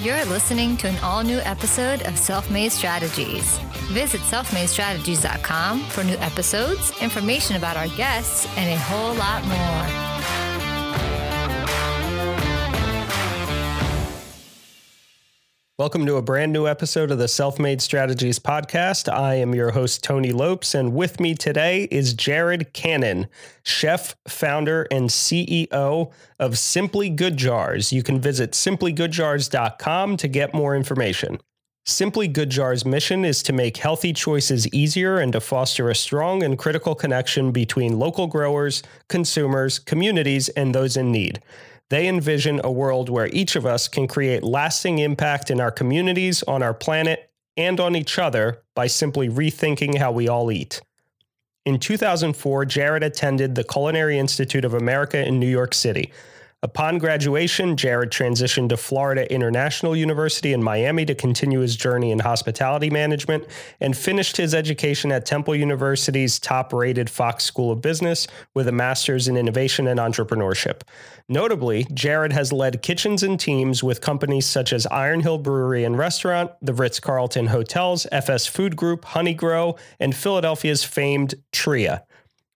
You're 0.00 0.24
listening 0.26 0.76
to 0.76 0.86
an 0.86 0.96
all 1.02 1.24
new 1.24 1.38
episode 1.38 2.02
of 2.02 2.16
Self 2.16 2.52
Made 2.52 2.70
Strategies. 2.70 3.58
Visit 3.90 4.20
selfmadestrategies.com 4.20 5.80
for 5.86 6.04
new 6.04 6.14
episodes, 6.18 6.92
information 7.02 7.56
about 7.56 7.76
our 7.76 7.88
guests, 7.88 8.46
and 8.56 8.70
a 8.70 8.78
whole 8.78 9.14
lot 9.14 9.44
more. 9.46 9.97
Welcome 15.78 16.06
to 16.06 16.16
a 16.16 16.22
brand 16.22 16.52
new 16.52 16.66
episode 16.66 17.12
of 17.12 17.18
the 17.18 17.28
Self 17.28 17.60
Made 17.60 17.80
Strategies 17.80 18.40
podcast. 18.40 19.08
I 19.08 19.36
am 19.36 19.54
your 19.54 19.70
host, 19.70 20.02
Tony 20.02 20.32
Lopes, 20.32 20.74
and 20.74 20.92
with 20.92 21.20
me 21.20 21.36
today 21.36 21.86
is 21.92 22.14
Jared 22.14 22.72
Cannon, 22.72 23.28
chef, 23.62 24.16
founder, 24.26 24.88
and 24.90 25.08
CEO 25.08 26.10
of 26.40 26.58
Simply 26.58 27.08
Good 27.08 27.36
Jars. 27.36 27.92
You 27.92 28.02
can 28.02 28.20
visit 28.20 28.54
simplygoodjars.com 28.54 30.16
to 30.16 30.26
get 30.26 30.52
more 30.52 30.74
information. 30.74 31.38
Simply 31.86 32.26
Good 32.26 32.50
Jars' 32.50 32.84
mission 32.84 33.24
is 33.24 33.40
to 33.44 33.52
make 33.52 33.76
healthy 33.76 34.12
choices 34.12 34.66
easier 34.74 35.18
and 35.18 35.32
to 35.32 35.40
foster 35.40 35.90
a 35.90 35.94
strong 35.94 36.42
and 36.42 36.58
critical 36.58 36.96
connection 36.96 37.52
between 37.52 38.00
local 38.00 38.26
growers, 38.26 38.82
consumers, 39.08 39.78
communities, 39.78 40.48
and 40.48 40.74
those 40.74 40.96
in 40.96 41.12
need. 41.12 41.40
They 41.90 42.06
envision 42.06 42.60
a 42.62 42.70
world 42.70 43.08
where 43.08 43.28
each 43.28 43.56
of 43.56 43.64
us 43.64 43.88
can 43.88 44.06
create 44.06 44.42
lasting 44.42 44.98
impact 44.98 45.50
in 45.50 45.60
our 45.60 45.70
communities, 45.70 46.42
on 46.42 46.62
our 46.62 46.74
planet, 46.74 47.30
and 47.56 47.80
on 47.80 47.96
each 47.96 48.18
other 48.18 48.62
by 48.74 48.86
simply 48.86 49.28
rethinking 49.28 49.98
how 49.98 50.12
we 50.12 50.28
all 50.28 50.52
eat. 50.52 50.80
In 51.64 51.78
2004, 51.78 52.64
Jared 52.66 53.02
attended 53.02 53.54
the 53.54 53.64
Culinary 53.64 54.18
Institute 54.18 54.64
of 54.64 54.74
America 54.74 55.26
in 55.26 55.40
New 55.40 55.48
York 55.48 55.74
City, 55.74 56.12
Upon 56.60 56.98
graduation, 56.98 57.76
Jared 57.76 58.10
transitioned 58.10 58.70
to 58.70 58.76
Florida 58.76 59.32
International 59.32 59.94
University 59.94 60.52
in 60.52 60.60
Miami 60.60 61.04
to 61.04 61.14
continue 61.14 61.60
his 61.60 61.76
journey 61.76 62.10
in 62.10 62.18
hospitality 62.18 62.90
management 62.90 63.46
and 63.80 63.96
finished 63.96 64.36
his 64.36 64.56
education 64.56 65.12
at 65.12 65.24
Temple 65.24 65.54
University's 65.54 66.40
top 66.40 66.72
rated 66.72 67.08
Fox 67.08 67.44
School 67.44 67.70
of 67.70 67.80
Business 67.80 68.26
with 68.54 68.66
a 68.66 68.72
master's 68.72 69.28
in 69.28 69.36
innovation 69.36 69.86
and 69.86 70.00
entrepreneurship. 70.00 70.80
Notably, 71.28 71.86
Jared 71.94 72.32
has 72.32 72.52
led 72.52 72.82
kitchens 72.82 73.22
and 73.22 73.38
teams 73.38 73.84
with 73.84 74.00
companies 74.00 74.44
such 74.44 74.72
as 74.72 74.84
Iron 74.86 75.20
Hill 75.20 75.38
Brewery 75.38 75.84
and 75.84 75.96
Restaurant, 75.96 76.50
the 76.60 76.74
Ritz 76.74 76.98
Carlton 76.98 77.46
Hotels, 77.46 78.04
FS 78.10 78.48
Food 78.48 78.74
Group, 78.74 79.04
Honeygrow, 79.04 79.78
and 80.00 80.12
Philadelphia's 80.12 80.82
famed 80.82 81.36
Tria. 81.52 82.02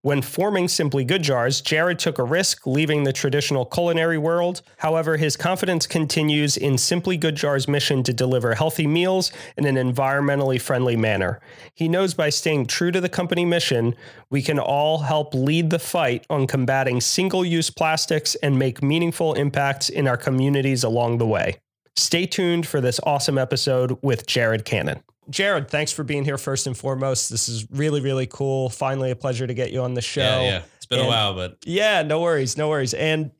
When 0.04 0.20
forming 0.20 0.66
Simply 0.66 1.04
Good 1.04 1.22
Jars, 1.22 1.60
Jared 1.60 2.00
took 2.00 2.18
a 2.18 2.24
risk 2.24 2.66
leaving 2.66 3.04
the 3.04 3.12
traditional 3.12 3.64
culinary 3.64 4.18
world. 4.18 4.60
However, 4.78 5.16
his 5.16 5.36
confidence 5.36 5.86
continues 5.86 6.56
in 6.56 6.76
Simply 6.76 7.16
Good 7.16 7.36
Jars' 7.36 7.68
mission 7.68 8.02
to 8.02 8.12
deliver 8.12 8.56
healthy 8.56 8.88
meals 8.88 9.30
in 9.56 9.64
an 9.64 9.76
environmentally 9.76 10.60
friendly 10.60 10.96
manner. 10.96 11.40
He 11.72 11.88
knows 11.88 12.14
by 12.14 12.30
staying 12.30 12.66
true 12.66 12.90
to 12.90 13.00
the 13.00 13.08
company 13.08 13.44
mission, 13.44 13.94
we 14.28 14.42
can 14.42 14.58
all 14.58 14.98
help 14.98 15.34
lead 15.34 15.70
the 15.70 15.78
fight 15.78 16.26
on 16.28 16.48
combating 16.48 17.00
single 17.00 17.44
use 17.44 17.70
plastics 17.70 18.34
and 18.42 18.58
make 18.58 18.82
meaningful 18.82 19.34
impacts 19.34 19.88
in 19.88 20.08
our 20.08 20.16
communities 20.16 20.82
along 20.82 21.18
the 21.18 21.26
way. 21.28 21.58
Stay 21.94 22.26
tuned 22.26 22.66
for 22.66 22.80
this 22.80 22.98
awesome 23.04 23.38
episode 23.38 23.96
with 24.02 24.26
Jared 24.26 24.64
Cannon. 24.64 25.04
Jared, 25.30 25.68
thanks 25.68 25.92
for 25.92 26.02
being 26.04 26.24
here 26.24 26.38
first 26.38 26.66
and 26.66 26.76
foremost. 26.76 27.30
This 27.30 27.48
is 27.48 27.66
really, 27.70 28.00
really 28.00 28.26
cool. 28.26 28.68
Finally, 28.68 29.10
a 29.10 29.16
pleasure 29.16 29.46
to 29.46 29.54
get 29.54 29.72
you 29.72 29.80
on 29.82 29.94
the 29.94 30.02
show. 30.02 30.20
Yeah, 30.20 30.42
yeah. 30.42 30.62
It's 30.76 30.86
been 30.86 30.98
And- 30.98 31.06
a 31.08 31.10
while, 31.10 31.34
but 31.34 31.58
Yeah, 31.64 32.02
no 32.02 32.20
worries, 32.20 32.56
no 32.56 32.68
worries. 32.68 32.92
And 32.94 33.30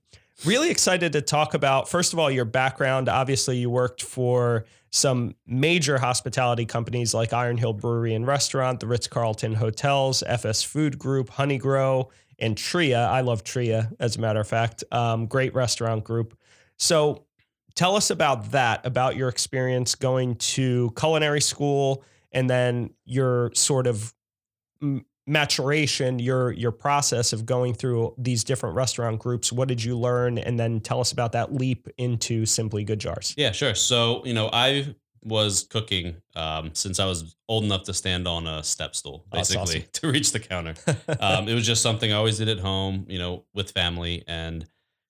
really 0.44 0.70
excited 0.70 1.12
to 1.14 1.20
talk 1.22 1.54
about, 1.54 1.88
first 1.88 2.12
of 2.12 2.18
all, 2.18 2.30
your 2.30 2.44
background. 2.44 3.08
Obviously, 3.08 3.56
you 3.58 3.68
worked 3.70 4.02
for 4.02 4.64
some 4.90 5.34
major 5.46 5.98
hospitality 5.98 6.66
companies 6.66 7.14
like 7.14 7.32
Iron 7.32 7.56
Hill 7.56 7.72
Brewery 7.72 8.14
and 8.14 8.26
Restaurant, 8.26 8.78
the 8.80 8.86
Ritz 8.86 9.08
Carlton 9.08 9.54
Hotels, 9.54 10.22
FS 10.24 10.62
Food 10.62 10.98
Group, 10.98 11.30
Honeygrow, 11.30 12.08
and 12.38 12.56
Tria. 12.56 13.06
I 13.06 13.22
love 13.22 13.42
Tria, 13.42 13.90
as 13.98 14.16
a 14.16 14.20
matter 14.20 14.40
of 14.40 14.48
fact. 14.48 14.84
Um, 14.92 15.26
great 15.26 15.54
restaurant 15.54 16.04
group. 16.04 16.36
So, 16.76 17.24
tell 17.74 17.96
us 17.96 18.10
about 18.10 18.52
that, 18.52 18.84
about 18.84 19.16
your 19.16 19.28
experience 19.28 19.94
going 19.94 20.36
to 20.36 20.92
culinary 20.96 21.40
school 21.40 22.04
and 22.32 22.48
then 22.48 22.90
your 23.04 23.50
sort 23.54 23.86
of 23.86 24.14
maturation, 25.26 26.18
your 26.18 26.52
your 26.52 26.72
process 26.72 27.32
of 27.32 27.46
going 27.46 27.74
through 27.74 28.14
these 28.18 28.44
different 28.44 28.74
restaurant 28.74 29.18
groups. 29.18 29.52
What 29.52 29.68
did 29.68 29.82
you 29.82 29.96
learn? 29.98 30.38
And 30.38 30.58
then 30.58 30.80
tell 30.80 31.00
us 31.00 31.12
about 31.12 31.32
that 31.32 31.54
leap 31.54 31.88
into 31.98 32.46
Simply 32.46 32.84
Good 32.84 32.98
Jars. 32.98 33.34
yeah, 33.36 33.52
sure. 33.52 33.74
So, 33.74 34.24
you 34.24 34.34
know, 34.34 34.50
I 34.52 34.94
was 35.24 35.66
cooking 35.70 36.16
um, 36.34 36.70
since 36.74 36.98
I 36.98 37.06
was 37.06 37.36
old 37.48 37.64
enough 37.64 37.84
to 37.84 37.94
stand 37.94 38.26
on 38.26 38.46
a 38.46 38.62
step 38.64 38.96
stool, 38.96 39.24
That's 39.32 39.54
basically, 39.54 39.86
to 39.92 40.10
reach 40.10 40.32
the 40.32 40.40
counter. 40.40 40.74
um, 41.20 41.48
it 41.48 41.54
was 41.54 41.66
just 41.66 41.82
something 41.82 42.12
I 42.12 42.16
always 42.16 42.38
did 42.38 42.48
at 42.48 42.58
home, 42.58 43.06
you 43.08 43.18
know, 43.18 43.44
with 43.54 43.70
family. 43.70 44.24
And, 44.26 44.66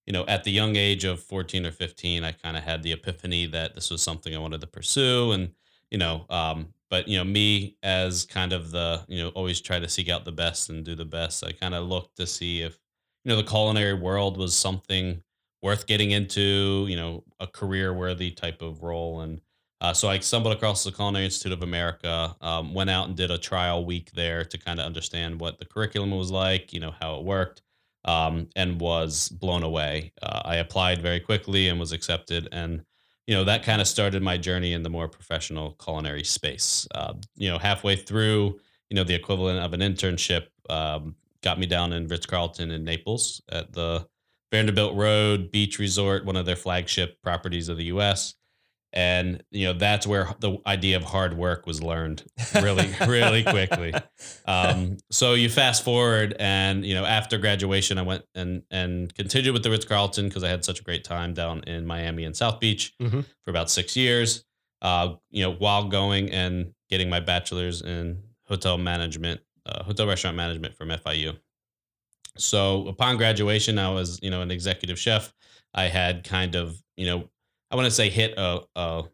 you 0.07 0.13
know, 0.13 0.25
at 0.27 0.45
the 0.45 0.51
young 0.51 0.77
age 0.77 1.05
of 1.05 1.23
14 1.23 1.67
or 1.67 1.73
15, 1.73 2.25
I 2.25 2.33
kind 2.33 2.57
of 2.57 2.65
had 2.65 2.83
the 2.83 2.93
epiphany 2.93 3.47
that 3.47 3.75
this 3.75 3.91
was 3.91 4.03
something 4.03 4.35
I 4.35 4.39
wanted 4.39 4.61
to 4.63 4.67
pursue. 4.67 5.33
And, 5.33 5.53
you 5.91 5.99
know, 5.99 6.25
um, 6.29 6.75
but, 6.91 7.09
you 7.09 7.17
know, 7.17 7.25
me 7.25 7.77
as 7.83 8.25
kind 8.27 8.53
of 8.53 8.71
the, 8.71 9.03
you 9.09 9.23
know, 9.23 9.29
always 9.31 9.61
try 9.61 9.79
to 9.79 9.89
seek 9.89 10.09
out 10.09 10.25
the 10.25 10.33
best 10.33 10.69
and 10.71 10.85
do 10.85 10.95
the 10.95 11.05
best, 11.05 11.45
I 11.45 11.53
kind 11.53 11.75
of 11.75 11.87
looked 11.87 12.17
to 12.17 12.27
see 12.27 12.63
if, 12.63 12.79
you 13.25 13.31
know, 13.31 13.37
the 13.37 13.49
culinary 13.49 13.95
world 13.95 14.37
was 14.37 14.55
something 14.57 15.23
worth 15.63 15.87
getting 15.87 16.11
into, 16.11 16.87
you 16.89 16.97
know, 16.97 17.25
a 17.39 17.47
career 17.47 17.95
worthy 17.95 18.33
type 18.33 18.61
of 18.63 18.83
role. 18.83 19.21
And, 19.21 19.41
uh, 19.81 19.93
so 19.93 20.09
I 20.09 20.21
stumbled 20.21 20.55
across 20.55 20.85
the 20.85 20.93
Culinary 20.93 21.25
Institute 21.25 21.53
of 21.53 21.63
America, 21.63 22.37
um, 22.41 22.73
went 22.73 22.89
out 22.89 23.09
and 23.09 23.17
did 23.17 23.33
a 23.33 23.39
trial 23.39 23.85
week 23.85 24.13
there 24.13 24.45
to 24.45 24.57
kind 24.57 24.79
of 24.79 24.87
understand 24.87 25.41
what 25.41 25.59
the 25.59 25.65
curriculum 25.65 26.13
was 26.13 26.31
like, 26.31 26.73
you 26.73 26.79
know, 26.79 26.93
how 27.01 27.17
it 27.17 27.25
worked, 27.25 27.63
um, 28.05 28.49
and 28.57 28.81
was 28.81 29.29
blown 29.29 29.63
away. 29.63 30.13
Uh, 30.23 30.43
I 30.45 30.57
applied 30.57 31.03
very 31.03 31.21
quickly 31.21 31.69
and 31.69 31.79
was 31.79 31.93
accepted. 31.93 32.49
And, 32.53 32.85
you 33.27 33.35
know, 33.35 33.45
that 33.45 33.63
kind 33.63 33.81
of 33.81 33.87
started 33.87 34.23
my 34.23 34.37
journey 34.37 34.73
in 34.73 34.83
the 34.83 34.91
more 34.91 35.09
professional 35.09 35.73
culinary 35.83 36.25
space. 36.25 36.87
Uh, 36.95 37.15
you 37.37 37.49
know, 37.49 37.59
halfway 37.59 37.97
through, 37.97 38.59
you 38.91 38.95
know, 38.97 39.05
the 39.05 39.15
equivalent 39.15 39.61
of 39.61 39.73
an 39.73 39.81
internship 39.81 40.47
um, 40.69 41.15
got 41.43 41.59
me 41.59 41.67
down 41.67 41.93
in 41.93 42.09
Ritz 42.09 42.27
Carlton 42.27 42.71
in 42.71 42.85
Naples 42.85 43.43
at 43.51 43.73
the 43.73 44.07
Vanderbilt 44.51 44.95
Road 44.95 45.51
Beach 45.51 45.79
Resort, 45.79 46.25
one 46.25 46.37
of 46.37 46.45
their 46.45 46.57
flagship 46.57 47.23
properties 47.23 47.69
of 47.69 47.77
the 47.77 47.85
U.S 47.85 48.35
and 48.95 49.43
you 49.51 49.67
know 49.67 49.73
that's 49.73 50.07
where 50.07 50.29
the 50.41 50.59
idea 50.67 50.97
of 50.97 51.03
hard 51.05 51.37
work 51.37 51.67
was 51.67 51.83
learned 51.83 52.23
really 52.55 52.89
really 53.07 53.43
quickly. 53.43 53.93
Um, 54.47 54.99
so 55.11 55.35
you 55.35 55.49
fast 55.49 55.85
forward 55.85 56.35
and 56.39 56.85
you 56.85 56.95
know 56.95 57.05
after 57.05 57.39
graduation 57.39 57.99
i 57.99 58.03
went 58.03 58.25
and 58.35 58.63
and 58.71 59.15
continued 59.15 59.53
with 59.53 59.63
the 59.63 59.71
ritz-carlton 59.71 60.29
because 60.29 60.45
i 60.45 60.49
had 60.49 60.65
such 60.65 60.81
a 60.81 60.83
great 60.83 61.05
time 61.05 61.33
down 61.35 61.63
in 61.67 61.87
miami 61.87 62.25
and 62.25 62.37
south 62.37 62.61
beach 62.61 62.93
Mhm. 63.01 63.25
for 63.45 63.51
about 63.51 63.71
six 63.71 63.97
years 63.97 64.45
uh, 64.83 65.15
you 65.31 65.43
know 65.43 65.53
while 65.53 65.85
going 65.89 66.31
and 66.31 66.73
getting 66.91 67.09
my 67.09 67.21
bachelor's 67.21 67.81
in 67.83 68.23
hotel 68.47 68.77
management 68.79 69.41
uh, 69.67 69.83
hotel 69.85 70.07
restaurant 70.07 70.37
management 70.37 70.75
from 70.77 70.91
fiu 71.05 71.33
so 72.37 72.87
upon 72.89 73.17
graduation 73.17 73.79
i 73.79 73.89
was 73.91 74.19
you 74.23 74.31
know 74.31 74.43
an 74.43 74.51
executive 74.51 74.99
chef. 74.99 75.33
I 75.75 75.85
had 75.85 76.25
kind 76.25 76.55
of 76.55 76.83
you 76.97 77.07
know 77.07 77.29
I 77.73 77.77
want 77.77 77.87
to 77.87 77.91
say 77.91 78.11
hit 78.11 78.35
a, 78.37 78.61
a 78.77 79.05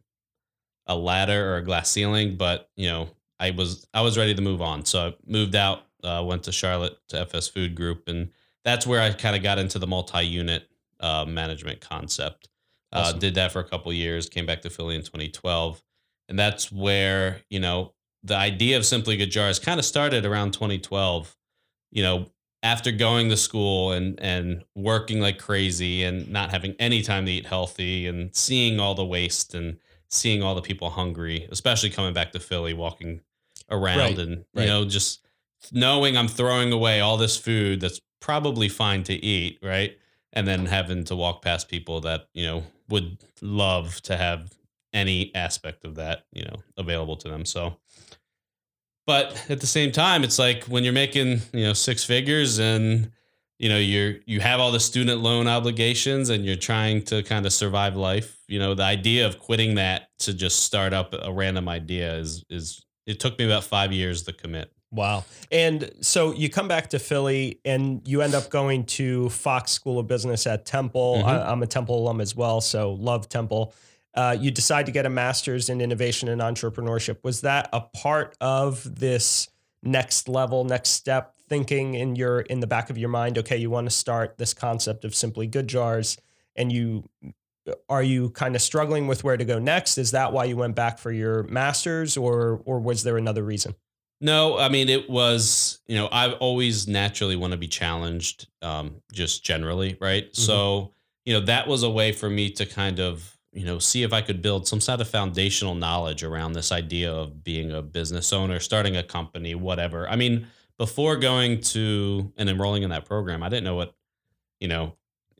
a 0.88 0.96
ladder 0.96 1.52
or 1.52 1.56
a 1.58 1.64
glass 1.64 1.90
ceiling, 1.90 2.36
but 2.36 2.68
you 2.76 2.88
know, 2.88 3.08
I 3.38 3.52
was 3.52 3.86
I 3.94 4.00
was 4.00 4.18
ready 4.18 4.34
to 4.34 4.42
move 4.42 4.60
on. 4.60 4.84
So 4.84 5.08
I 5.08 5.14
moved 5.26 5.54
out, 5.54 5.82
uh, 6.02 6.24
went 6.26 6.42
to 6.44 6.52
Charlotte 6.52 6.98
to 7.10 7.20
FS 7.20 7.48
Food 7.48 7.76
Group, 7.76 8.08
and 8.08 8.30
that's 8.64 8.86
where 8.86 9.00
I 9.00 9.12
kind 9.12 9.36
of 9.36 9.42
got 9.42 9.58
into 9.58 9.78
the 9.78 9.86
multi-unit 9.86 10.68
uh, 10.98 11.24
management 11.24 11.80
concept. 11.80 12.48
Uh, 12.90 13.12
did 13.12 13.34
that 13.34 13.52
for 13.52 13.60
a 13.60 13.68
couple 13.68 13.92
years. 13.92 14.30
Came 14.30 14.46
back 14.46 14.62
to 14.62 14.70
Philly 14.70 14.96
in 14.96 15.02
2012, 15.02 15.82
and 16.28 16.38
that's 16.38 16.72
where 16.72 17.42
you 17.50 17.60
know 17.60 17.92
the 18.24 18.34
idea 18.34 18.76
of 18.76 18.84
Simply 18.84 19.16
Good 19.16 19.30
Jars 19.30 19.58
kind 19.58 19.78
of 19.78 19.84
started 19.84 20.26
around 20.26 20.52
2012. 20.52 21.36
You 21.90 22.02
know, 22.02 22.26
after 22.62 22.90
going 22.90 23.28
to 23.28 23.36
school 23.36 23.92
and 23.92 24.18
and 24.20 24.64
working 24.74 25.20
like 25.20 25.38
crazy 25.38 26.02
and 26.02 26.28
not 26.30 26.50
having 26.50 26.74
any 26.78 27.02
time 27.02 27.26
to 27.26 27.32
eat 27.32 27.46
healthy 27.46 28.06
and 28.06 28.34
seeing 28.34 28.80
all 28.80 28.94
the 28.94 29.04
waste 29.04 29.54
and 29.54 29.78
seeing 30.08 30.42
all 30.42 30.54
the 30.54 30.62
people 30.62 30.90
hungry, 30.90 31.46
especially 31.50 31.90
coming 31.90 32.14
back 32.14 32.32
to 32.32 32.40
Philly, 32.40 32.74
walking 32.74 33.20
around 33.70 33.98
Right, 33.98 34.18
and 34.18 34.44
right. 34.54 34.62
you 34.62 34.68
know 34.68 34.84
just 34.84 35.26
knowing 35.72 36.16
I'm 36.16 36.28
throwing 36.28 36.72
away 36.72 37.00
all 37.00 37.16
this 37.16 37.36
food 37.36 37.80
that's 37.80 38.00
probably 38.20 38.68
fine 38.68 39.04
to 39.04 39.14
eat, 39.14 39.58
right? 39.62 39.96
And 40.32 40.46
then 40.46 40.66
having 40.66 41.04
to 41.04 41.16
walk 41.16 41.42
past 41.42 41.68
people 41.68 42.00
that 42.02 42.28
you 42.34 42.44
know 42.46 42.64
would 42.88 43.18
love 43.40 44.00
to 44.02 44.16
have 44.16 44.52
any 44.94 45.32
aspect 45.34 45.84
of 45.84 45.96
that 45.96 46.24
you 46.32 46.44
know 46.44 46.56
available 46.76 47.16
to 47.16 47.28
them. 47.28 47.44
So 47.44 47.76
but 49.08 49.42
at 49.48 49.60
the 49.60 49.66
same 49.66 49.90
time, 49.90 50.22
it's 50.22 50.38
like 50.38 50.64
when 50.64 50.84
you're 50.84 50.92
making, 50.92 51.40
you 51.54 51.64
know, 51.64 51.72
six 51.72 52.04
figures 52.04 52.58
and 52.58 53.10
you 53.58 53.70
know 53.70 53.78
you're 53.78 54.16
you 54.26 54.38
have 54.38 54.60
all 54.60 54.70
the 54.70 54.78
student 54.78 55.22
loan 55.22 55.48
obligations 55.48 56.28
and 56.28 56.44
you're 56.44 56.56
trying 56.56 57.02
to 57.02 57.22
kind 57.24 57.44
of 57.44 57.52
survive 57.52 57.96
life 57.96 58.38
you 58.46 58.56
know 58.56 58.72
the 58.72 58.84
idea 58.84 59.26
of 59.26 59.40
quitting 59.40 59.74
that 59.74 60.10
to 60.20 60.32
just 60.32 60.60
start 60.60 60.92
up 60.92 61.12
a 61.20 61.32
random 61.32 61.68
idea 61.68 62.14
is 62.18 62.44
is 62.48 62.84
it 63.04 63.18
took 63.18 63.36
me 63.36 63.44
about 63.44 63.64
five 63.64 63.92
years 63.92 64.22
to 64.22 64.32
commit 64.32 64.70
Wow. 64.90 65.26
And 65.52 65.90
so 66.00 66.32
you 66.32 66.48
come 66.48 66.66
back 66.66 66.88
to 66.90 66.98
Philly 66.98 67.60
and 67.64 68.00
you 68.08 68.22
end 68.22 68.34
up 68.34 68.48
going 68.48 68.86
to 68.86 69.28
Fox 69.28 69.70
School 69.70 69.98
of 69.98 70.06
Business 70.06 70.46
at 70.46 70.64
Temple. 70.64 71.20
Mhm. 71.22 71.26
I, 71.26 71.50
I'm 71.50 71.62
a 71.62 71.66
Temple 71.66 71.98
alum 71.98 72.22
as 72.22 72.34
well, 72.34 72.62
so 72.62 72.92
love 72.94 73.28
Temple. 73.28 73.74
Uh, 74.14 74.36
you 74.38 74.50
decide 74.50 74.86
to 74.86 74.92
get 74.92 75.06
a 75.06 75.10
master's 75.10 75.68
in 75.68 75.80
innovation 75.80 76.28
and 76.28 76.40
entrepreneurship. 76.40 77.18
Was 77.22 77.42
that 77.42 77.68
a 77.72 77.80
part 77.80 78.36
of 78.40 78.98
this 78.98 79.48
next 79.82 80.28
level, 80.28 80.64
next 80.64 80.90
step 80.90 81.34
thinking 81.48 81.94
in 81.94 82.16
your 82.16 82.40
in 82.40 82.60
the 82.60 82.66
back 82.66 82.90
of 82.90 82.98
your 82.98 83.10
mind? 83.10 83.38
Okay, 83.38 83.56
you 83.56 83.70
want 83.70 83.86
to 83.86 83.90
start 83.90 84.38
this 84.38 84.54
concept 84.54 85.04
of 85.04 85.14
simply 85.14 85.46
good 85.46 85.68
jars, 85.68 86.16
and 86.56 86.72
you 86.72 87.08
are 87.88 88.02
you 88.02 88.30
kind 88.30 88.56
of 88.56 88.62
struggling 88.62 89.06
with 89.06 89.24
where 89.24 89.36
to 89.36 89.44
go 89.44 89.58
next? 89.58 89.98
Is 89.98 90.10
that 90.12 90.32
why 90.32 90.44
you 90.44 90.56
went 90.56 90.74
back 90.74 90.98
for 90.98 91.12
your 91.12 91.44
master's, 91.44 92.16
or 92.16 92.60
or 92.64 92.80
was 92.80 93.04
there 93.04 93.18
another 93.18 93.44
reason? 93.44 93.74
No, 94.20 94.58
I 94.58 94.68
mean 94.68 94.88
it 94.88 95.08
was, 95.08 95.78
you 95.86 95.94
know, 95.94 96.08
I 96.08 96.32
always 96.32 96.88
naturally 96.88 97.36
want 97.36 97.52
to 97.52 97.56
be 97.56 97.68
challenged, 97.68 98.48
um, 98.62 98.96
just 99.12 99.44
generally, 99.44 99.96
right? 100.00 100.34
So, 100.34 100.92
you 101.24 101.34
know, 101.34 101.40
that 101.46 101.68
was 101.68 101.84
a 101.84 101.90
way 101.90 102.10
for 102.10 102.28
me 102.28 102.50
to 102.50 102.66
kind 102.66 102.98
of, 102.98 103.37
you 103.52 103.64
know, 103.64 103.78
see 103.78 104.02
if 104.02 104.12
I 104.12 104.20
could 104.20 104.42
build 104.42 104.68
some 104.68 104.80
sort 104.80 105.00
of 105.00 105.08
foundational 105.08 105.74
knowledge 105.74 106.22
around 106.22 106.52
this 106.52 106.70
idea 106.70 107.12
of 107.12 107.42
being 107.42 107.72
a 107.72 107.82
business 107.82 108.32
owner, 108.32 108.60
starting 108.60 108.96
a 108.96 109.02
company, 109.02 109.54
whatever. 109.54 110.08
I 110.08 110.16
mean, 110.16 110.46
before 110.76 111.16
going 111.16 111.60
to 111.62 112.32
and 112.36 112.48
enrolling 112.48 112.82
in 112.82 112.90
that 112.90 113.04
program, 113.04 113.42
I 113.42 113.48
didn't 113.48 113.64
know 113.64 113.74
what, 113.74 113.94
you 114.60 114.68
know, 114.68 114.94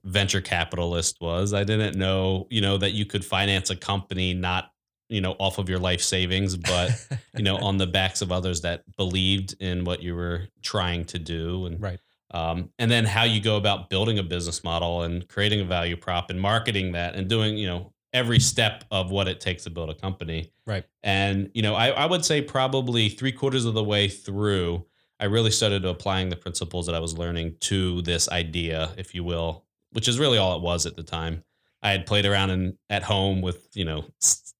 venture 0.05 0.41
capitalist 0.41 1.21
was. 1.21 1.53
I 1.53 1.65
didn't 1.65 1.97
know, 1.99 2.47
you 2.51 2.61
know, 2.61 2.79
that 2.79 2.93
you 2.93 3.05
could 3.05 3.25
finance 3.25 3.69
a 3.71 3.77
company 3.77 4.33
not, 4.33 4.73
you 5.09 5.21
know, 5.21 5.33
off 5.39 5.59
of 5.59 5.69
your 5.69 5.79
life 5.79 6.01
savings, 6.01 6.57
but 6.57 6.91
you 7.37 7.43
know, 7.43 7.57
on 7.57 7.77
the 7.77 7.87
backs 7.99 8.23
of 8.23 8.33
others 8.33 8.63
that 8.63 8.85
believed 8.97 9.55
in 9.61 9.85
what 9.85 10.03
you 10.03 10.15
were 10.15 10.49
trying 10.63 11.05
to 11.07 11.19
do, 11.19 11.67
and 11.67 11.81
Right. 11.81 12.01
um, 12.31 12.71
and 12.79 12.91
then 12.91 13.05
how 13.05 13.25
you 13.25 13.41
go 13.41 13.57
about 13.57 13.91
building 13.91 14.19
a 14.19 14.23
business 14.23 14.65
model 14.65 15.03
and 15.03 15.27
creating 15.29 15.61
a 15.61 15.65
value 15.65 15.97
prop 15.97 16.31
and 16.31 16.41
marketing 16.41 16.93
that 16.93 17.15
and 17.15 17.29
doing, 17.29 17.57
you 17.57 17.67
know, 17.67 17.93
every 18.13 18.41
step 18.41 18.85
of 18.91 19.11
what 19.11 19.29
it 19.29 19.41
takes 19.41 19.65
to 19.65 19.71
build 19.71 19.91
a 19.91 19.95
company. 19.95 20.51
Right. 20.67 20.85
And 21.03 21.51
you 21.55 21.63
know, 21.63 21.75
I, 21.75 21.89
I 21.89 22.07
would 22.07 22.25
say 22.25 22.41
probably 22.43 23.09
three 23.09 23.33
quarters 23.33 23.65
of 23.65 23.75
the 23.75 23.85
way 23.85 24.09
through, 24.09 24.85
I 25.21 25.27
really 25.27 25.51
started 25.51 25.85
applying 25.85 26.29
the 26.29 26.37
principles 26.37 26.87
that 26.87 26.95
I 26.95 27.01
was 27.01 27.19
learning 27.19 27.57
to 27.61 28.03
this 28.03 28.29
idea, 28.31 28.93
if 28.97 29.15
you 29.15 29.25
will, 29.25 29.65
which 29.93 30.09
is 30.09 30.19
really 30.19 30.39
all 30.39 30.57
it 30.57 30.63
was 30.63 30.87
at 30.87 30.97
the 30.97 31.03
time. 31.03 31.45
I 31.83 31.91
had 31.91 32.07
played 32.07 32.27
around 32.27 32.51
in 32.51 32.79
at 32.91 33.03
home 33.05 33.41
with 33.43 33.69
you 33.75 33.85
know 33.85 34.05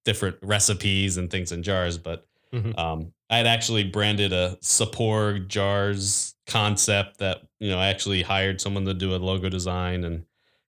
different 0.05 0.37
recipes 0.43 1.17
and 1.17 1.31
things 1.31 1.53
in 1.53 1.63
jars, 1.63 1.99
but 1.99 2.27
Mhm. 2.53 2.79
um, 2.79 3.13
I 3.29 3.37
had 3.37 3.47
actually 3.47 3.85
branded 3.85 4.33
a 4.33 4.57
Sapor 4.63 5.39
jars 5.49 6.35
concept 6.47 7.19
that 7.19 7.43
you 7.61 7.69
know 7.71 7.79
I 7.79 7.89
actually 7.89 8.23
hired 8.23 8.61
someone 8.61 8.85
to 8.87 8.95
do 8.95 9.15
a 9.15 9.19
logo 9.19 9.49
design, 9.49 10.05
and 10.05 10.25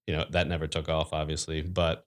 you 0.07 0.15
know 0.15 0.25
that 0.31 0.47
never 0.49 0.67
took 0.67 0.89
off, 0.89 1.13
obviously. 1.13 1.63
But 1.63 2.07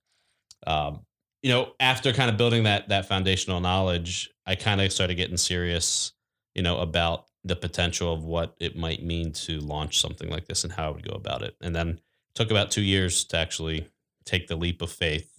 um, 0.67 1.05
you 1.41 1.49
know, 1.49 1.73
after 1.79 2.13
kind 2.13 2.29
of 2.29 2.37
building 2.37 2.63
that 2.63 2.89
that 2.89 3.07
foundational 3.07 3.59
knowledge, 3.59 4.29
I 4.45 4.55
kind 4.55 4.79
of 4.81 4.91
started 4.93 5.15
getting 5.15 5.37
serious, 5.37 6.13
you 6.55 6.61
know, 6.61 6.79
about 6.79 7.25
the 7.43 7.55
potential 7.55 8.13
of 8.13 8.23
what 8.23 8.55
it 8.59 8.77
might 8.77 9.03
mean 9.03 9.33
to 9.33 9.59
launch 9.59 9.99
something 9.99 10.29
like 10.29 10.45
this 10.45 10.63
and 10.63 10.71
how 10.71 10.87
I 10.87 10.91
would 10.91 11.07
go 11.07 11.15
about 11.15 11.41
it. 11.41 11.55
And 11.61 11.75
then 11.75 11.99
took 12.35 12.49
about 12.51 12.71
two 12.71 12.81
years 12.81 13.25
to 13.25 13.37
actually 13.37 13.89
take 14.25 14.47
the 14.47 14.55
leap 14.55 14.81
of 14.81 14.89
faith 14.89 15.29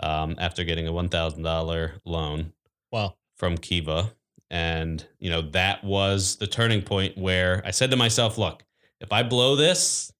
um, 0.00 0.34
after 0.38 0.64
getting 0.64 0.86
a 0.88 0.92
one 0.92 1.08
thousand 1.08 1.42
dollar 1.42 2.00
loan 2.04 2.52
Wow. 2.90 3.16
from 3.36 3.58
Kiva. 3.58 4.12
And, 4.48 5.04
you 5.18 5.28
know, 5.28 5.42
that 5.50 5.82
was 5.84 6.36
the 6.36 6.46
turning 6.46 6.80
point 6.80 7.18
where 7.18 7.60
I 7.64 7.72
said 7.72 7.90
to 7.90 7.96
myself, 7.96 8.38
look, 8.38 8.64
if 9.00 9.12
I 9.12 9.22
blow 9.22 9.56
this, 9.56 10.12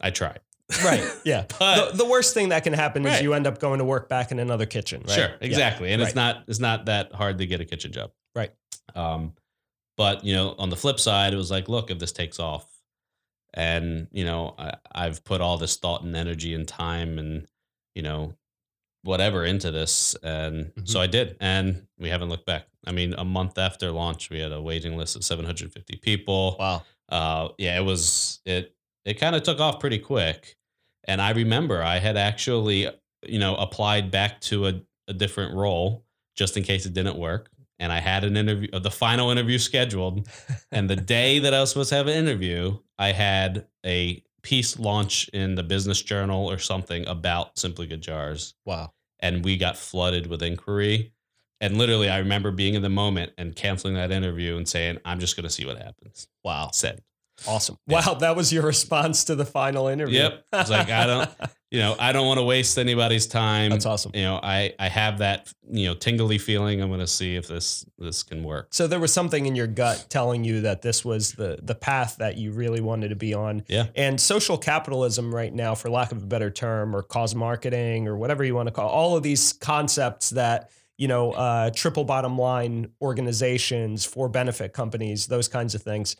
I 0.00 0.10
tried. 0.10 0.40
Right. 0.84 1.02
Yeah. 1.24 1.44
But- 1.58 1.92
the, 1.92 1.98
the 1.98 2.04
worst 2.08 2.34
thing 2.34 2.50
that 2.50 2.64
can 2.64 2.72
happen 2.72 3.06
is 3.06 3.20
you 3.22 3.34
end 3.34 3.46
up 3.46 3.58
going 3.58 3.78
to 3.78 3.84
work 3.84 4.08
back 4.08 4.30
in 4.32 4.38
another 4.38 4.66
kitchen. 4.66 5.02
Right? 5.06 5.14
Sure, 5.14 5.28
Yeah. 5.28 5.36
exactly. 5.40 5.92
And 5.92 6.02
it's 6.02 6.14
not 6.14 6.44
it's 6.46 6.60
not 6.60 6.86
that 6.86 7.12
hard 7.12 7.38
to 7.38 7.46
get 7.46 7.60
a 7.60 7.64
kitchen 7.64 7.92
job. 7.92 8.10
Right. 8.34 8.50
Um, 8.94 9.32
but 9.96 10.24
you 10.24 10.34
know, 10.34 10.54
on 10.58 10.70
the 10.70 10.76
flip 10.76 11.00
side, 11.00 11.32
it 11.32 11.36
was 11.36 11.50
like, 11.50 11.68
look, 11.68 11.90
if 11.90 11.98
this 11.98 12.12
takes 12.12 12.38
off, 12.38 12.66
and 13.54 14.08
you 14.12 14.24
know, 14.24 14.54
I, 14.58 14.74
I've 14.92 15.24
put 15.24 15.40
all 15.40 15.58
this 15.58 15.76
thought 15.76 16.02
and 16.02 16.14
energy 16.14 16.54
and 16.54 16.66
time 16.68 17.18
and 17.18 17.46
you 17.94 18.02
know, 18.02 18.34
whatever 19.02 19.44
into 19.44 19.70
this, 19.70 20.14
and 20.22 20.70
so 20.84 21.00
I 21.00 21.06
did, 21.08 21.36
and 21.40 21.86
we 21.98 22.10
haven't 22.10 22.28
looked 22.28 22.46
back. 22.46 22.66
I 22.86 22.92
mean, 22.92 23.14
a 23.14 23.24
month 23.24 23.58
after 23.58 23.90
launch, 23.90 24.30
we 24.30 24.38
had 24.38 24.52
a 24.52 24.62
waiting 24.62 24.96
list 24.96 25.16
of 25.16 25.24
750 25.24 25.96
people. 25.96 26.56
Wow. 26.58 26.82
uh, 27.08 27.48
yeah, 27.58 27.76
it 27.78 27.82
was 27.84 28.40
it. 28.44 28.74
It 29.08 29.18
kind 29.18 29.34
of 29.34 29.42
took 29.42 29.58
off 29.58 29.80
pretty 29.80 29.98
quick, 29.98 30.56
and 31.04 31.20
I 31.22 31.30
remember 31.30 31.82
I 31.82 31.98
had 31.98 32.16
actually, 32.16 32.88
you 33.26 33.38
know, 33.38 33.54
applied 33.56 34.10
back 34.10 34.40
to 34.42 34.66
a, 34.66 34.80
a 35.08 35.14
different 35.14 35.54
role 35.54 36.04
just 36.36 36.56
in 36.56 36.62
case 36.62 36.84
it 36.86 36.92
didn't 36.92 37.16
work, 37.16 37.50
and 37.78 37.90
I 37.92 38.00
had 38.00 38.22
an 38.24 38.36
interview, 38.36 38.68
uh, 38.72 38.78
the 38.80 38.90
final 38.90 39.30
interview 39.30 39.58
scheduled, 39.58 40.28
and 40.70 40.88
the 40.90 40.96
day 41.16 41.38
that 41.38 41.54
I 41.54 41.60
was 41.60 41.70
supposed 41.70 41.88
to 41.88 41.96
have 41.96 42.06
an 42.06 42.14
interview, 42.16 42.78
I 42.98 43.12
had 43.12 43.66
a 43.84 44.22
piece 44.42 44.78
launch 44.78 45.28
in 45.30 45.54
the 45.54 45.62
Business 45.62 46.02
Journal 46.02 46.48
or 46.50 46.58
something 46.58 47.06
about 47.06 47.58
Simply 47.58 47.86
Good 47.86 48.02
Jars, 48.02 48.54
Wow. 48.66 48.92
and 49.20 49.44
we 49.44 49.56
got 49.56 49.76
flooded 49.76 50.26
with 50.26 50.42
inquiry. 50.42 51.12
And 51.60 51.76
literally, 51.76 52.08
I 52.08 52.18
remember 52.18 52.52
being 52.52 52.74
in 52.74 52.82
the 52.82 52.88
moment 52.88 53.32
and 53.36 53.56
canceling 53.56 53.94
that 53.94 54.12
interview 54.12 54.56
and 54.56 54.68
saying, 54.68 54.98
"I'm 55.04 55.18
just 55.18 55.34
going 55.34 55.42
to 55.48 55.50
see 55.50 55.66
what 55.66 55.76
happens." 55.78 56.28
Wow. 56.44 56.70
Said. 56.72 57.02
Awesome. 57.46 57.78
Yeah. 57.86 58.02
Wow. 58.06 58.14
That 58.14 58.36
was 58.36 58.52
your 58.52 58.64
response 58.64 59.24
to 59.24 59.34
the 59.34 59.44
final 59.44 59.88
interview. 59.88 60.18
Yep. 60.18 60.44
It's 60.54 60.70
like, 60.70 60.90
I 60.90 61.06
don't- 61.06 61.30
you 61.70 61.78
know, 61.80 61.94
I 61.98 62.12
don't 62.12 62.26
want 62.26 62.38
to 62.38 62.44
waste 62.44 62.78
anybody's 62.78 63.26
time. 63.26 63.70
That's 63.70 63.84
awesome. 63.86 64.12
You 64.14 64.22
know, 64.22 64.40
I 64.42 64.72
I 64.78 64.88
have 64.88 65.18
that 65.18 65.52
you 65.70 65.86
know 65.86 65.94
tingly 65.94 66.38
feeling. 66.38 66.80
I'm 66.80 66.88
going 66.88 67.00
to 67.00 67.06
see 67.06 67.36
if 67.36 67.46
this 67.46 67.84
this 67.98 68.22
can 68.22 68.42
work. 68.42 68.68
So 68.70 68.86
there 68.86 68.98
was 68.98 69.12
something 69.12 69.44
in 69.44 69.54
your 69.54 69.66
gut 69.66 70.06
telling 70.08 70.44
you 70.44 70.62
that 70.62 70.80
this 70.80 71.04
was 71.04 71.32
the 71.32 71.58
the 71.62 71.74
path 71.74 72.16
that 72.18 72.38
you 72.38 72.52
really 72.52 72.80
wanted 72.80 73.08
to 73.10 73.16
be 73.16 73.34
on. 73.34 73.64
Yeah. 73.68 73.88
And 73.94 74.18
social 74.18 74.56
capitalism 74.56 75.34
right 75.34 75.52
now, 75.52 75.74
for 75.74 75.90
lack 75.90 76.10
of 76.10 76.22
a 76.22 76.26
better 76.26 76.50
term, 76.50 76.96
or 76.96 77.02
cause 77.02 77.34
marketing, 77.34 78.08
or 78.08 78.16
whatever 78.16 78.44
you 78.44 78.54
want 78.54 78.68
to 78.68 78.72
call, 78.72 78.88
all 78.88 79.16
of 79.16 79.22
these 79.22 79.52
concepts 79.52 80.30
that 80.30 80.70
you 80.96 81.06
know, 81.06 81.30
uh, 81.30 81.70
triple 81.70 82.02
bottom 82.02 82.36
line 82.36 82.90
organizations, 83.00 84.04
for 84.04 84.28
benefit 84.28 84.72
companies, 84.72 85.26
those 85.28 85.46
kinds 85.46 85.74
of 85.76 85.82
things, 85.82 86.16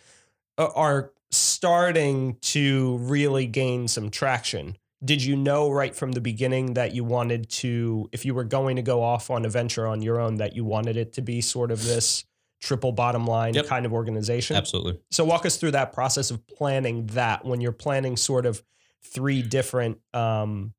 are 0.58 1.12
starting 1.30 2.36
to 2.40 2.98
really 2.98 3.46
gain 3.46 3.88
some 3.88 4.10
traction. 4.10 4.76
Did 5.04 5.22
you 5.22 5.36
know 5.36 5.70
right 5.70 5.94
from 5.94 6.12
the 6.12 6.20
beginning 6.20 6.74
that 6.74 6.92
you 6.94 7.04
wanted 7.04 7.48
to, 7.50 8.08
if 8.12 8.24
you 8.24 8.34
were 8.34 8.44
going 8.44 8.76
to 8.76 8.82
go 8.82 9.02
off 9.02 9.30
on 9.30 9.44
a 9.44 9.48
venture 9.48 9.86
on 9.86 10.02
your 10.02 10.20
own, 10.20 10.36
that 10.36 10.56
you 10.56 10.64
wanted 10.64 10.96
it 10.96 11.12
to 11.14 11.22
be 11.22 11.40
sort 11.40 11.70
of 11.70 11.84
this 11.84 12.24
triple 12.60 12.90
bottom 12.90 13.24
line 13.24 13.54
Yep. 13.54 13.66
kind 13.66 13.86
of 13.86 13.92
organization? 13.92 14.56
Absolutely. 14.56 14.98
So 15.12 15.24
walk 15.24 15.46
us 15.46 15.56
through 15.56 15.70
that 15.72 15.92
process 15.92 16.32
of 16.32 16.44
planning 16.48 17.06
that 17.08 17.44
when 17.44 17.60
you're 17.60 17.70
planning 17.70 18.16
sort 18.16 18.44
of 18.44 18.62
three 19.04 19.42
different 19.42 19.98
um, 20.12 20.74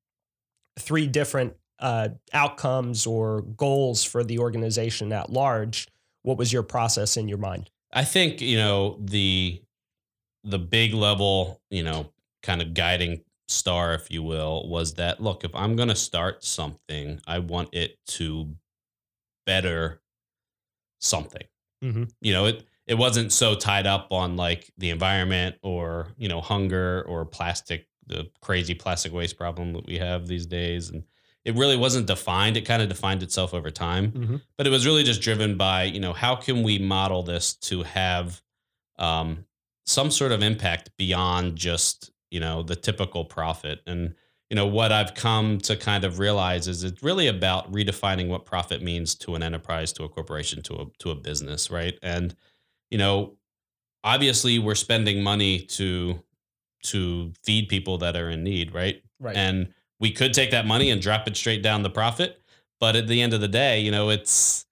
three 0.77 1.07
different 1.07 1.53
uh, 1.79 2.09
outcomes 2.33 3.05
or 3.05 3.41
goals 3.41 4.03
for 4.03 4.23
the 4.23 4.39
organization 4.39 5.13
at 5.13 5.29
large. 5.29 5.87
What 6.23 6.37
was 6.37 6.51
your 6.51 6.63
process 6.63 7.15
in 7.15 7.29
your 7.29 7.37
mind? 7.37 7.69
I 7.93 8.03
think 8.03 8.41
you 8.41 8.57
know 8.57 8.97
the 9.01 9.61
the 10.43 10.59
big 10.59 10.93
level, 10.93 11.61
you 11.69 11.83
know, 11.83 12.13
kind 12.43 12.61
of 12.61 12.73
guiding 12.73 13.23
star, 13.47 13.93
if 13.93 14.11
you 14.11 14.23
will, 14.23 14.67
was 14.69 14.95
that 14.95 15.21
look, 15.21 15.43
if 15.43 15.53
I'm 15.55 15.75
going 15.75 15.89
to 15.89 15.95
start 15.95 16.43
something, 16.43 17.19
I 17.27 17.39
want 17.39 17.73
it 17.73 17.99
to 18.07 18.55
better 19.45 20.01
something. 20.99 21.43
Mhm. 21.83 22.09
You 22.21 22.33
know, 22.33 22.45
it 22.45 22.65
it 22.87 22.95
wasn't 22.95 23.31
so 23.31 23.55
tied 23.55 23.87
up 23.87 24.11
on 24.11 24.35
like 24.37 24.71
the 24.77 24.89
environment 24.89 25.57
or 25.63 26.09
you 26.17 26.27
know 26.27 26.41
hunger 26.41 27.03
or 27.07 27.25
plastic, 27.25 27.87
the 28.07 28.29
crazy 28.41 28.75
plastic 28.75 29.13
waste 29.13 29.37
problem 29.37 29.73
that 29.73 29.85
we 29.87 29.97
have 29.97 30.27
these 30.27 30.45
days, 30.45 30.89
and 30.89 31.05
it 31.45 31.55
really 31.55 31.77
wasn't 31.77 32.07
defined. 32.07 32.57
It 32.57 32.65
kind 32.65 32.81
of 32.81 32.89
defined 32.89 33.23
itself 33.23 33.53
over 33.53 33.71
time 33.71 34.15
Mhm. 34.15 34.41
but 34.57 34.67
it 34.67 34.71
was 34.71 34.85
really 34.85 35.03
just 35.03 35.21
driven 35.21 35.57
by 35.57 35.83
you 35.83 35.99
know 35.99 36.13
how 36.13 36.35
can 36.35 36.63
we 36.63 36.79
model 36.79 37.23
this 37.23 37.55
to 37.55 37.83
have 37.83 38.41
um, 38.99 39.45
some 39.89 40.11
sort 40.11 40.31
of 40.31 40.41
impact 40.43 40.89
beyond 40.97 41.55
just 41.55 42.11
you 42.31 42.39
know 42.39 42.63
the 42.63 42.75
typical 42.75 43.25
profit 43.25 43.79
and 43.87 44.13
you 44.49 44.55
know 44.55 44.67
what 44.67 44.91
i've 44.91 45.13
come 45.15 45.57
to 45.57 45.75
kind 45.75 46.03
of 46.03 46.19
realize 46.19 46.67
is 46.67 46.83
it's 46.83 47.01
really 47.01 47.27
about 47.27 47.71
redefining 47.71 48.27
what 48.27 48.45
profit 48.45 48.81
means 48.81 49.15
to 49.15 49.35
an 49.35 49.43
enterprise 49.43 49.91
to 49.91 50.03
a 50.03 50.09
corporation 50.09 50.61
to 50.61 50.73
a 50.75 50.85
to 50.99 51.11
a 51.11 51.15
business 51.15 51.71
right 51.71 51.97
and 52.03 52.35
you 52.91 52.97
know 52.97 53.35
obviously 54.03 54.59
we're 54.59 54.75
spending 54.75 55.23
money 55.23 55.59
to 55.59 56.21
to 56.81 57.33
feed 57.43 57.67
people 57.67 57.97
that 57.99 58.15
are 58.15 58.29
in 58.29 58.43
need, 58.43 58.73
right? 58.73 59.01
Right. 59.19 59.35
And 59.35 59.73
we 59.99 60.11
could 60.11 60.33
take 60.33 60.51
that 60.51 60.65
money 60.65 60.89
and 60.89 61.01
drop 61.01 61.27
it 61.27 61.35
straight 61.35 61.61
down 61.61 61.83
the 61.83 61.89
profit, 61.89 62.41
but 62.79 62.95
at 62.95 63.07
the 63.07 63.21
end 63.21 63.33
of 63.33 63.41
the 63.41 63.47
day, 63.47 63.79
you 63.79 63.91
know, 63.91 64.09
it's 64.09 64.65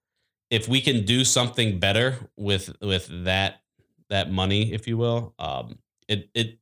if 0.50 0.68
we 0.68 0.80
can 0.80 1.04
do 1.04 1.26
something 1.26 1.80
better 1.80 2.30
with 2.38 2.76
with 2.82 3.26
that 3.26 3.62
that 4.10 4.32
money, 4.32 4.74
if 4.74 4.88
you 4.88 4.98
will, 4.98 5.34
um, 5.40 5.80
it 6.08 6.30
it 6.34 6.60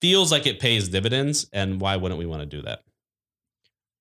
feels 0.00 0.30
like 0.30 0.46
it 0.46 0.60
pays 0.60 0.88
dividends, 0.88 1.48
and 1.52 1.80
why 1.80 1.96
wouldn't 1.96 2.18
we 2.18 2.26
want 2.26 2.40
to 2.40 2.46
do 2.46 2.62
that? 2.62 2.82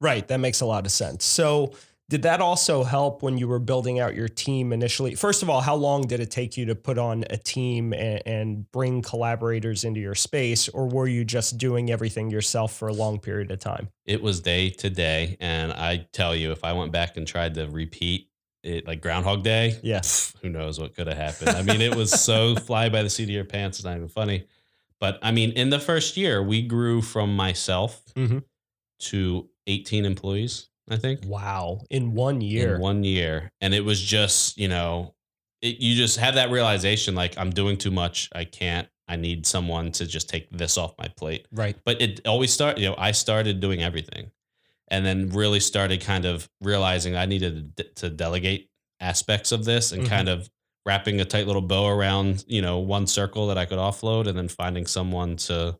Right. 0.01 0.27
That 0.27 0.41
makes 0.41 0.59
a 0.59 0.65
lot 0.65 0.85
of 0.85 0.91
sense. 0.91 1.23
So, 1.23 1.73
did 2.09 2.23
that 2.23 2.41
also 2.41 2.83
help 2.83 3.23
when 3.23 3.37
you 3.37 3.47
were 3.47 3.59
building 3.59 4.01
out 4.01 4.13
your 4.13 4.27
team 4.27 4.73
initially? 4.73 5.15
First 5.15 5.41
of 5.41 5.49
all, 5.49 5.61
how 5.61 5.75
long 5.75 6.01
did 6.01 6.19
it 6.19 6.29
take 6.29 6.57
you 6.57 6.65
to 6.65 6.75
put 6.75 6.97
on 6.97 7.23
a 7.29 7.37
team 7.37 7.93
and, 7.93 8.21
and, 8.25 8.71
bring 8.73 9.01
collaborators 9.01 9.85
into 9.85 10.01
your 10.01 10.13
space, 10.13 10.67
or 10.67 10.89
were 10.89 11.07
you 11.07 11.23
just 11.23 11.57
doing 11.57 11.89
everything 11.89 12.29
yourself 12.29 12.75
for 12.75 12.89
a 12.89 12.93
long 12.93 13.17
period 13.17 13.49
of 13.49 13.59
time? 13.59 13.87
It 14.05 14.21
was 14.21 14.41
day 14.41 14.69
to 14.71 14.89
day. 14.89 15.37
And 15.39 15.71
I 15.71 16.05
tell 16.11 16.35
you, 16.35 16.51
if 16.51 16.65
I 16.65 16.73
went 16.73 16.91
back 16.91 17.15
and 17.15 17.25
tried 17.25 17.53
to 17.55 17.67
repeat 17.67 18.27
it 18.63 18.87
like 18.87 19.01
Groundhog 19.01 19.43
Day, 19.43 19.79
yes, 19.83 20.33
who 20.41 20.49
knows 20.49 20.79
what 20.79 20.95
could 20.95 21.07
have 21.07 21.17
happened? 21.17 21.49
I 21.49 21.61
mean, 21.61 21.81
it 21.81 21.95
was 21.95 22.11
so 22.21 22.55
fly 22.55 22.89
by 22.89 23.03
the 23.03 23.09
seat 23.09 23.25
of 23.25 23.29
your 23.29 23.45
pants. 23.45 23.79
It's 23.79 23.85
not 23.85 23.95
even 23.95 24.07
funny. 24.07 24.45
But 24.99 25.19
I 25.21 25.31
mean, 25.31 25.51
in 25.51 25.69
the 25.69 25.79
first 25.79 26.15
year, 26.15 26.41
we 26.41 26.61
grew 26.61 27.01
from 27.01 27.35
myself 27.35 28.01
mm-hmm. 28.15 28.39
to 28.99 29.49
18 29.67 30.05
employees, 30.05 30.69
I 30.89 30.95
think. 30.95 31.21
Wow. 31.25 31.81
In 31.89 32.13
one 32.13 32.39
year. 32.39 32.75
In 32.75 32.81
one 32.81 33.03
year. 33.03 33.51
And 33.59 33.73
it 33.73 33.83
was 33.83 34.01
just, 34.01 34.57
you 34.57 34.69
know, 34.69 35.13
it, 35.61 35.79
you 35.79 35.95
just 35.95 36.17
have 36.19 36.35
that 36.35 36.51
realization 36.51 37.15
like, 37.15 37.37
I'm 37.37 37.49
doing 37.49 37.75
too 37.75 37.91
much. 37.91 38.29
I 38.33 38.45
can't. 38.45 38.87
I 39.09 39.17
need 39.17 39.45
someone 39.45 39.91
to 39.93 40.05
just 40.05 40.29
take 40.29 40.49
this 40.51 40.77
off 40.77 40.93
my 40.97 41.09
plate. 41.09 41.47
Right. 41.51 41.75
But 41.83 42.01
it 42.01 42.25
always 42.25 42.53
start, 42.53 42.77
you 42.77 42.87
know, 42.87 42.95
I 42.97 43.11
started 43.11 43.59
doing 43.59 43.83
everything 43.83 44.31
and 44.89 45.05
then 45.05 45.29
really 45.29 45.59
started 45.59 46.01
kind 46.01 46.25
of 46.25 46.49
realizing 46.61 47.15
I 47.15 47.25
needed 47.25 47.81
to 47.95 48.09
delegate 48.09 48.69
aspects 48.99 49.51
of 49.51 49.65
this 49.65 49.91
and 49.91 50.03
mm-hmm. 50.03 50.09
kind 50.09 50.29
of 50.29 50.49
wrapping 50.85 51.21
a 51.21 51.25
tight 51.25 51.47
little 51.47 51.61
bow 51.61 51.87
around, 51.87 52.43
you 52.47 52.61
know, 52.61 52.79
one 52.79 53.07
circle 53.07 53.47
that 53.47 53.57
I 53.57 53.65
could 53.65 53.77
offload 53.77 54.27
and 54.27 54.37
then 54.37 54.49
finding 54.49 54.85
someone 54.85 55.37
to, 55.37 55.77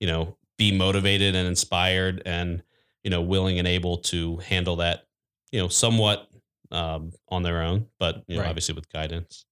you 0.00 0.06
know, 0.06 0.36
be 0.58 0.76
motivated 0.76 1.34
and 1.34 1.46
inspired 1.46 2.22
and 2.24 2.62
you 3.02 3.10
know 3.10 3.20
willing 3.20 3.58
and 3.58 3.68
able 3.68 3.98
to 3.98 4.36
handle 4.38 4.76
that 4.76 5.04
you 5.52 5.60
know 5.60 5.68
somewhat 5.68 6.28
um, 6.72 7.12
on 7.28 7.42
their 7.42 7.62
own 7.62 7.86
but 7.98 8.24
you 8.26 8.36
know 8.36 8.42
right. 8.42 8.48
obviously 8.48 8.74
with 8.74 8.92
guidance 8.92 9.44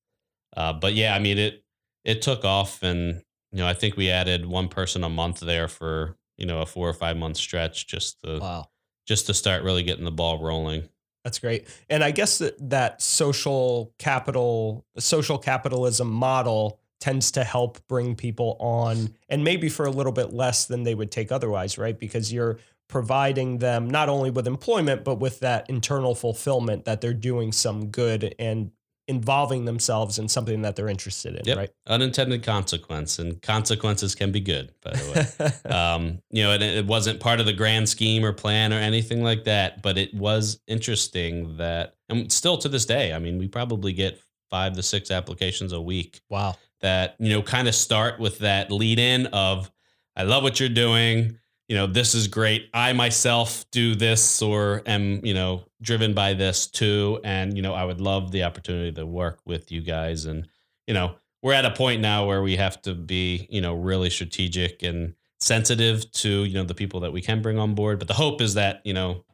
uh, 0.57 0.73
but 0.73 0.95
yeah 0.95 1.15
i 1.15 1.19
mean 1.19 1.39
it 1.39 1.63
it 2.05 2.23
took 2.23 2.45
off 2.45 2.83
and 2.83 3.23
you 3.53 3.59
know 3.59 3.67
i 3.67 3.75
think 3.75 3.97
we 3.97 4.11
added 4.11 4.47
one 4.47 4.69
person 4.69 5.05
a 5.05 5.09
month 5.09 5.41
there 5.41 5.69
for 5.69 6.17
you 6.37 6.47
know 6.47 6.63
a 6.63 6.67
four 6.67 6.89
or 6.89 6.93
five 6.93 7.17
month 7.17 7.37
stretch 7.37 7.87
just 7.87 8.21
to 8.23 8.39
wow 8.39 8.67
just 9.07 9.27
to 9.27 9.35
start 9.35 9.63
really 9.63 9.83
getting 9.83 10.05
the 10.05 10.11
ball 10.11 10.43
rolling. 10.43 10.89
That's 11.25 11.39
great. 11.39 11.67
And 11.89 12.05
i 12.05 12.11
guess 12.11 12.39
that, 12.39 12.57
that 12.71 13.01
social 13.01 13.95
capital 13.99 14.85
social 14.99 15.39
capitalism 15.39 16.11
model 16.11 16.79
tends 17.01 17.31
to 17.33 17.45
help 17.45 17.79
bring 17.89 18.15
people 18.15 18.57
on 18.61 19.15
and 19.29 19.43
maybe 19.43 19.69
for 19.69 19.87
a 19.87 19.91
little 19.91 20.13
bit 20.13 20.33
less 20.33 20.67
than 20.67 20.83
they 20.85 20.95
would 20.95 21.11
take 21.11 21.33
otherwise 21.33 21.79
right? 21.79 21.99
Because 21.99 22.33
you're 22.33 22.59
providing 22.89 23.59
them 23.59 23.89
not 23.89 24.11
only 24.11 24.31
with 24.31 24.47
employment 24.47 25.03
but 25.05 25.17
with 25.17 25.41
that 25.41 25.69
internal 25.71 26.15
fulfillment 26.15 26.85
that 26.85 27.01
they're 27.01 27.15
doing 27.15 27.53
some 27.53 27.87
good 27.89 28.35
and 28.39 28.71
involving 29.07 29.65
themselves 29.65 30.19
in 30.19 30.29
something 30.29 30.63
that 30.63 30.77
they're 30.77 30.89
interested 30.89 31.35
in 31.37 31.45
yep. 31.45 31.57
right 31.57 31.71
unintended 31.87 32.43
consequence 32.43 33.19
and 33.19 33.41
consequences 33.43 34.15
can 34.15 34.33
be 34.33 34.41
good 34.41 34.73
by 34.83 34.93
the 34.93 35.53
way 35.65 35.71
um, 35.71 36.19
you 36.31 36.43
know 36.43 36.53
it, 36.53 36.63
it 36.63 36.87
wasn't 36.87 37.19
part 37.21 37.39
of 37.39 37.47
the 37.47 37.53
grand 37.53 37.89
scheme 37.89 38.25
or 38.25 38.33
plan 38.33 38.73
or 38.73 38.79
anything 38.79 39.23
like 39.23 39.45
that 39.45 39.83
but 39.83 39.99
it 39.99 40.13
was 40.15 40.61
interesting 40.67 41.57
that 41.57 41.97
and 42.09 42.33
still 42.33 42.57
to 42.57 42.69
this 42.69 42.87
day 42.87 43.13
i 43.13 43.19
mean 43.19 43.39
we 43.39 43.47
probably 43.47 43.93
get 43.93 44.19
five 44.51 44.73
to 44.75 44.83
six 44.83 45.11
applications 45.11 45.73
a 45.73 45.81
week 45.81 46.21
wow 46.31 46.57
that 46.81 47.15
you 47.19 47.31
know 47.31 47.43
kind 47.43 47.69
of 47.69 47.75
start 47.75 48.19
with 48.19 48.39
that 48.39 48.71
lead 48.71 48.99
in 48.99 49.27
of 49.29 49.71
i 50.17 50.23
love 50.23 50.43
what 50.43 50.59
you're 50.59 50.69
doing 50.69 51.39
you 51.69 51.77
know, 51.77 51.87
this 51.87 52.15
is 52.15 52.29
great. 52.29 52.69
I 52.75 52.93
myself 52.93 53.65
do 53.71 53.95
this 53.95 54.43
or 54.43 54.83
am, 54.87 55.25
you 55.25 55.35
know, 55.35 55.65
driven 55.85 56.15
by 56.15 56.35
this 56.35 56.67
too. 56.67 57.21
And, 57.23 57.57
you 57.57 57.63
know, 57.63 57.75
I 57.75 57.85
would 57.85 58.01
love 58.01 58.33
the 58.33 58.43
opportunity 58.43 58.91
to 58.93 59.07
work 59.07 59.39
with 59.45 59.71
you 59.71 59.81
guys. 59.81 60.25
And, 60.25 60.49
you 60.89 60.95
know, 60.95 61.15
we're 61.43 61.53
at 61.53 61.65
a 61.65 61.71
point 61.71 62.01
now 62.01 62.27
where 62.27 62.43
we 62.43 62.57
have 62.57 62.83
to 62.83 62.95
be, 62.95 63.47
you 63.51 63.61
know, 63.61 63.75
really 63.75 64.11
strategic 64.11 64.83
and 64.83 65.15
sensitive 65.39 66.11
to, 66.13 66.45
you 66.45 66.55
know, 66.55 66.65
the 66.65 66.75
people 66.75 67.01
that 67.01 67.13
we 67.13 67.21
can 67.21 67.43
bring 67.43 67.59
on 67.59 67.75
board. 67.75 67.99
But 67.99 68.09
the 68.09 68.15
hope 68.15 68.41
is 68.41 68.55
that, 68.55 68.81
you 68.85 68.95
know, 68.95 69.25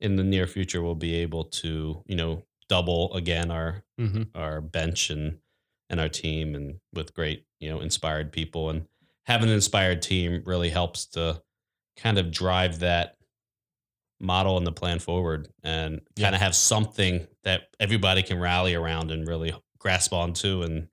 in 0.00 0.16
the 0.16 0.24
near 0.24 0.46
future, 0.46 0.82
we'll 0.82 0.94
be 0.94 1.14
able 1.16 1.44
to, 1.44 2.02
you 2.06 2.16
know, 2.16 2.42
double 2.68 3.14
again 3.14 3.50
our, 3.50 3.82
mm-hmm. 3.98 4.24
our 4.34 4.60
bench 4.60 5.10
and, 5.10 5.38
and 5.88 6.00
our 6.00 6.08
team 6.08 6.54
and 6.54 6.80
with 6.92 7.14
great, 7.14 7.46
you 7.58 7.70
know, 7.70 7.80
inspired 7.80 8.32
people 8.32 8.68
and 8.68 8.86
having 9.24 9.48
an 9.48 9.54
inspired 9.54 10.02
team 10.02 10.42
really 10.44 10.70
helps 10.70 11.06
to, 11.06 11.42
kind 11.96 12.18
of 12.18 12.30
drive 12.30 12.78
that 12.78 13.16
model 14.20 14.56
and 14.56 14.66
the 14.66 14.72
plan 14.72 14.98
forward 14.98 15.48
and 15.62 16.00
yeah. 16.16 16.26
kind 16.26 16.34
of 16.34 16.40
have 16.40 16.54
something 16.54 17.26
that 17.42 17.62
everybody 17.80 18.22
can 18.22 18.38
rally 18.38 18.74
around 18.74 19.10
and 19.10 19.26
really 19.26 19.52
grasp 19.78 20.12
onto 20.12 20.62
and 20.62 20.88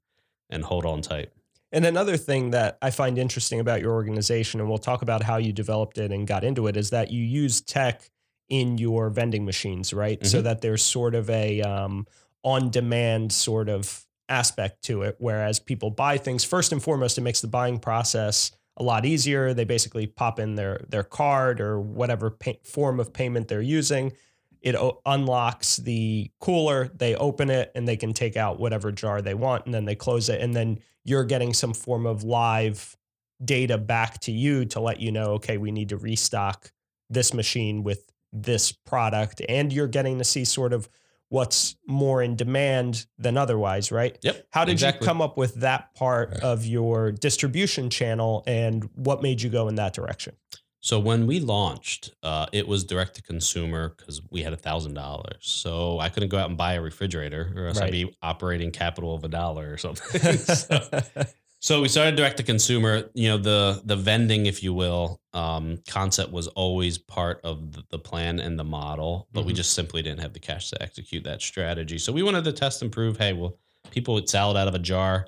and 0.49 0.63
hold 0.63 0.85
on 0.85 1.01
tight. 1.01 1.29
And 1.73 1.85
another 1.85 2.15
thing 2.15 2.51
that 2.51 2.77
I 2.81 2.91
find 2.91 3.17
interesting 3.17 3.59
about 3.59 3.81
your 3.81 3.91
organization, 3.91 4.61
and 4.61 4.69
we'll 4.69 4.77
talk 4.77 5.01
about 5.01 5.23
how 5.23 5.35
you 5.35 5.51
developed 5.51 5.97
it 5.97 6.11
and 6.11 6.25
got 6.25 6.45
into 6.45 6.67
it, 6.67 6.77
is 6.77 6.91
that 6.91 7.11
you 7.11 7.21
use 7.21 7.59
tech 7.59 8.09
in 8.47 8.77
your 8.77 9.09
vending 9.09 9.43
machines, 9.43 9.93
right? 9.93 10.17
Mm-hmm. 10.17 10.27
So 10.27 10.41
that 10.41 10.61
there's 10.61 10.83
sort 10.83 11.15
of 11.15 11.29
a 11.29 11.61
um, 11.61 12.07
on 12.43 12.69
demand 12.69 13.33
sort 13.33 13.67
of 13.67 14.05
aspect 14.29 14.83
to 14.83 15.01
it. 15.01 15.17
Whereas 15.19 15.59
people 15.59 15.89
buy 15.89 16.17
things, 16.17 16.45
first 16.45 16.71
and 16.71 16.81
foremost, 16.81 17.17
it 17.17 17.21
makes 17.21 17.41
the 17.41 17.47
buying 17.47 17.79
process 17.79 18.51
a 18.77 18.83
lot 18.83 19.05
easier. 19.05 19.53
They 19.53 19.65
basically 19.65 20.07
pop 20.07 20.39
in 20.39 20.55
their 20.55 20.85
their 20.87 21.03
card 21.03 21.59
or 21.59 21.79
whatever 21.79 22.29
pay, 22.29 22.59
form 22.63 22.99
of 22.99 23.11
payment 23.11 23.47
they're 23.47 23.61
using. 23.61 24.13
It 24.61 24.75
o- 24.75 25.01
unlocks 25.05 25.77
the 25.77 26.31
cooler. 26.39 26.89
They 26.95 27.15
open 27.15 27.49
it 27.49 27.71
and 27.75 27.87
they 27.87 27.97
can 27.97 28.13
take 28.13 28.37
out 28.37 28.59
whatever 28.59 28.91
jar 28.91 29.21
they 29.21 29.33
want, 29.33 29.65
and 29.65 29.73
then 29.73 29.85
they 29.85 29.95
close 29.95 30.29
it. 30.29 30.41
And 30.41 30.55
then 30.55 30.79
you're 31.03 31.25
getting 31.25 31.53
some 31.53 31.73
form 31.73 32.05
of 32.05 32.23
live 32.23 32.95
data 33.43 33.77
back 33.77 34.19
to 34.21 34.31
you 34.31 34.65
to 34.65 34.79
let 34.79 34.99
you 34.99 35.11
know, 35.11 35.33
okay, 35.33 35.57
we 35.57 35.71
need 35.71 35.89
to 35.89 35.97
restock 35.97 36.71
this 37.09 37.33
machine 37.33 37.83
with 37.83 38.11
this 38.33 38.71
product, 38.71 39.41
and 39.47 39.71
you're 39.71 39.87
getting 39.87 40.17
to 40.17 40.23
see 40.23 40.43
sort 40.43 40.73
of 40.73 40.89
what's 41.29 41.75
more 41.85 42.21
in 42.21 42.35
demand 42.35 43.05
than 43.17 43.37
otherwise, 43.37 43.91
right? 43.91 44.17
Yep. 44.21 44.47
How 44.51 44.65
did 44.65 44.73
exactly. 44.73 45.05
you 45.05 45.07
come 45.07 45.21
up 45.21 45.37
with 45.37 45.55
that 45.55 45.93
part 45.93 46.33
of 46.35 46.65
your 46.65 47.11
distribution 47.11 47.89
channel 47.89 48.43
and 48.47 48.89
what 48.95 49.21
made 49.21 49.41
you 49.41 49.49
go 49.49 49.67
in 49.67 49.75
that 49.75 49.93
direction? 49.93 50.35
So 50.79 50.99
when 50.99 51.27
we 51.27 51.39
launched, 51.39 52.11
uh, 52.23 52.45
it 52.53 52.67
was 52.67 52.85
direct 52.85 53.15
to 53.15 53.21
consumer 53.21 53.93
because 53.97 54.21
we 54.29 54.43
had 54.43 54.53
a 54.53 54.57
thousand 54.57 54.93
dollars. 54.93 55.39
So 55.41 55.99
I 55.99 56.07
couldn't 56.07 56.29
go 56.29 56.37
out 56.37 56.47
and 56.47 56.57
buy 56.57 56.73
a 56.73 56.81
refrigerator, 56.81 57.51
or 57.55 57.67
else 57.67 57.79
right. 57.79 57.87
I'd 57.87 57.91
be 57.91 58.15
operating 58.21 58.71
capital 58.71 59.13
of 59.13 59.23
a 59.23 59.27
dollar 59.27 59.73
or 59.73 59.77
something. 59.77 60.37
so, 60.37 60.79
so 61.59 61.81
we 61.81 61.87
started 61.87 62.15
direct 62.15 62.37
to 62.37 62.43
consumer. 62.43 63.09
You 63.13 63.29
know, 63.29 63.37
the 63.37 63.81
the 63.83 63.95
vending, 63.95 64.45
if 64.45 64.61
you 64.61 64.73
will, 64.73 65.21
um, 65.33 65.79
concept 65.87 66.31
was 66.31 66.47
always 66.49 66.97
part 66.97 67.41
of 67.43 67.71
the, 67.71 67.83
the 67.89 67.99
plan 67.99 68.39
and 68.39 68.59
the 68.59 68.63
model, 68.63 69.27
but 69.31 69.41
mm-hmm. 69.41 69.47
we 69.47 69.53
just 69.53 69.73
simply 69.73 70.01
didn't 70.01 70.21
have 70.21 70.33
the 70.33 70.39
cash 70.39 70.69
to 70.69 70.81
execute 70.81 71.23
that 71.23 71.41
strategy. 71.41 71.97
So 71.97 72.13
we 72.13 72.23
wanted 72.23 72.43
to 72.43 72.51
test 72.51 72.81
and 72.81 72.91
prove, 72.91 73.17
hey, 73.17 73.33
well, 73.33 73.57
people 73.89 74.13
would 74.13 74.29
salad 74.29 74.57
out 74.57 74.67
of 74.67 74.75
a 74.75 74.79
jar, 74.79 75.27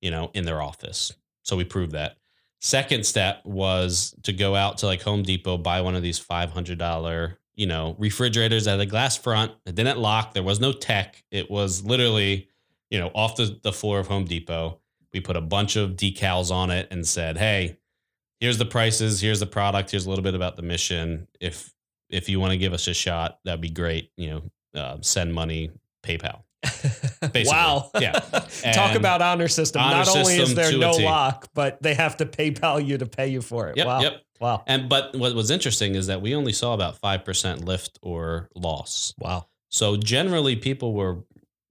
you 0.00 0.10
know, 0.10 0.30
in 0.34 0.44
their 0.44 0.60
office. 0.60 1.12
So 1.42 1.56
we 1.56 1.64
proved 1.64 1.92
that. 1.92 2.16
Second 2.60 3.06
step 3.06 3.40
was 3.44 4.14
to 4.24 4.34
go 4.34 4.54
out 4.54 4.78
to 4.78 4.86
like 4.86 5.00
Home 5.02 5.22
Depot, 5.22 5.56
buy 5.56 5.80
one 5.80 5.94
of 5.94 6.02
these 6.02 6.18
five 6.18 6.50
hundred 6.50 6.76
dollar, 6.76 7.38
you 7.54 7.66
know, 7.66 7.96
refrigerators 7.98 8.66
that 8.66 8.72
had 8.72 8.80
a 8.80 8.86
glass 8.86 9.16
front. 9.16 9.52
It 9.64 9.76
didn't 9.76 9.98
lock. 9.98 10.34
There 10.34 10.42
was 10.42 10.60
no 10.60 10.72
tech. 10.72 11.24
It 11.30 11.50
was 11.50 11.82
literally, 11.84 12.48
you 12.90 12.98
know, 12.98 13.10
off 13.14 13.36
the, 13.36 13.58
the 13.62 13.72
floor 13.72 13.98
of 13.98 14.08
Home 14.08 14.26
Depot 14.26 14.79
we 15.12 15.20
put 15.20 15.36
a 15.36 15.40
bunch 15.40 15.76
of 15.76 15.92
decals 15.92 16.50
on 16.50 16.70
it 16.70 16.88
and 16.90 17.06
said, 17.06 17.36
"Hey, 17.38 17.76
here's 18.40 18.58
the 18.58 18.64
prices, 18.64 19.20
here's 19.20 19.40
the 19.40 19.46
product, 19.46 19.90
here's 19.90 20.06
a 20.06 20.08
little 20.08 20.22
bit 20.22 20.34
about 20.34 20.56
the 20.56 20.62
mission. 20.62 21.28
If 21.40 21.72
if 22.08 22.28
you 22.28 22.40
want 22.40 22.52
to 22.52 22.58
give 22.58 22.72
us 22.72 22.86
a 22.88 22.94
shot, 22.94 23.38
that'd 23.44 23.60
be 23.60 23.70
great. 23.70 24.10
You 24.16 24.30
know, 24.74 24.80
uh, 24.80 24.96
send 25.00 25.34
money, 25.34 25.70
PayPal." 26.04 26.42
wow. 27.46 27.90
Yeah. 27.98 28.12
Talk 28.72 28.94
about 28.94 29.22
honor 29.22 29.48
system. 29.48 29.80
Honor 29.80 29.96
Not 29.96 30.16
only 30.16 30.36
is 30.36 30.54
there 30.54 30.76
no 30.76 30.92
lock, 30.92 31.48
but 31.54 31.82
they 31.82 31.94
have 31.94 32.18
to 32.18 32.26
PayPal 32.26 32.84
you 32.84 32.98
to 32.98 33.06
pay 33.06 33.28
you 33.28 33.40
for 33.40 33.68
it. 33.68 33.76
Yep, 33.78 33.86
wow. 33.86 34.00
Yep. 34.00 34.22
Wow. 34.40 34.64
And 34.66 34.88
but 34.88 35.16
what 35.16 35.34
was 35.34 35.50
interesting 35.50 35.94
is 35.94 36.06
that 36.08 36.20
we 36.20 36.34
only 36.34 36.52
saw 36.52 36.74
about 36.74 37.00
5% 37.00 37.64
lift 37.64 37.98
or 38.02 38.50
loss. 38.54 39.14
Wow. 39.18 39.46
So 39.70 39.96
generally 39.96 40.56
people 40.56 40.92
were 40.92 41.24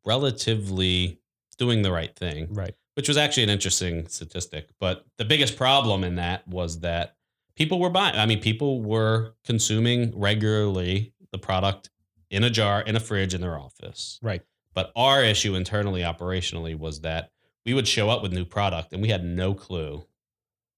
relatively 0.06 1.20
doing 1.58 1.82
the 1.82 1.92
right 1.92 2.16
thing. 2.16 2.54
Right 2.54 2.76
which 3.00 3.08
was 3.08 3.16
actually 3.16 3.44
an 3.44 3.50
interesting 3.50 4.06
statistic. 4.10 4.68
But 4.78 5.06
the 5.18 5.24
biggest 5.24 5.56
problem 5.56 6.04
in 6.04 6.16
that 6.16 6.46
was 6.46 6.82
that 6.82 7.16
people 7.56 7.80
were 7.80 7.90
buying. 7.90 8.14
I 8.14 8.26
mean, 8.26 8.42
people 8.42 8.82
were 8.82 9.36
consuming 9.46 10.12
regularly 10.20 11.14
the 11.32 11.38
product 11.38 11.92
in 12.30 12.44
a 12.44 12.50
jar, 12.50 12.82
in 12.82 12.98
a 12.98 13.00
fridge, 13.00 13.34
in 13.34 13.40
their 13.40 13.58
office. 13.58 14.20
Right. 14.22 14.42
But 14.74 14.92
our 14.98 15.24
issue 15.24 15.56
internally, 15.56 16.02
operationally, 16.02 16.78
was 16.78 17.00
that 17.00 17.32
we 17.66 17.74
would 17.74 17.88
show 17.88 18.10
up 18.10 18.22
with 18.22 18.34
new 18.34 18.44
product 18.44 18.92
and 18.92 19.02
we 19.02 19.08
had 19.08 19.24
no 19.24 19.54
clue 19.54 20.06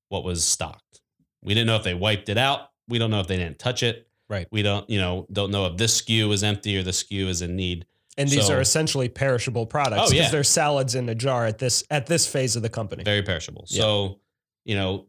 what 0.09 0.23
was 0.23 0.43
stocked. 0.43 1.01
We 1.41 1.55
didn't 1.55 1.65
know 1.65 1.77
if 1.77 1.83
they 1.83 1.95
wiped 1.95 2.29
it 2.29 2.37
out. 2.37 2.69
We 2.87 2.99
don't 2.99 3.09
know 3.09 3.21
if 3.21 3.25
they 3.25 3.37
didn't 3.37 3.57
touch 3.57 3.81
it. 3.81 4.07
Right. 4.29 4.47
We 4.51 4.61
don't, 4.61 4.87
you 4.87 4.99
know, 4.99 5.25
don't 5.31 5.49
know 5.49 5.65
if 5.65 5.77
this 5.77 5.99
SKU 5.99 6.31
is 6.31 6.43
empty 6.43 6.77
or 6.77 6.83
the 6.83 6.91
SKU 6.91 7.25
is 7.29 7.41
in 7.41 7.55
need. 7.55 7.87
And 8.17 8.29
these 8.29 8.47
So- 8.47 8.55
are 8.55 8.61
essentially 8.61 9.07
perishable 9.09 9.65
products 9.65 10.01
Oh, 10.01 10.09
because 10.09 10.25
yeah. 10.25 10.29
they're 10.31 10.43
salads 10.43 10.95
in 10.95 11.07
a 11.09 11.15
jar 11.15 11.45
at 11.45 11.59
this 11.59 11.83
at 11.89 12.07
this 12.07 12.27
phase 12.27 12.55
of 12.55 12.61
the 12.61 12.69
company. 12.69 13.03
very 13.03 13.23
perishable. 13.23 13.65
Yeah. 13.69 13.81
So, 13.81 14.19
you 14.65 14.75
know, 14.75 15.07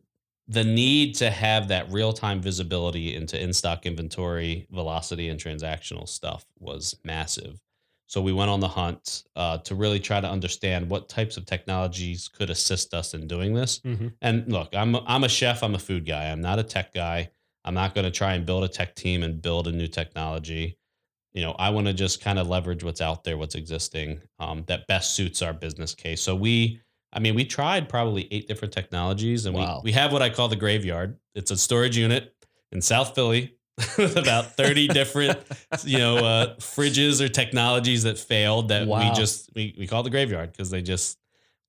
the 0.49 0.65
need 0.65 1.15
to 1.17 1.31
have 1.31 1.69
that 1.69 1.91
real 1.91 2.13
time 2.13 2.41
visibility 2.41 3.15
into 3.15 3.41
in 3.41 3.53
stock 3.53 3.87
inventory, 3.87 4.67
velocity, 4.71 5.29
and 5.29 5.39
transactional 5.41 6.09
stuff 6.09 6.45
was 6.59 6.97
massive. 7.05 7.61
So 8.07 8.21
we 8.21 8.33
went 8.33 8.51
on 8.51 8.61
the 8.61 8.69
hunt 8.69 9.23
uh, 9.37 9.59
to 9.59 9.75
really 9.75 9.99
try 9.99 10.21
to 10.21 10.29
understand 10.29 10.91
what 10.91 11.09
types 11.09 11.37
of 11.39 11.47
technologies 11.47 12.29
could 12.29 12.51
assist 12.51 12.93
us 12.93 13.15
in 13.15 13.27
doing 13.27 13.55
this. 13.55 13.81
Mhm. 13.81 14.13
And 14.21 14.53
look, 14.53 14.75
I'm 14.75 14.97
I'm 15.07 15.25
a 15.25 15.29
chef. 15.29 15.63
I'm 15.63 15.75
a 15.75 15.79
food 15.79 16.05
guy. 16.07 16.31
I'm 16.31 16.41
not 16.43 16.59
a 16.59 16.63
tech 16.63 16.93
guy. 16.93 17.31
I'm 17.65 17.75
not 17.75 17.95
going 17.95 18.05
to 18.05 18.11
try 18.11 18.35
and 18.35 18.45
build 18.45 18.65
a 18.65 18.69
tech 18.69 18.95
team 18.97 19.23
and 19.23 19.41
build 19.41 19.67
a 19.69 19.73
new 19.73 19.87
technology. 19.87 20.77
You 21.35 21.43
know, 21.43 21.53
I 21.53 21.71
want 21.71 21.87
to 21.87 21.95
just 21.95 22.21
kind 22.21 22.39
of 22.39 22.47
leverage 22.49 22.85
what's 22.85 23.01
out 23.01 23.25
there, 23.25 23.39
what's 23.39 23.55
existing, 23.55 24.21
um, 24.39 24.65
that 24.67 24.87
best 24.87 25.15
suits 25.15 25.41
our 25.41 25.53
business 25.55 25.95
case. 25.95 26.21
So 26.21 26.35
we, 26.37 26.81
I 27.13 27.21
mean, 27.21 27.35
we 27.35 27.45
tried 27.45 27.89
probably 27.89 28.29
eight 28.31 28.47
different 28.49 28.73
technologies, 28.75 29.47
and 29.47 29.55
Wow. 29.57 29.81
we 29.83 29.91
we 29.91 29.93
have 29.93 30.13
what 30.13 30.21
I 30.23 30.29
call 30.31 30.49
the 30.49 30.57
graveyard. 30.57 31.19
It's 31.35 31.51
a 31.51 31.57
storage 31.57 31.97
unit 31.97 32.35
in 32.71 32.83
South 32.83 33.15
Philly 33.15 33.57
with 33.99 34.17
about 34.17 34.57
30 34.57 34.89
different, 34.89 35.39
you 35.85 35.99
know, 35.99 36.19
uh, 36.19 36.57
fridges 36.57 37.21
or 37.23 37.29
technologies 37.29 38.03
that 38.03 38.19
failed 38.19 38.69
that 38.69 38.87
Wow. 38.87 38.99
we 38.99 39.15
just 39.17 39.51
we 39.55 39.75
we 39.79 39.87
call 39.87 40.03
the 40.03 40.11
graveyard 40.11 40.53
because 40.53 40.71
they 40.71 40.83
just 40.83 41.19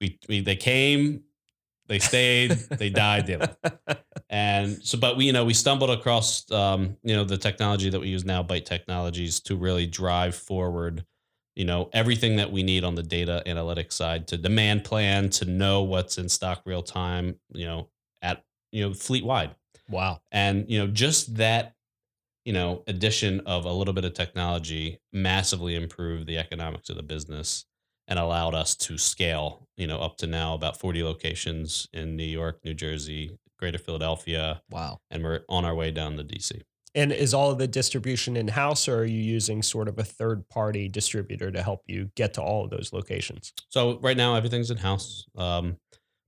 we, 0.02 0.20
we 0.28 0.42
they 0.42 0.58
came, 0.58 1.24
they 1.88 2.00
stayed, 2.00 2.52
they 2.52 2.90
died, 2.90 3.28
they. 3.28 3.38
And 4.34 4.84
so, 4.84 4.98
but 4.98 5.16
we, 5.16 5.26
you 5.26 5.32
know, 5.32 5.46
we 5.46 5.54
stumbled 5.54 5.92
across, 5.92 6.50
um, 6.52 6.98
you 7.04 7.16
know, 7.16 7.24
the 7.24 7.38
technology 7.38 7.92
that 7.92 8.00
we 8.00 8.08
use 8.08 8.26
now, 8.26 8.42
Byte 8.42 8.66
Technologies, 8.66 9.40
to 9.42 9.56
really 9.56 9.86
drive 9.86 10.34
forward, 10.34 11.06
you 11.54 11.66
know, 11.66 11.92
everything 11.94 12.38
that 12.38 12.52
we 12.52 12.64
need 12.64 12.84
on 12.84 12.96
the 12.96 13.04
data 13.04 13.44
analytics 13.46 13.94
side 13.94 14.28
to 14.30 14.38
demand 14.40 14.86
plan, 14.86 15.30
to 15.30 15.46
know 15.46 15.84
what's 15.84 16.18
in 16.18 16.28
stock 16.28 16.64
real 16.66 16.82
time, 16.82 17.36
you 17.54 17.68
know, 17.68 17.90
at, 18.24 18.44
you 18.72 18.82
know, 18.82 18.92
fleet 18.92 19.24
wide. 19.24 19.54
Wow. 19.88 20.22
And, 20.32 20.66
you 20.68 20.80
know, 20.80 20.88
just 20.88 21.36
that, 21.36 21.76
you 22.44 22.54
know, 22.54 22.82
addition 22.88 23.42
of 23.42 23.66
a 23.66 23.72
little 23.72 23.94
bit 23.94 24.04
of 24.04 24.16
technology 24.16 25.00
massively 25.14 25.76
improved 25.76 26.26
the 26.26 26.40
economics 26.40 26.90
of 26.90 26.96
the 26.96 27.04
business 27.04 27.66
and 28.08 28.18
allowed 28.18 28.56
us 28.56 28.76
to 28.78 28.98
scale, 28.98 29.68
you 29.78 29.86
know, 29.86 30.00
up 30.00 30.18
to 30.18 30.26
now 30.26 30.56
about 30.56 30.80
40 30.80 31.04
locations 31.04 31.88
in 31.94 32.16
New 32.16 32.24
York, 32.24 32.60
New 32.66 32.74
Jersey, 32.74 33.38
Greater 33.64 33.78
Philadelphia, 33.78 34.62
Wow. 34.70 35.00
and 35.10 35.24
we're 35.24 35.40
on 35.48 35.64
our 35.64 35.74
way 35.74 35.90
down 35.90 36.18
to 36.18 36.24
DC. 36.26 36.60
And 36.94 37.14
is 37.14 37.34
all 37.34 37.50
of 37.50 37.60
the 37.60 37.68
distribution 37.68 38.36
in 38.36 38.50
house, 38.50 38.90
or 38.90 38.98
are 38.98 39.06
you 39.06 39.22
using 39.22 39.64
sort 39.64 39.88
of 39.88 39.98
a 39.98 40.04
third 40.04 40.50
party 40.50 40.90
distributor 40.90 41.50
to 41.50 41.64
help 41.64 41.80
you 41.88 42.12
get 42.18 42.34
to 42.34 42.42
all 42.42 42.66
of 42.66 42.72
those 42.72 42.92
locations? 42.92 43.54
So 43.70 44.00
right 44.02 44.18
now 44.18 44.36
everything's 44.36 44.70
in 44.70 44.76
house. 44.76 45.26
Um, 45.38 45.78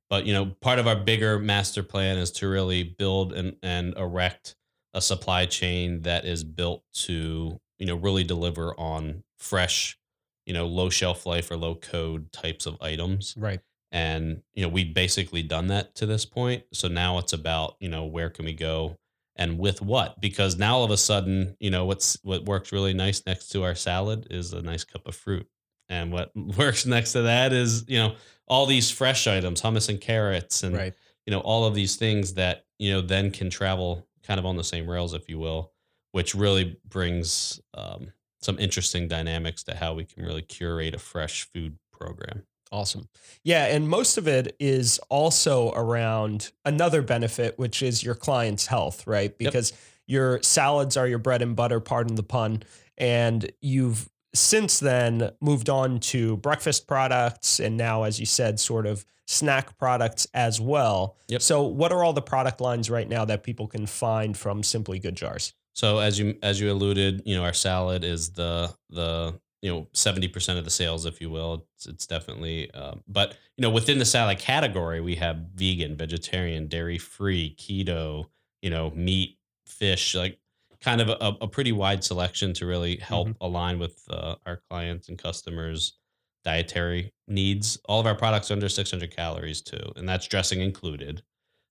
but 0.09 0.25
you 0.25 0.31
know, 0.31 0.55
part 0.61 0.79
of 0.79 0.87
our 0.87 0.95
bigger 0.95 1.37
master 1.37 1.83
plan 1.83 2.17
is 2.17 2.31
to 2.39 2.47
really 2.47 2.83
build 2.83 3.33
and, 3.33 3.57
and 3.61 3.93
erect 3.97 4.55
a 4.93 5.01
supply 5.01 5.45
chain 5.45 6.03
that 6.03 6.23
is 6.23 6.45
built 6.45 6.83
to, 6.93 7.59
you 7.79 7.85
know, 7.85 7.95
really 7.97 8.23
deliver 8.23 8.73
on 8.79 9.25
fresh, 9.37 9.97
you 10.45 10.53
know, 10.53 10.65
low 10.67 10.89
shelf 10.89 11.25
life 11.25 11.51
or 11.51 11.57
low 11.57 11.75
code 11.75 12.31
types 12.31 12.65
of 12.65 12.77
items. 12.81 13.35
Right. 13.37 13.59
And, 13.91 14.41
you 14.53 14.63
know, 14.63 14.69
we've 14.69 14.93
basically 14.93 15.43
done 15.43 15.67
that 15.67 15.95
to 15.95 16.05
this 16.05 16.25
point. 16.25 16.63
So 16.73 16.87
now 16.87 17.17
it's 17.17 17.33
about, 17.33 17.75
you 17.79 17.87
know, 17.87 18.05
where 18.05 18.29
can 18.29 18.45
we 18.45 18.53
go 18.53 18.97
and 19.35 19.57
with 19.59 19.81
what? 19.81 20.19
Because 20.19 20.57
now 20.57 20.77
all 20.77 20.83
of 20.83 20.91
a 20.91 20.97
sudden, 20.97 21.55
you 21.59 21.69
know, 21.69 21.85
what's 21.85 22.17
what 22.23 22.45
works 22.45 22.71
really 22.71 22.93
nice 22.93 23.21
next 23.25 23.49
to 23.49 23.63
our 23.63 23.75
salad 23.75 24.27
is 24.29 24.53
a 24.53 24.61
nice 24.61 24.83
cup 24.83 25.07
of 25.07 25.15
fruit. 25.15 25.47
And 25.87 26.11
what 26.11 26.31
works 26.57 26.85
next 26.85 27.13
to 27.13 27.23
that 27.23 27.53
is, 27.53 27.85
you 27.87 27.99
know, 27.99 28.15
all 28.47 28.65
these 28.65 28.91
fresh 28.91 29.27
items, 29.27 29.61
hummus 29.61 29.89
and 29.89 29.99
carrots 30.01 30.63
and 30.63 30.75
Right. 30.75 30.93
you 31.25 31.31
know, 31.31 31.39
all 31.39 31.65
of 31.65 31.73
these 31.73 31.95
things 31.95 32.33
that, 32.35 32.65
you 32.77 32.91
know, 32.91 33.01
then 33.01 33.31
can 33.31 33.49
travel 33.49 34.07
kind 34.23 34.39
of 34.39 34.45
on 34.45 34.57
the 34.57 34.63
same 34.63 34.89
rails, 34.89 35.13
if 35.13 35.29
you 35.29 35.39
will, 35.39 35.71
which 36.11 36.35
really 36.35 36.79
brings 36.87 37.59
um, 37.73 38.11
some 38.41 38.59
interesting 38.59 39.07
dynamics 39.07 39.63
to 39.63 39.75
how 39.75 39.93
we 39.93 40.05
can 40.05 40.23
really 40.23 40.41
curate 40.41 40.93
a 40.95 40.99
fresh 40.99 41.47
food 41.53 41.77
program. 41.91 42.43
Awesome. 42.75 43.07
Yeah. 43.43 43.67
And 43.67 43.87
most 43.87 44.17
of 44.17 44.27
it 44.27 44.55
is 44.59 44.99
also 45.09 45.71
around 45.71 46.51
another 46.65 47.01
benefit, 47.01 47.57
which 47.57 47.81
is 47.81 48.03
your 48.03 48.15
client's 48.15 48.65
health, 48.65 49.07
right? 49.07 49.37
Because 49.37 49.71
your 50.07 50.41
salads 50.43 50.97
are 50.97 51.07
your 51.07 51.19
bread 51.19 51.41
and 51.41 51.55
butter, 51.55 51.79
pardon 51.79 52.15
the 52.15 52.23
pun. 52.23 52.63
And 52.97 53.49
you've 53.61 54.09
since 54.33 54.79
then 54.79 55.31
moved 55.39 55.69
on 55.69 55.99
to 55.99 56.35
breakfast 56.37 56.85
products 56.85 57.61
and 57.61 57.77
now, 57.77 58.03
as 58.03 58.19
you 58.19 58.25
said, 58.25 58.59
sort 58.59 58.85
of 58.85 59.05
snack 59.25 59.77
products 59.77 60.27
as 60.33 60.59
well. 60.59 61.15
Yep. 61.29 61.41
So, 61.41 61.63
what 61.63 61.93
are 61.93 62.03
all 62.03 62.11
the 62.13 62.21
product 62.21 62.59
lines 62.59 62.89
right 62.89 63.07
now 63.07 63.23
that 63.23 63.43
people 63.43 63.67
can 63.67 63.85
find 63.85 64.35
from 64.35 64.63
Simply 64.63 64.99
Good 64.99 65.15
Jars? 65.15 65.53
So 65.75 65.99
as 65.99 66.17
you 66.17 66.37
as 66.41 66.59
you 66.59 66.71
alluded, 66.71 67.23
you 67.25 67.35
know, 67.35 67.43
our 67.43 67.53
salad 67.53 68.03
is 68.05 68.29
the 68.31 68.73
the 68.89 69.39
you 69.65 69.71
know 69.71 69.87
seventy 69.93 70.27
percent 70.27 70.59
of 70.59 70.63
the 70.63 70.69
sales, 70.69 71.07
if 71.07 71.19
you 71.19 71.31
will. 71.31 71.65
It's, 71.75 71.87
it's 71.87 72.05
definitely, 72.05 72.69
um, 72.75 73.01
but 73.07 73.35
you 73.57 73.63
know, 73.63 73.71
within 73.71 73.97
the 73.97 74.05
salad 74.05 74.37
category, 74.37 75.01
we 75.01 75.15
have 75.15 75.37
vegan, 75.55 75.97
vegetarian, 75.97 76.67
dairy 76.67 76.99
free, 76.99 77.55
keto, 77.57 78.25
you 78.61 78.69
know, 78.69 78.91
meat, 78.91 79.39
fish, 79.65 80.13
like 80.13 80.37
kind 80.81 81.01
of 81.01 81.09
a, 81.09 81.37
a 81.41 81.47
pretty 81.47 81.71
wide 81.71 82.03
selection 82.03 82.53
to 82.53 82.67
really 82.67 82.97
help 82.97 83.29
align 83.41 83.79
with 83.79 84.03
uh, 84.11 84.35
our 84.45 84.61
clients 84.69 85.09
and 85.09 85.17
customers' 85.17 85.97
dietary 86.43 87.11
needs. 87.27 87.79
All 87.85 87.99
of 87.99 88.05
our 88.05 88.13
products 88.13 88.51
are 88.51 88.53
under 88.53 88.69
six 88.69 88.91
hundred 88.91 89.15
calories 89.15 89.61
too, 89.61 89.91
and 89.95 90.07
that's 90.07 90.27
dressing 90.27 90.61
included. 90.61 91.23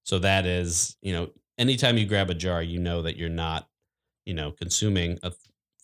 So 0.03 0.19
that 0.19 0.47
is, 0.47 0.97
you 1.01 1.13
know, 1.13 1.31
anytime 1.59 1.97
you 1.97 2.07
grab 2.07 2.29
a 2.29 2.35
jar, 2.35 2.61
you 2.61 2.81
know 2.81 3.03
that 3.03 3.17
you're 3.17 3.29
not 3.29 3.69
you 4.27 4.35
know, 4.35 4.51
consuming 4.53 5.19
a 5.23 5.31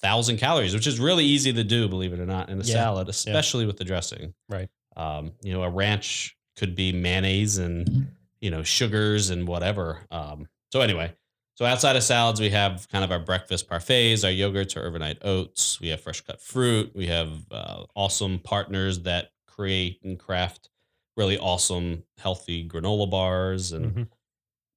thousand 0.02 0.38
calories, 0.38 0.74
which 0.74 0.86
is 0.86 0.98
really 1.00 1.24
easy 1.24 1.52
to 1.52 1.64
do, 1.64 1.88
believe 1.88 2.12
it 2.12 2.20
or 2.20 2.26
not, 2.26 2.48
in 2.48 2.60
a 2.60 2.64
Yeah. 2.64 2.72
salad, 2.74 3.08
especially 3.08 3.66
with 3.66 3.76
the 3.76 3.84
dressing. 3.84 4.34
Right. 4.48 4.68
Um, 4.96 5.32
you 5.42 5.52
know, 5.52 5.62
a 5.62 5.70
ranch 5.70 6.36
could 6.56 6.74
be 6.74 6.92
mayonnaise 6.92 7.58
and 7.58 8.08
you 8.40 8.50
know 8.50 8.62
sugars 8.62 9.30
and 9.30 9.46
whatever. 9.46 10.00
Um, 10.10 10.48
so 10.72 10.80
anyway, 10.80 11.12
so 11.54 11.64
outside 11.66 11.96
of 11.96 12.02
salads, 12.02 12.40
we 12.40 12.50
have 12.50 12.88
kind 12.88 13.04
of 13.04 13.10
our 13.12 13.18
breakfast 13.18 13.68
parfaits, 13.68 14.24
our 14.24 14.30
yogurts, 14.30 14.76
our 14.76 14.84
overnight 14.86 15.18
oats. 15.22 15.80
We 15.80 15.88
have 15.88 16.00
fresh 16.00 16.20
cut 16.22 16.40
fruit. 16.40 16.92
We 16.94 17.06
have 17.08 17.30
uh, 17.50 17.84
awesome 17.94 18.38
partners 18.38 19.00
that 19.00 19.30
create 19.46 20.00
and 20.02 20.18
craft 20.18 20.68
really 21.16 21.36
awesome, 21.38 22.04
healthy 22.18 22.66
granola 22.66 23.10
bars 23.10 23.72
and 23.72 23.94
Mhm. 23.94 24.08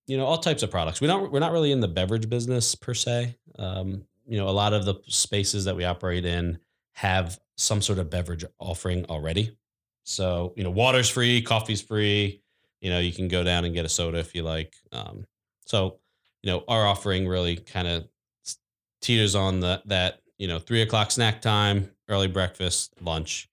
you 0.08 0.18
know 0.18 0.26
all 0.26 0.38
types 0.40 0.62
of 0.64 0.70
products. 0.72 1.00
We 1.00 1.08
don't 1.08 1.32
we're 1.32 1.40
not 1.40 1.54
really 1.54 1.72
in 1.72 1.80
the 1.80 1.88
beverage 1.88 2.28
business 2.30 2.76
per 2.76 2.94
se. 2.94 3.38
Um, 3.58 4.06
you 4.28 4.38
know, 4.38 4.48
a 4.48 4.52
lot 4.52 4.74
of 4.74 4.86
the 4.86 4.96
spaces 5.08 5.66
that 5.66 5.76
we 5.76 5.84
operate 5.86 6.26
in 6.26 6.60
have 6.94 7.40
some 7.58 7.82
sort 7.82 8.00
of 8.00 8.10
beverage 8.10 8.46
offering 8.60 9.06
already. 9.06 9.56
So 10.04 10.54
you 10.56 10.64
know, 10.64 10.72
water's 10.72 11.10
free, 11.10 11.42
coffee's 11.42 11.82
free. 11.82 12.42
You 12.82 12.90
know, 12.90 13.00
you 13.00 13.14
can 13.14 13.28
go 13.28 13.44
down 13.44 13.64
and 13.66 13.74
get 13.74 13.86
a 13.86 13.90
soda 13.90 14.18
if 14.20 14.36
you 14.36 14.44
like. 14.44 14.76
Um, 14.92 15.26
so 15.66 16.00
you 16.42 16.52
know, 16.52 16.64
our 16.68 16.86
offering 16.86 17.28
really 17.28 17.56
kind 17.56 17.88
of 17.88 18.08
teeters 19.02 19.36
on 19.36 19.60
the 19.60 19.82
that 19.86 20.22
you 20.38 20.48
know 20.48 20.60
three 20.60 20.82
o'clock 20.82 21.12
snack 21.12 21.42
time, 21.42 21.92
early 22.10 22.28
breakfast, 22.28 22.94
lunch, 23.02 23.50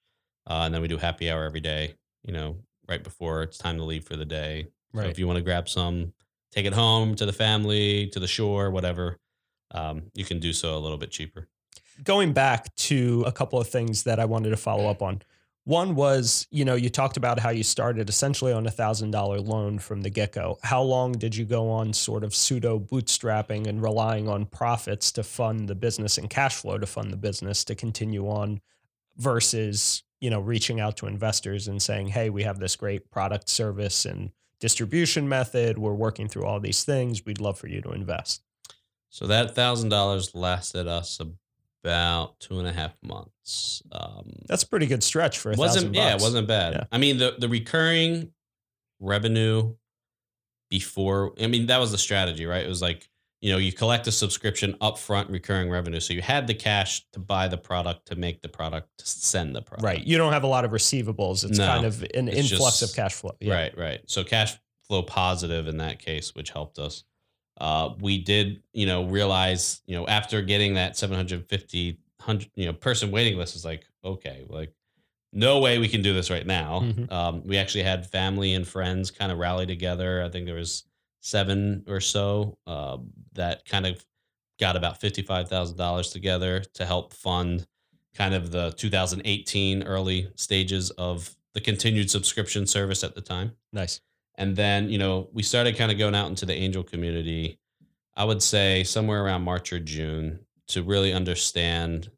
uh, 0.47 0.63
and 0.65 0.75
then 0.75 0.83
we 0.83 0.89
do 0.89 0.97
happy 0.97 1.31
hour 1.31 1.45
every 1.45 1.61
day. 1.61 1.95
You 2.25 2.33
know, 2.33 2.57
right 2.89 3.03
before 3.03 3.43
it's 3.43 3.59
time 3.59 3.77
to 3.79 3.85
leave 3.85 4.05
for 4.05 4.17
the 4.17 4.25
day. 4.27 4.67
So 4.95 5.01
Right. 5.01 5.09
if 5.11 5.19
you 5.21 5.27
want 5.29 5.37
to 5.37 5.43
grab 5.43 5.69
some, 5.69 6.13
take 6.51 6.67
it 6.67 6.73
home 6.73 7.15
to 7.15 7.25
the 7.25 7.33
family, 7.33 8.09
to 8.09 8.19
the 8.19 8.27
shore, 8.27 8.71
whatever, 8.73 9.19
um, 9.73 10.03
you 10.15 10.25
can 10.25 10.39
do 10.41 10.53
so 10.53 10.77
a 10.77 10.81
little 10.81 10.99
bit 10.99 11.11
cheaper. 11.11 11.49
going 12.03 12.33
back 12.33 12.75
to 12.77 13.25
a 13.27 13.33
couple 13.33 13.61
of 13.61 13.69
things 13.69 14.05
that 14.05 14.19
I 14.19 14.25
wanted 14.25 14.51
to 14.51 14.57
follow 14.57 14.89
up 14.89 15.03
on. 15.03 15.23
One 15.65 15.95
was, 15.95 16.47
you 16.51 16.65
know, 16.65 16.75
you 16.75 16.89
talked 16.89 17.19
about 17.19 17.39
how 17.39 17.51
you 17.51 17.63
started 17.63 18.09
essentially 18.09 18.53
on 18.53 18.67
a 18.67 18.71
thousand 18.71 19.11
dollar 19.11 19.39
loan 19.41 19.79
from 19.79 20.01
the 20.01 20.11
get 20.11 20.33
go. 20.33 20.59
How 20.63 20.83
long 20.83 21.13
did 21.13 21.37
you 21.37 21.45
go 21.45 21.69
on 21.71 21.93
sort 21.93 22.25
of 22.25 22.35
pseudo 22.35 22.79
bootstrapping 22.81 23.67
and 23.67 23.83
relying 23.83 24.27
on 24.29 24.47
profits 24.47 25.13
to 25.13 25.23
fund 25.23 25.69
the 25.69 25.75
business 25.75 26.17
and 26.17 26.31
cash 26.31 26.57
flow 26.57 26.79
to 26.79 26.87
fund 26.87 27.13
the 27.13 27.17
business 27.19 27.63
to 27.65 27.75
continue 27.75 28.27
on 28.27 28.61
versus 29.17 30.03
you 30.21 30.29
know, 30.29 30.41
reaching 30.41 30.81
out 30.81 30.97
to 30.99 31.07
investors 31.07 31.67
and 31.69 31.81
saying, 31.83 32.09
"Hey, 32.09 32.29
we 32.29 32.43
have 32.43 32.59
this 32.59 32.77
great 32.77 33.11
product, 33.11 33.49
service, 33.49 34.05
and 34.05 34.33
distribution 34.59 35.27
method. 35.29 35.79
We're 35.79 35.95
working 35.95 36.29
through 36.29 36.45
all 36.45 36.61
these 36.61 36.85
things. 36.85 37.25
We'd 37.25 37.41
love 37.41 37.59
for 37.59 37.69
you 37.69 37.81
to 37.83 37.93
invest." 37.93 38.43
So 39.11 39.27
that 39.27 39.55
thousand 39.55 39.89
dollars 39.91 40.35
lasted 40.35 40.87
us 40.87 41.21
about 41.83 42.39
two 42.41 42.59
and 42.59 42.67
a 42.69 42.73
half 42.73 42.95
months. 43.03 43.83
Um, 43.93 44.33
That's 44.47 44.63
a 44.63 44.69
pretty 44.69 44.87
good 44.87 45.03
stretch 45.03 45.39
for 45.39 45.51
a 45.53 45.57
wasn't 45.57 45.87
thousand 45.87 45.95
yeah, 45.95 46.15
it 46.15 46.21
wasn't 46.21 46.47
bad. 46.49 46.73
Yeah. 46.75 46.85
I 46.93 46.99
mean 46.99 47.19
the 47.19 47.35
the 47.39 47.49
recurring 47.49 48.33
revenue 49.01 49.75
before. 50.71 51.33
I 51.43 51.47
mean 51.47 51.67
that 51.67 51.79
was 51.79 51.91
the 51.93 51.99
strategy, 51.99 52.47
right? 52.47 52.65
It 52.65 52.69
was 52.69 52.83
like 52.83 53.09
you 53.41 53.51
know 53.51 53.59
you 53.59 53.73
collect 53.73 54.07
a 54.07 54.13
subscription 54.13 54.75
upfront 54.81 55.31
recurring 55.31 55.71
revenue, 55.71 55.99
so 56.01 56.13
you 56.13 56.23
had 56.23 56.47
the 56.47 56.55
cash 56.55 57.05
to 57.13 57.19
buy 57.19 57.49
the 57.49 57.59
product, 57.59 58.07
to 58.09 58.17
make 58.17 58.43
the 58.43 58.49
product, 58.49 58.89
to 58.99 59.07
send 59.07 59.57
the 59.57 59.63
product. 59.63 59.85
Right. 59.85 60.07
You 60.07 60.19
don't 60.19 60.33
have 60.33 60.45
a 60.45 60.49
lot 60.49 60.65
of 60.65 60.71
receivables. 60.71 61.45
It's 61.49 61.59
No, 61.59 61.67
kind 61.67 61.87
of 61.87 62.03
an 62.15 62.29
influx 62.29 62.81
just- 62.81 62.83
of 62.83 62.95
cash 62.95 63.15
flow. 63.15 63.37
Yeah. 63.41 63.55
Right, 63.55 63.77
right. 63.79 64.01
So 64.07 64.23
cash 64.23 64.57
flow 64.87 65.03
positive 65.03 65.67
in 65.69 65.79
that 65.79 65.99
case, 65.99 66.35
which 66.35 66.51
helped 66.51 66.79
us. 66.79 67.05
Uh, 67.61 67.95
we 68.01 68.19
did, 68.19 68.63
you 68.73 68.87
know, 68.87 69.05
realize, 69.05 69.83
you 69.87 69.95
know, 69.97 70.07
after 70.09 70.43
getting 70.43 70.75
that 70.75 70.97
750, 70.97 71.99
you 72.55 72.67
know, 72.67 72.73
person 72.73 73.11
waiting 73.11 73.37
list 73.39 73.57
is 73.57 73.65
like, 73.65 73.85
okay, 74.05 74.45
like, 74.49 74.73
no 75.33 75.61
way 75.61 75.79
we 75.79 75.89
can 75.89 76.03
do 76.03 76.13
this 76.13 76.31
right 76.31 76.47
now. 76.47 76.81
Mhm. 76.81 77.13
Um, 77.13 77.43
we 77.47 77.57
actually 77.59 77.85
had 77.85 78.09
family 78.11 78.55
and 78.55 78.67
friends 78.67 79.11
kind 79.11 79.31
of 79.31 79.39
rally 79.39 79.67
together. 79.67 80.23
I 80.25 80.29
think 80.29 80.47
there 80.47 80.57
was 80.57 80.85
seven 81.21 81.85
or 81.87 82.01
so 82.01 82.59
uh, 82.67 82.99
that 83.35 83.65
kind 83.65 83.87
of 83.87 84.05
got 84.59 84.77
about 84.77 85.01
$55,000 85.01 86.13
together 86.13 86.61
to 86.75 86.85
help 86.87 87.15
fund 87.15 87.67
kind 88.15 88.35
of 88.35 88.51
the 88.51 88.73
2018 88.73 89.83
early 89.85 90.31
stages 90.35 90.91
of 90.91 91.37
the 91.55 91.61
continued 91.61 92.11
subscription 92.11 92.67
service 92.67 93.05
at 93.05 93.15
the 93.15 93.21
time. 93.21 93.53
Nice. 93.73 94.01
And 94.41 94.57
then, 94.57 94.89
you 94.89 94.97
know, 94.97 95.29
we 95.35 95.43
started 95.43 95.77
kind 95.77 95.93
of 95.93 95.99
going 95.99 96.15
out 96.15 96.29
into 96.29 96.47
the 96.47 96.55
angel 96.55 96.83
community, 96.83 97.59
I 98.17 98.25
would 98.25 98.43
say 98.43 98.85
somewhere 98.85 99.23
around 99.23 99.43
March 99.43 99.71
or 99.71 99.79
June 99.79 100.47
to 100.69 100.83
really 100.83 101.13
understand, 101.13 102.11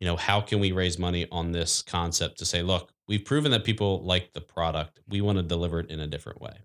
you 0.00 0.06
know, 0.08 0.16
how 0.16 0.40
can 0.40 0.58
we 0.58 0.72
raise 0.72 0.98
money 0.98 1.28
on 1.30 1.52
this 1.52 1.80
concept 1.80 2.38
to 2.38 2.44
say, 2.44 2.62
look, 2.62 2.92
we've 3.06 3.24
proven 3.24 3.52
that 3.52 3.62
people 3.62 4.02
like 4.02 4.32
the 4.32 4.40
product. 4.40 4.98
We 5.08 5.20
want 5.20 5.38
to 5.38 5.44
deliver 5.44 5.78
it 5.78 5.90
in 5.90 6.00
a 6.00 6.08
different 6.08 6.40
way. 6.40 6.58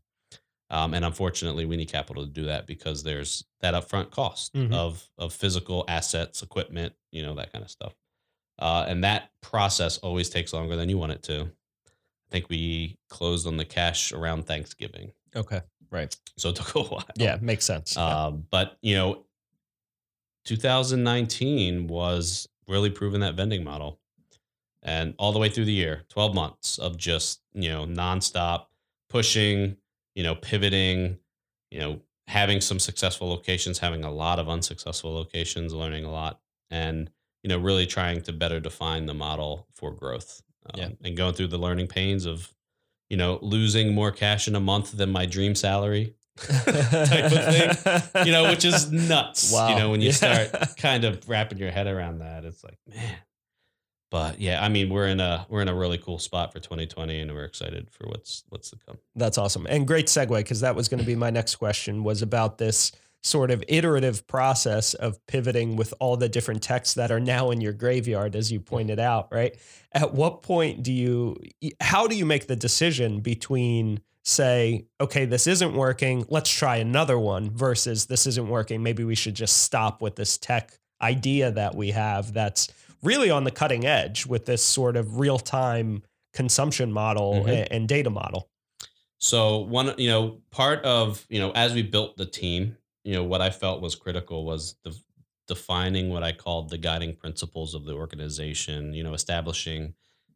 Um, 0.72 0.96
and 0.96 1.06
unfortunately, 1.06 1.66
we 1.66 1.78
need 1.78 1.92
capital 1.92 2.26
to 2.26 2.32
do 2.32 2.46
that 2.46 2.66
because 2.66 3.04
there's 3.04 3.44
that 3.62 3.76
upfront 3.76 4.10
cost 4.10 4.54
Mhm. 4.56 4.74
of 4.74 5.08
of 5.20 5.34
physical 5.34 5.86
assets, 5.88 6.42
equipment, 6.42 6.96
you 7.12 7.22
know, 7.22 7.36
that 7.36 7.54
kind 7.54 7.64
of 7.64 7.70
stuff. 7.70 7.94
Uh, 8.58 8.86
and 8.88 9.04
that 9.04 9.32
process 9.42 10.00
always 10.00 10.30
takes 10.32 10.52
longer 10.52 10.76
than 10.76 10.90
you 10.90 10.98
want 10.98 11.12
it 11.12 11.22
to. 11.24 11.52
I 12.30 12.32
think 12.32 12.50
we 12.50 12.98
closed 13.10 13.48
on 13.48 13.58
the 13.58 13.66
cash 13.66 14.12
around 14.12 14.46
Thanksgiving, 14.46 15.12
Okay. 15.36 15.62
Right. 15.92 16.16
so 16.38 16.50
it 16.50 16.56
took 16.56 16.76
a 16.76 16.82
while. 16.84 17.04
Yeah. 17.16 17.38
Makes 17.42 17.66
sense. 17.66 17.96
Yeah. 17.96 18.26
Um, 18.26 18.46
but 18.52 18.78
you 18.82 18.96
know, 18.96 19.26
2019 20.46 21.88
was 21.88 22.48
really 22.68 22.90
proving 22.90 23.22
that 23.22 23.36
vending 23.36 23.64
model, 23.64 24.00
and 24.84 25.14
all 25.18 25.32
the 25.32 25.40
way 25.40 25.50
through 25.50 25.66
the 25.66 25.74
year, 25.74 26.04
12 26.10 26.34
months 26.36 26.78
of 26.78 26.98
just 26.98 27.42
you 27.54 27.70
know 27.70 27.86
nonstop 27.86 28.66
pushing, 29.10 29.76
you 30.16 30.24
know, 30.24 30.36
pivoting, 30.36 31.18
you 31.72 31.80
know, 31.80 32.00
having 32.28 32.62
some 32.62 32.78
successful 32.78 33.28
locations, 33.28 33.80
having 33.80 34.04
a 34.04 34.12
lot 34.12 34.38
of 34.38 34.48
unsuccessful 34.50 35.12
locations, 35.14 35.74
learning 35.74 36.06
a 36.06 36.12
lot, 36.12 36.40
and 36.70 37.10
you 37.44 37.48
know, 37.50 37.58
really 37.58 37.86
trying 37.88 38.22
to 38.22 38.34
better 38.34 38.60
define 38.60 39.06
the 39.08 39.14
model 39.14 39.68
for 39.74 39.92
growth. 39.92 40.42
Um, 40.66 40.80
Yeah. 40.80 40.90
and 41.04 41.16
going 41.18 41.34
through 41.34 41.48
the 41.48 41.58
learning 41.58 41.88
pains 41.88 42.26
of, 42.26 42.54
you 43.10 43.18
know, 43.18 43.40
losing 43.42 43.94
more 43.94 44.12
cash 44.12 44.48
in 44.48 44.56
a 44.56 44.60
month 44.60 44.92
than 44.92 45.10
my 45.10 45.26
dream 45.26 45.56
salary 45.56 46.14
type 46.38 47.32
of 47.32 47.80
thing, 47.80 48.26
you 48.26 48.32
know, 48.32 48.50
which 48.50 48.64
is 48.66 48.92
nuts. 48.92 49.52
Wow. 49.52 49.70
You 49.70 49.76
know, 49.76 49.90
when 49.92 50.02
you 50.02 50.08
Yeah. 50.08 50.14
start 50.52 50.78
kind 50.78 51.04
of 51.04 51.28
wrapping 51.28 51.58
your 51.58 51.72
head 51.72 51.88
around 51.88 52.20
that, 52.20 52.46
it's 52.46 52.64
like, 52.64 52.78
man. 52.88 53.16
But 54.12 54.40
yeah, 54.42 54.64
I 54.64 54.70
mean, 54.70 54.90
we're 54.90 55.06
in 55.08 55.20
a 55.20 55.46
we're 55.50 55.62
in 55.62 55.68
a 55.68 55.76
really 55.76 56.00
cool 56.00 56.18
spot 56.18 56.52
for 56.52 56.60
2020, 56.60 57.20
and 57.20 57.32
we're 57.32 57.44
excited 57.44 57.90
for 57.92 58.08
what's 58.08 58.44
what's 58.50 58.72
to 58.72 58.78
come. 58.88 58.98
That's 59.16 59.38
awesome. 59.38 59.68
And 59.70 59.86
great 59.86 60.08
segue 60.08 60.36
because 60.36 60.62
that 60.62 60.76
was 60.76 60.88
going 60.90 61.00
to 61.00 61.06
be 61.06 61.16
my 61.16 61.30
next 61.30 61.58
question 61.58 62.04
was 62.04 62.24
about 62.24 62.58
this 62.58 62.92
sort 63.22 63.52
of 63.52 63.64
iterative 63.68 64.26
process 64.28 64.94
of 64.94 65.26
pivoting 65.28 65.76
with 65.76 65.94
all 66.00 66.16
the 66.16 66.30
different 66.30 66.64
texts 66.64 66.96
that 66.96 67.12
are 67.12 67.20
now 67.20 67.52
in 67.52 67.60
your 67.60 67.74
graveyard 67.74 68.36
as 68.36 68.52
you 68.52 68.60
pointed 68.60 69.00
out, 69.00 69.28
right? 69.32 69.58
At 69.92 70.14
what 70.14 70.42
point 70.42 70.84
do 70.84 70.94
you 70.94 71.36
how 71.82 72.08
do 72.08 72.16
you 72.16 72.26
make 72.26 72.48
the 72.48 72.56
decision 72.56 73.20
between 73.20 74.00
say, 74.24 74.86
okay, 75.02 75.26
this 75.26 75.48
isn't 75.48 75.74
working, 75.74 76.26
let's 76.30 76.50
try 76.50 76.78
another 76.78 77.18
one 77.18 77.50
versus 77.50 78.06
this 78.06 78.28
isn't 78.28 78.48
working, 78.48 78.84
maybe 78.84 79.04
we 79.04 79.16
should 79.16 79.36
just 79.36 79.58
stop 79.64 80.02
with 80.02 80.16
this 80.16 80.38
tech 80.38 80.78
idea 81.02 81.52
that 81.52 81.74
we 81.76 81.92
have 81.92 82.34
that's 82.34 82.68
really 83.02 83.30
on 83.32 83.44
the 83.44 83.52
cutting 83.52 83.86
edge 83.86 84.26
with 84.26 84.46
this 84.46 84.64
sort 84.64 84.96
of 84.98 85.20
real-time 85.20 86.04
consumption 86.34 86.92
model 86.92 87.44
Mhm. 87.46 87.68
and 87.72 87.88
data 87.88 88.10
model. 88.10 88.50
So 89.18 89.60
one, 89.60 89.94
you 89.98 90.10
know, 90.10 90.42
part 90.52 90.84
of 90.86 91.26
you 91.30 91.40
know, 91.40 91.52
as 91.52 91.74
we 91.74 91.82
built 91.82 92.16
the 92.18 92.26
team, 92.26 92.78
you 93.04 93.14
know, 93.14 93.24
what 93.24 93.42
I 93.42 93.50
felt 93.50 93.82
was 93.82 93.96
critical 93.96 94.46
was 94.46 94.76
the 94.84 94.96
defining 95.48 96.10
what 96.10 96.24
I 96.24 96.32
called 96.32 96.70
the 96.70 96.78
guiding 96.78 97.16
principles 97.16 97.74
of 97.74 97.86
the 97.86 97.94
organization. 97.94 98.94
You 98.94 99.04
know, 99.04 99.14
establishing 99.14 99.94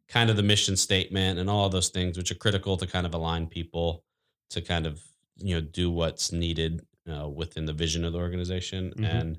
kind 0.08 0.28
of 0.30 0.36
the 0.36 0.42
mission 0.42 0.76
statement 0.76 1.38
and 1.38 1.48
all 1.48 1.66
of 1.66 1.72
those 1.72 1.88
things, 1.88 2.16
which 2.16 2.30
are 2.30 2.34
critical 2.36 2.76
to 2.76 2.86
kind 2.86 3.06
of 3.06 3.14
align 3.14 3.46
people 3.46 4.04
to 4.50 4.60
kind 4.60 4.86
of 4.86 5.02
you 5.36 5.54
know 5.54 5.60
do 5.60 5.90
what's 5.90 6.30
needed 6.32 6.84
uh, 7.10 7.28
within 7.28 7.64
the 7.66 7.72
vision 7.72 8.04
of 8.04 8.12
the 8.12 8.18
organization 8.18 8.92
Mhm. 8.96 9.04
and 9.04 9.36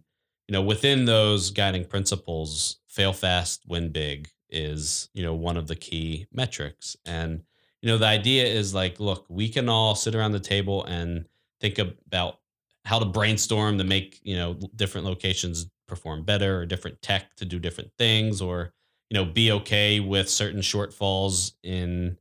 you 0.47 0.53
know 0.53 0.61
within 0.61 1.05
those 1.05 1.51
guiding 1.51 1.85
principles 1.85 2.77
fail 2.87 3.13
fast 3.13 3.63
win 3.67 3.89
big 3.91 4.29
is 4.49 5.09
you 5.13 5.23
know 5.23 5.33
one 5.33 5.55
of 5.57 5.67
the 5.67 5.75
key 5.75 6.27
metrics 6.33 6.97
and 7.05 7.43
you 7.81 7.87
know 7.87 7.97
the 7.97 8.05
idea 8.05 8.45
is 8.45 8.73
like 8.73 8.99
look 8.99 9.25
we 9.29 9.47
can 9.47 9.69
all 9.69 9.95
sit 9.95 10.13
around 10.15 10.33
the 10.33 10.39
table 10.39 10.83
and 10.83 11.25
think 11.61 11.77
about 11.79 12.39
how 12.85 12.99
to 12.99 13.05
brainstorm 13.05 13.77
to 13.77 13.83
make 13.83 14.19
you 14.23 14.35
know 14.35 14.57
different 14.75 15.05
locations 15.05 15.67
perform 15.87 16.23
better 16.23 16.59
or 16.59 16.65
different 16.65 17.01
tech 17.01 17.35
to 17.35 17.45
do 17.45 17.59
different 17.59 17.91
things 17.97 18.41
or 18.41 18.73
you 19.09 19.15
know 19.15 19.25
be 19.25 19.51
okay 19.51 19.99
with 19.99 20.29
certain 20.29 20.61
shortfalls 20.61 21.53
in 21.63 22.17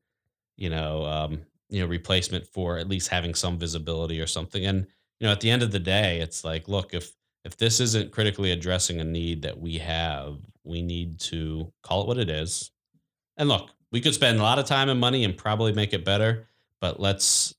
you 0.57 0.71
know 0.71 1.05
um, 1.05 1.41
you 1.69 1.81
know 1.81 1.87
replacement 1.87 2.47
for 2.47 2.79
at 2.79 2.89
least 2.89 3.09
having 3.09 3.35
some 3.35 3.59
visibility 3.59 4.21
or 4.21 4.27
something. 4.27 4.67
And 4.67 4.87
you 5.21 5.27
know 5.27 5.33
at 5.33 5.41
the 5.41 5.51
end 5.51 5.63
of 5.63 5.71
the 5.71 5.79
day 5.79 6.21
it's 6.21 6.45
like 6.45 6.69
look 6.69 6.95
if 6.95 7.13
if 7.45 7.57
this 7.57 7.79
isn't 7.81 8.11
critically 8.11 8.53
addressing 8.53 9.01
a 9.01 9.05
need 9.05 9.43
that 9.43 9.59
we 9.59 9.79
have 9.79 10.39
we 10.65 10.81
need 10.81 11.21
to 11.21 11.73
call 11.83 12.03
it 12.03 12.09
what 12.09 12.19
it 12.19 12.31
is. 12.31 12.71
And 13.37 13.49
look 13.49 13.71
we 13.93 14.01
could 14.01 14.15
spend 14.15 14.41
a 14.41 14.43
lot 14.43 14.59
of 14.59 14.65
time 14.65 14.89
and 14.89 14.99
money 14.99 15.25
and 15.25 15.37
probably 15.37 15.73
make 15.73 15.93
it 15.93 16.05
better 16.05 16.49
but 16.81 17.01
let's 17.01 17.55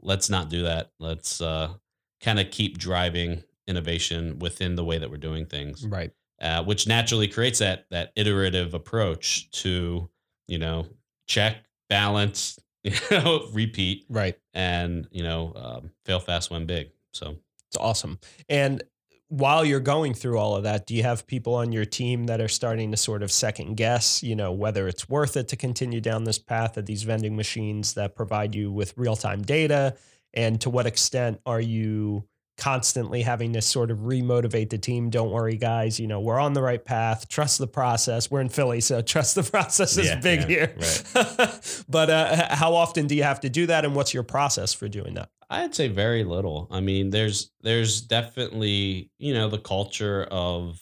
let's 0.00 0.28
not 0.28 0.48
do 0.48 0.62
that. 0.62 0.90
Let's 0.98 1.40
uh 1.40 1.74
kind 2.20 2.38
of 2.40 2.50
keep 2.50 2.78
driving 2.78 3.42
innovation 3.66 4.38
within 4.38 4.74
the 4.76 4.84
way 4.84 4.98
that 4.98 5.10
we're 5.10 5.16
doing 5.16 5.46
things 5.46 5.84
Right. 5.86 6.12
uh, 6.40 6.62
which 6.64 6.86
naturally 6.86 7.28
creates 7.28 7.58
that 7.58 7.86
that 7.90 8.12
iterative 8.16 8.74
approach 8.74 9.50
to 9.62 10.08
you 10.48 10.58
know 10.58 10.86
check 11.26 11.56
balance 11.88 12.58
you 12.84 12.92
know 13.10 13.46
repeat 13.52 14.06
Right. 14.08 14.36
and 14.54 15.08
you 15.10 15.22
know 15.22 15.52
um, 15.56 15.90
fail 16.04 16.20
fast 16.20 16.50
win 16.50 16.66
big 16.66 16.90
so 17.12 17.36
It's 17.68 17.76
awesome. 17.76 18.18
And 18.48 18.82
while 19.28 19.64
you're 19.64 19.80
going 19.80 20.14
through 20.14 20.38
all 20.38 20.54
of 20.54 20.62
that, 20.62 20.86
do 20.86 20.94
you 20.94 21.02
have 21.02 21.26
people 21.26 21.54
on 21.56 21.72
your 21.72 21.84
team 21.84 22.26
that 22.26 22.40
are 22.40 22.46
starting 22.46 22.92
to 22.92 22.96
sort 22.96 23.24
of 23.24 23.32
second 23.32 23.74
guess, 23.76 24.22
you 24.22 24.36
know, 24.36 24.52
whether 24.52 24.86
it's 24.86 25.08
worth 25.08 25.36
it 25.36 25.48
to 25.48 25.56
continue 25.56 26.00
down 26.00 26.22
this 26.22 26.38
path 26.38 26.76
of 26.76 26.86
these 26.86 27.02
vending 27.02 27.34
machines 27.34 27.94
that 27.94 28.14
provide 28.14 28.54
you 28.54 28.70
with 28.70 28.96
real-time 28.96 29.42
data? 29.42 29.96
And 30.36 30.60
to 30.60 30.70
what 30.70 30.86
extent 30.86 31.40
are 31.46 31.60
you 31.60 32.28
constantly 32.58 33.22
having 33.22 33.52
to 33.52 33.60
sort 33.60 33.90
of 33.90 33.98
remotivate 33.98 34.70
the 34.70 34.78
team? 34.78 35.10
Don't 35.10 35.30
worry, 35.30 35.56
guys, 35.56 35.98
you 35.98 36.06
know, 36.06 36.20
we're 36.20 36.38
on 36.38 36.52
the 36.52 36.62
right 36.62 36.82
path. 36.82 37.28
Trust 37.28 37.58
the 37.58 37.66
process. 37.66 38.30
We're 38.30 38.40
in 38.40 38.48
Philly, 38.48 38.80
so 38.80 39.02
trust 39.02 39.34
the 39.34 39.42
process 39.42 39.96
is 39.98 40.06
Yeah, 40.06 40.20
big 40.20 40.40
yeah, 40.42 40.46
here. 40.46 40.76
but 41.88 42.10
uh, 42.10 42.54
how 42.54 42.74
often 42.74 43.06
do 43.06 43.14
you 43.14 43.24
have 43.24 43.40
to 43.40 43.48
do 43.48 43.66
that? 43.66 43.84
And 43.84 43.94
what's 43.94 44.14
your 44.14 44.22
process 44.22 44.72
for 44.72 44.88
doing 44.88 45.14
that? 45.14 45.30
I'd 45.48 45.74
say 45.74 45.88
very 45.88 46.24
little. 46.24 46.66
I 46.70 46.80
mean, 46.80 47.10
there's 47.10 47.50
there's 47.62 48.00
definitely 48.00 49.10
you 49.18 49.32
know 49.32 49.48
the 49.48 49.58
culture 49.58 50.24
of 50.30 50.80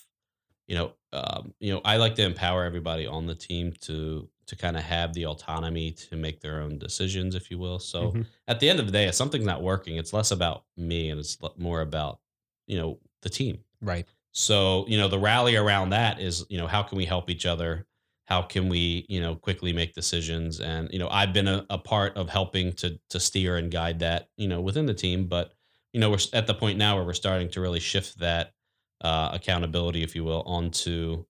you 0.67 0.75
know 0.75 0.93
um, 1.13 1.53
you 1.61 1.73
know 1.75 1.81
I 1.85 1.99
like 1.99 2.15
to 2.15 2.23
empower 2.23 2.65
everybody 2.65 3.07
on 3.07 3.27
the 3.27 3.35
team 3.35 3.75
to 3.83 4.29
to 4.47 4.57
kind 4.57 4.77
of 4.77 4.83
have 4.83 5.15
the 5.15 5.27
autonomy 5.27 5.93
to 5.93 6.17
make 6.17 6.41
their 6.41 6.61
own 6.61 6.79
decisions, 6.79 7.35
if 7.35 7.51
you 7.51 7.59
will. 7.59 7.79
So 7.79 8.17
Mhm. 8.17 8.27
at 8.49 8.61
the 8.61 8.69
end 8.71 8.81
of 8.81 8.87
the 8.87 8.93
day, 8.93 9.07
if 9.07 9.15
something's 9.15 9.45
not 9.47 9.63
working, 9.63 9.97
it's 9.97 10.13
less 10.13 10.31
about 10.31 10.65
me 10.77 11.11
and 11.11 11.21
it's 11.21 11.39
more 11.57 11.81
about 11.81 12.21
you 12.67 12.77
know 12.79 13.01
the 13.23 13.31
team. 13.31 13.65
Right. 13.81 14.09
So, 14.33 14.85
you 14.89 14.99
know, 14.99 15.09
the 15.09 15.19
rally 15.19 15.55
around 15.57 15.91
that 15.91 16.21
is, 16.21 16.45
you 16.49 16.59
know, 16.59 16.67
how 16.67 16.83
can 16.83 16.99
we 16.99 17.05
help 17.05 17.31
each 17.31 17.47
other 17.47 17.87
how 18.27 18.41
can 18.41 18.71
we 18.71 19.05
you 19.11 19.21
know 19.21 19.37
quickly 19.37 19.71
make 19.75 19.93
decisions 19.93 20.59
and 20.59 20.91
you 20.91 20.99
know 20.99 21.09
i've 21.11 21.35
been 21.35 21.47
a, 21.47 21.67
a 21.69 21.77
part 21.77 22.17
of 22.17 22.31
helping 22.31 22.73
to 22.73 22.99
to 23.11 23.21
steer 23.21 23.59
and 23.59 23.71
guide 23.71 23.99
that 23.99 24.31
you 24.39 24.49
know 24.49 24.63
within 24.63 24.87
the 24.87 24.95
team 24.95 25.27
but 25.27 25.53
you 25.93 26.01
know 26.01 26.09
we're 26.09 26.17
at 26.33 26.47
the 26.47 26.55
point 26.55 26.79
now 26.79 26.97
where 26.97 27.05
we're 27.05 27.13
starting 27.13 27.51
to 27.51 27.61
really 27.61 27.81
shift 27.81 28.19
that 28.19 28.55
uh, 29.03 29.29
accountability 29.35 30.03
if 30.03 30.17
you 30.17 30.25
will 30.25 30.41
onto 30.47 31.23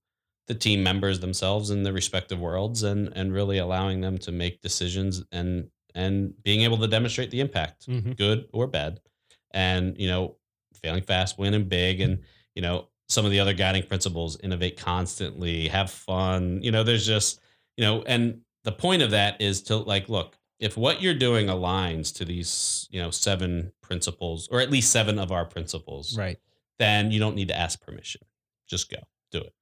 the 0.46 0.54
team 0.54 0.83
members 0.83 1.20
themselves 1.20 1.70
in 1.70 1.83
the 1.83 1.92
respective 1.92 2.38
worlds 2.38 2.83
and 2.83 3.12
and 3.16 3.33
really 3.33 3.59
allowing 3.59 4.00
them 4.00 4.18
to 4.18 4.33
make 4.33 4.61
decisions 4.61 5.22
and 5.33 5.68
and 5.94 6.35
being 6.42 6.62
able 6.62 6.76
to 6.78 6.87
demonstrate 6.88 7.30
the 7.30 7.40
impact 7.40 7.87
Mhm. 7.88 8.16
good 8.16 8.48
or 8.52 8.66
bad 8.66 9.00
and 9.52 9.96
you 9.98 10.07
know 10.09 10.37
failing 10.83 11.02
fast 11.02 11.38
winning 11.38 11.64
big 11.68 12.00
and 12.00 12.20
you 12.54 12.62
know 12.62 12.88
some 13.09 13.24
of 13.24 13.30
the 13.30 13.40
other 13.40 13.52
guiding 13.54 13.83
principles 13.85 14.38
innovate 14.42 14.76
constantly 14.76 15.68
have 15.68 15.90
fun 15.90 16.61
you 16.62 16.70
know 16.70 16.83
there's 16.83 17.07
just 17.07 17.40
you 17.76 17.85
know 17.85 18.02
and 18.02 18.40
the 18.64 18.72
point 18.72 19.02
of 19.02 19.11
that 19.12 19.40
is 19.40 19.62
to 19.62 19.76
like 19.76 20.09
look 20.09 20.37
if 20.59 20.76
what 20.76 21.00
you're 21.02 21.14
doing 21.14 21.46
aligns 21.46 22.14
to 22.14 22.24
these 22.24 22.88
you 22.90 23.00
know 23.00 23.11
seven 23.11 23.72
principles 23.83 24.48
or 24.50 24.61
at 24.61 24.70
least 24.70 24.90
seven 24.90 25.18
of 25.18 25.30
our 25.33 25.44
principles 25.44 26.16
Right. 26.18 26.38
then 26.78 27.11
you 27.12 27.18
don't 27.20 27.37
need 27.37 27.48
to 27.48 27.57
ask 27.59 27.80
permission 27.85 28.22
just 28.68 28.90
go 28.90 28.98
do 29.30 29.38
it 29.38 29.54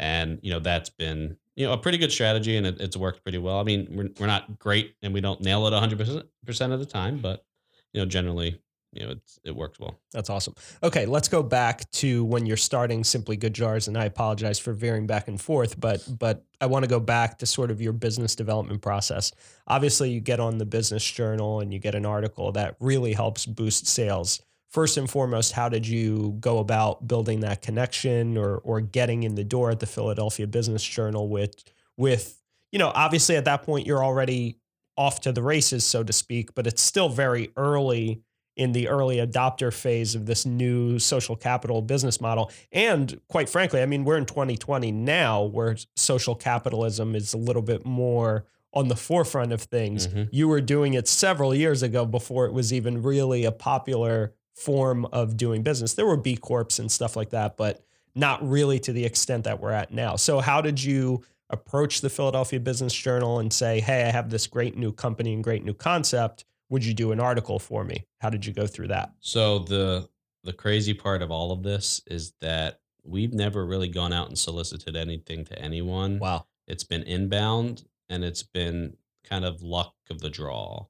and 0.00 0.40
you 0.42 0.50
know 0.50 0.58
that's 0.58 0.90
been 0.90 1.36
you 1.54 1.66
know 1.66 1.72
a 1.72 1.78
pretty 1.78 1.98
good 1.98 2.10
strategy 2.10 2.56
and 2.56 2.66
it, 2.66 2.80
it's 2.80 2.96
worked 2.96 3.22
pretty 3.22 3.38
well 3.38 3.60
i 3.60 3.62
mean 3.62 3.86
we're, 3.92 4.08
we're 4.18 4.26
not 4.26 4.58
great 4.58 4.96
and 5.02 5.14
we 5.14 5.20
don't 5.20 5.40
nail 5.40 5.66
it 5.68 5.70
100% 5.72 6.72
of 6.72 6.80
the 6.80 6.86
time 6.86 7.18
but 7.18 7.44
you 7.92 8.00
know 8.00 8.06
generally 8.06 8.58
you 8.92 9.06
know 9.06 9.12
it's, 9.12 9.38
it 9.44 9.54
works 9.54 9.78
well 9.78 10.00
That's 10.12 10.30
awesome. 10.30 10.54
Okay, 10.82 11.06
let's 11.06 11.28
go 11.28 11.42
back 11.42 11.88
to 11.92 12.24
when 12.24 12.44
you're 12.44 12.56
starting 12.56 13.04
Simply 13.04 13.36
Good 13.36 13.54
Jars, 13.54 13.86
and 13.86 13.96
I 13.96 14.06
apologize 14.06 14.58
for 14.58 14.72
veering 14.72 15.06
back 15.06 15.28
and 15.28 15.40
forth, 15.40 15.78
but 15.78 16.04
but 16.18 16.44
I 16.60 16.66
want 16.66 16.82
to 16.82 16.88
go 16.88 16.98
back 16.98 17.38
to 17.38 17.46
sort 17.46 17.70
of 17.70 17.80
your 17.80 17.92
business 17.92 18.34
development 18.34 18.82
process. 18.82 19.30
Obviously, 19.68 20.10
you 20.10 20.20
get 20.20 20.40
on 20.40 20.58
the 20.58 20.66
Business 20.66 21.08
Journal 21.08 21.60
and 21.60 21.72
you 21.72 21.78
get 21.78 21.94
an 21.94 22.04
article 22.04 22.50
that 22.52 22.74
really 22.80 23.12
helps 23.12 23.46
boost 23.46 23.86
sales. 23.86 24.42
First 24.70 24.96
and 24.96 25.10
foremost, 25.10 25.52
how 25.52 25.68
did 25.68 25.86
you 25.86 26.36
go 26.40 26.58
about 26.58 27.08
building 27.08 27.40
that 27.40 27.60
connection 27.60 28.36
or 28.38 28.58
or 28.58 28.80
getting 28.80 29.24
in 29.24 29.34
the 29.34 29.42
door 29.44 29.70
at 29.70 29.80
the 29.80 29.86
Philadelphia 29.86 30.46
Business 30.46 30.84
Journal 30.84 31.28
with 31.28 31.64
with 31.96 32.40
you 32.70 32.78
know 32.78 32.92
obviously 32.94 33.36
at 33.36 33.44
that 33.46 33.64
point 33.64 33.86
you're 33.86 34.04
already 34.04 34.58
off 34.96 35.20
to 35.22 35.32
the 35.32 35.42
races 35.42 35.84
so 35.84 36.04
to 36.04 36.12
speak, 36.12 36.54
but 36.54 36.66
it's 36.66 36.82
still 36.82 37.08
very 37.08 37.50
early 37.56 38.22
in 38.56 38.72
the 38.72 38.88
early 38.88 39.16
adopter 39.16 39.72
phase 39.72 40.14
of 40.14 40.26
this 40.26 40.44
new 40.46 40.98
social 40.98 41.34
capital 41.34 41.80
business 41.82 42.20
model. 42.20 42.50
And 42.70 43.20
quite 43.28 43.48
frankly, 43.48 43.80
I 43.80 43.86
mean, 43.86 44.04
we're 44.04 44.18
in 44.18 44.26
2020 44.26 44.92
now 44.92 45.42
where 45.42 45.76
social 45.96 46.34
capitalism 46.34 47.14
is 47.16 47.32
a 47.32 47.38
little 47.38 47.62
bit 47.62 47.86
more 47.86 48.44
on 48.74 48.88
the 48.88 48.96
forefront 48.96 49.52
of 49.52 49.62
things. 49.62 50.06
Mhm. 50.08 50.28
You 50.30 50.46
were 50.46 50.60
doing 50.60 50.94
it 50.94 51.08
several 51.08 51.54
years 51.54 51.82
ago 51.82 52.04
before 52.04 52.46
it 52.46 52.52
was 52.52 52.72
even 52.72 53.02
really 53.02 53.44
a 53.44 53.52
popular 53.52 54.34
form 54.54 55.06
of 55.06 55.36
doing 55.36 55.62
business. 55.62 55.94
There 55.94 56.06
were 56.06 56.16
B 56.16 56.36
Corps 56.36 56.78
and 56.78 56.90
stuff 56.90 57.16
like 57.16 57.30
that, 57.30 57.56
but 57.56 57.84
not 58.14 58.46
really 58.46 58.78
to 58.80 58.92
the 58.92 59.04
extent 59.04 59.44
that 59.44 59.60
we're 59.60 59.72
at 59.72 59.92
now. 59.92 60.16
So, 60.16 60.40
how 60.40 60.60
did 60.60 60.82
you 60.82 61.22
approach 61.48 62.00
the 62.00 62.10
Philadelphia 62.10 62.60
Business 62.60 62.94
Journal 62.94 63.40
and 63.40 63.52
say, 63.52 63.80
hey, 63.80 64.04
I 64.04 64.10
have 64.10 64.30
this 64.30 64.46
great 64.46 64.76
new 64.76 64.92
company 64.92 65.32
and 65.32 65.42
great 65.42 65.64
new 65.64 65.74
concept? 65.74 66.44
Would 66.68 66.84
you 66.84 66.94
do 66.94 67.12
an 67.12 67.20
article 67.20 67.58
for 67.58 67.84
me? 67.84 68.04
How 68.18 68.30
did 68.30 68.46
you 68.46 68.52
go 68.52 68.66
through 68.66 68.88
that? 68.88 69.12
So 69.20 69.60
the 69.60 70.08
the 70.44 70.52
crazy 70.52 70.94
part 70.94 71.22
of 71.22 71.30
all 71.30 71.52
of 71.52 71.62
this 71.62 72.00
is 72.06 72.32
that 72.40 72.80
we've 73.04 73.34
never 73.34 73.66
really 73.66 73.88
gone 73.88 74.12
out 74.12 74.28
and 74.28 74.38
solicited 74.38 74.96
anything 74.96 75.44
to 75.46 75.58
anyone. 75.58 76.18
Wow. 76.18 76.46
It's 76.66 76.84
been 76.84 77.02
inbound 77.02 77.84
and 78.08 78.24
it's 78.24 78.42
been 78.42 78.96
kind 79.28 79.44
of 79.44 79.62
luck 79.62 79.94
of 80.08 80.20
the 80.20 80.30
draw. 80.30 80.86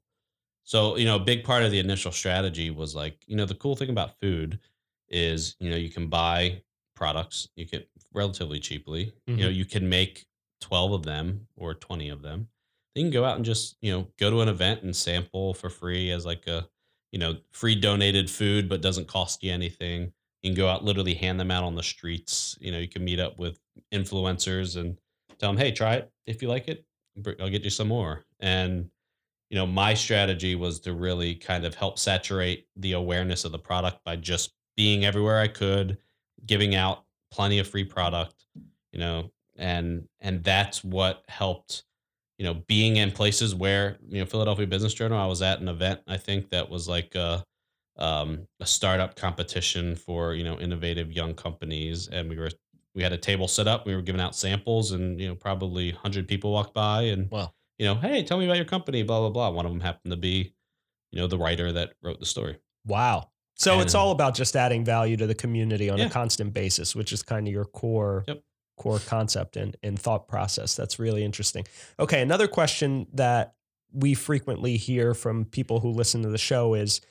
So, 0.71 0.95
you 0.95 1.03
know, 1.03 1.17
a 1.17 1.19
big 1.19 1.43
part 1.43 1.63
of 1.63 1.71
the 1.71 1.79
initial 1.79 2.13
strategy 2.13 2.69
was 2.69 2.95
like, 2.95 3.17
you 3.27 3.35
know, 3.35 3.43
the 3.43 3.55
cool 3.55 3.75
thing 3.75 3.89
about 3.89 4.17
food 4.21 4.57
is, 5.09 5.57
you 5.59 5.69
know, 5.69 5.75
you 5.75 5.89
can 5.89 6.07
buy 6.07 6.61
products, 6.95 7.49
you 7.57 7.67
can 7.67 7.83
relatively 8.13 8.57
cheaply. 8.57 9.11
You 9.27 9.35
know, 9.35 9.43
mm-hmm. 9.47 9.53
you 9.53 9.65
can 9.65 9.89
make 9.89 10.27
12 10.61 10.93
of 10.93 11.03
them 11.03 11.45
or 11.57 11.73
20 11.73 12.07
of 12.07 12.21
them. 12.21 12.47
Then 12.95 13.03
you 13.03 13.11
can 13.11 13.21
go 13.21 13.25
out 13.25 13.35
and 13.35 13.43
just, 13.43 13.75
you 13.81 13.91
know, 13.91 14.07
go 14.17 14.29
to 14.29 14.39
an 14.39 14.47
event 14.47 14.83
and 14.83 14.95
sample 14.95 15.53
for 15.53 15.69
free 15.69 16.09
as 16.09 16.25
like 16.25 16.47
a, 16.47 16.65
you 17.11 17.19
know, 17.19 17.35
free 17.51 17.75
donated 17.75 18.29
food, 18.29 18.69
but 18.69 18.79
doesn't 18.81 19.09
cost 19.09 19.43
you 19.43 19.51
anything. 19.51 20.13
You 20.41 20.51
can 20.51 20.55
go 20.55 20.69
out, 20.69 20.85
literally 20.85 21.15
hand 21.15 21.37
them 21.37 21.51
out 21.51 21.65
on 21.65 21.75
the 21.75 21.83
streets. 21.83 22.57
You 22.61 22.71
know, 22.71 22.79
you 22.79 22.87
can 22.87 23.03
meet 23.03 23.19
up 23.19 23.37
with 23.37 23.59
influencers 23.93 24.79
and 24.79 24.97
tell 25.37 25.49
them, 25.49 25.57
hey, 25.57 25.73
try 25.73 25.95
it. 25.95 26.09
If 26.25 26.41
you 26.41 26.47
like 26.47 26.69
it, 26.69 26.85
I'll 27.41 27.49
get 27.49 27.65
you 27.65 27.69
some 27.69 27.89
more. 27.89 28.23
And, 28.39 28.89
you 29.51 29.57
know, 29.57 29.67
my 29.67 29.93
strategy 29.93 30.55
was 30.55 30.79
to 30.79 30.93
really 30.93 31.35
kind 31.35 31.65
of 31.65 31.75
help 31.75 31.99
saturate 31.99 32.67
the 32.77 32.93
awareness 32.93 33.43
of 33.43 33.51
the 33.51 33.59
product 33.59 34.01
by 34.05 34.15
just 34.15 34.53
being 34.77 35.03
everywhere 35.03 35.39
I 35.39 35.49
could, 35.49 35.97
giving 36.45 36.73
out 36.73 37.03
plenty 37.33 37.59
of 37.59 37.67
free 37.67 37.83
product, 37.83 38.45
you 38.93 38.99
know, 38.99 39.29
and 39.57 40.07
and 40.21 40.41
that's 40.41 40.85
what 40.85 41.25
helped 41.27 41.83
you 42.37 42.45
know 42.45 42.53
being 42.65 42.95
in 42.95 43.11
places 43.11 43.53
where 43.53 43.97
you 44.07 44.21
know 44.21 44.25
Philadelphia 44.25 44.65
Business 44.65 44.93
Journal 44.93 45.19
I 45.19 45.25
was 45.25 45.41
at 45.41 45.59
an 45.59 45.67
event 45.67 45.99
I 46.07 46.15
think 46.15 46.49
that 46.51 46.69
was 46.69 46.87
like 46.87 47.13
a 47.15 47.43
um 47.97 48.47
a 48.61 48.65
startup 48.65 49.17
competition 49.17 49.97
for 49.97 50.33
you 50.33 50.45
know 50.45 50.57
innovative 50.59 51.11
young 51.11 51.33
companies 51.33 52.07
and 52.07 52.29
we 52.29 52.37
were 52.37 52.49
we 52.95 53.03
had 53.03 53.11
a 53.11 53.17
table 53.17 53.49
set 53.49 53.67
up 53.67 53.85
we 53.85 53.93
were 53.93 54.01
giving 54.01 54.21
out 54.21 54.33
samples 54.33 54.93
and 54.93 55.19
you 55.19 55.27
know 55.27 55.35
probably 55.35 55.91
100 55.91 56.27
people 56.27 56.53
walked 56.53 56.73
by 56.73 57.03
and 57.03 57.29
Wow. 57.29 57.51
You 57.81 57.87
know 57.87 57.95
hey 57.95 58.21
tell 58.23 58.37
me 58.37 58.45
about 58.45 58.57
your 58.57 58.65
company 58.65 59.01
blah 59.03 59.19
blah 59.19 59.29
blah 59.29 59.49
one 59.49 59.65
of 59.65 59.71
them 59.71 59.81
happened 59.81 60.11
to 60.11 60.17
be 60.17 60.53
you 61.11 61.19
know 61.19 61.27
the 61.27 61.37
writer 61.37 61.71
that 61.71 61.93
wrote 62.03 62.19
the 62.19 62.25
story 62.25 62.57
Wow. 62.85 63.29
So 63.55 63.79
it's 63.79 63.93
all 63.93 64.09
about 64.11 64.33
just 64.33 64.55
adding 64.55 64.83
value 64.83 65.15
to 65.17 65.27
the 65.27 65.35
community 65.35 65.87
on 65.89 65.99
Yeah. 65.99 66.05
a 66.05 66.09
constant 66.09 66.51
basis, 66.51 66.95
which 66.95 67.11
is 67.13 67.21
kind 67.21 67.47
of 67.47 67.53
your 67.53 67.65
core 67.65 68.23
Yep. 68.27 68.41
core 68.77 68.99
concept 68.99 69.55
and, 69.55 69.75
and 69.83 69.99
thought 69.99 70.27
process. 70.27 70.75
That's 70.75 70.97
really 70.97 71.23
interesting. 71.23 71.65
Okay, 71.99 72.21
another 72.23 72.47
question 72.47 73.05
that 73.13 73.53
we 73.93 74.15
frequently 74.15 74.77
hear 74.77 75.13
from 75.13 75.45
people 75.45 75.79
who 75.79 75.91
listen 75.91 76.23
to 76.23 76.29
the 76.29 76.39
show 76.39 76.73
is 76.73 77.01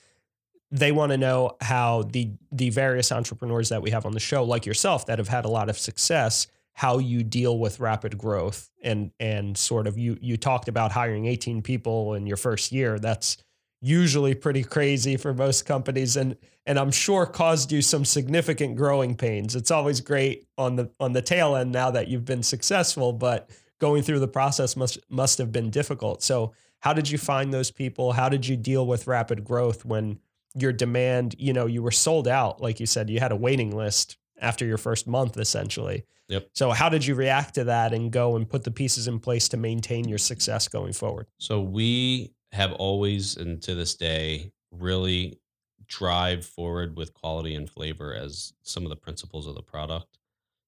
they 0.73 0.91
want 0.91 1.13
to 1.13 1.19
know 1.19 1.57
how 1.61 2.03
the 2.03 2.33
the 2.51 2.71
various 2.71 3.13
entrepreneurs 3.13 3.69
that 3.69 3.83
we 3.83 3.91
have 3.91 4.05
on 4.05 4.13
the 4.13 4.19
show, 4.21 4.43
like 4.43 4.67
yourself, 4.67 5.07
that 5.07 5.19
have 5.19 5.29
had 5.29 5.45
a 5.45 5.49
lot 5.49 5.69
of 5.69 5.79
success, 5.79 6.49
how 6.81 6.97
you 6.97 7.23
deal 7.23 7.59
with 7.59 7.79
rapid 7.79 8.17
growth 8.17 8.71
and 8.83 9.11
and 9.21 9.55
sort 9.59 9.87
of 9.87 9.99
you 9.99 10.17
you 10.23 10.39
talked 10.39 10.67
about 10.67 10.91
hiring 10.91 11.27
18 11.27 11.61
people 11.61 12.15
in 12.15 12.27
your 12.27 12.39
first 12.39 12.73
year. 12.73 12.99
That's 12.99 13.37
usually 13.83 14.35
pretty 14.35 14.65
crazy 14.65 15.19
for 15.19 15.35
most 15.35 15.67
companies 15.67 16.17
and 16.17 16.39
and 16.65 16.79
I'm 16.79 16.91
sure 16.91 17.27
caused 17.27 17.71
you 17.71 17.83
some 17.83 18.07
significant 18.07 18.77
growing 18.77 19.15
pains. 19.15 19.55
It's 19.55 19.71
always 19.71 20.01
great 20.01 20.47
on 20.57 20.77
the 20.77 20.91
on 20.99 21.13
the 21.13 21.21
tail 21.21 21.55
end 21.55 21.71
now 21.71 21.91
that 21.91 22.09
you've 22.09 22.25
been 22.25 22.43
successful, 22.43 23.13
but 23.13 23.51
going 23.79 24.03
through 24.03 24.21
the 24.21 24.29
process 24.29 24.75
must 24.75 24.99
must 25.11 25.37
have 25.37 25.53
been 25.53 25.69
difficult. 25.69 26.23
So, 26.23 26.55
how 26.81 26.95
did 26.95 27.11
you 27.11 27.19
find 27.19 27.53
those 27.53 27.71
people? 27.71 28.13
How 28.13 28.31
did 28.31 28.47
you 28.47 28.57
deal 28.57 28.87
with 28.87 29.07
rapid 29.07 29.45
growth 29.45 29.85
when 29.85 30.19
your 30.55 30.73
demand, 30.73 31.35
you 31.39 31.53
know, 31.53 31.67
you 31.67 31.83
were 31.83 31.91
sold 31.91 32.27
out 32.27 32.63
like 32.63 32.81
you 32.81 32.87
said, 32.87 33.11
you 33.11 33.21
had 33.21 33.33
a 33.33 33.37
waiting 33.37 33.77
list 33.77 34.17
after 34.41 34.65
your 34.65 34.79
first 34.79 35.07
month 35.07 35.37
essentially. 35.37 36.05
Yep. 36.29 36.51
So, 36.55 36.71
how 36.71 36.89
did 36.89 37.05
you 37.05 37.15
react 37.15 37.55
to 37.55 37.65
that 37.65 37.93
and 37.93 38.11
go 38.11 38.37
and 38.37 38.49
put 38.49 38.65
the 38.65 38.71
pieces 38.71 39.09
in 39.09 39.19
place 39.19 39.49
to 39.49 39.57
maintain 39.57 40.09
your 40.09 40.19
success 40.19 40.69
going 40.69 40.93
forward? 40.93 41.27
So 41.39 41.61
we 41.61 42.33
have 42.53 42.73
always, 42.73 43.37
and 43.37 43.61
to 43.63 43.75
this 43.75 43.95
day, 43.95 44.53
really 44.71 45.41
drive 45.87 46.47
forward 46.47 46.97
with 46.97 47.13
quality 47.15 47.57
and 47.57 47.69
flavor 47.69 48.15
as 48.15 48.53
some 48.63 48.85
of 48.85 48.91
the 48.91 48.97
principles 48.97 49.49
of 49.49 49.57
the 49.57 49.63
product. 49.63 50.19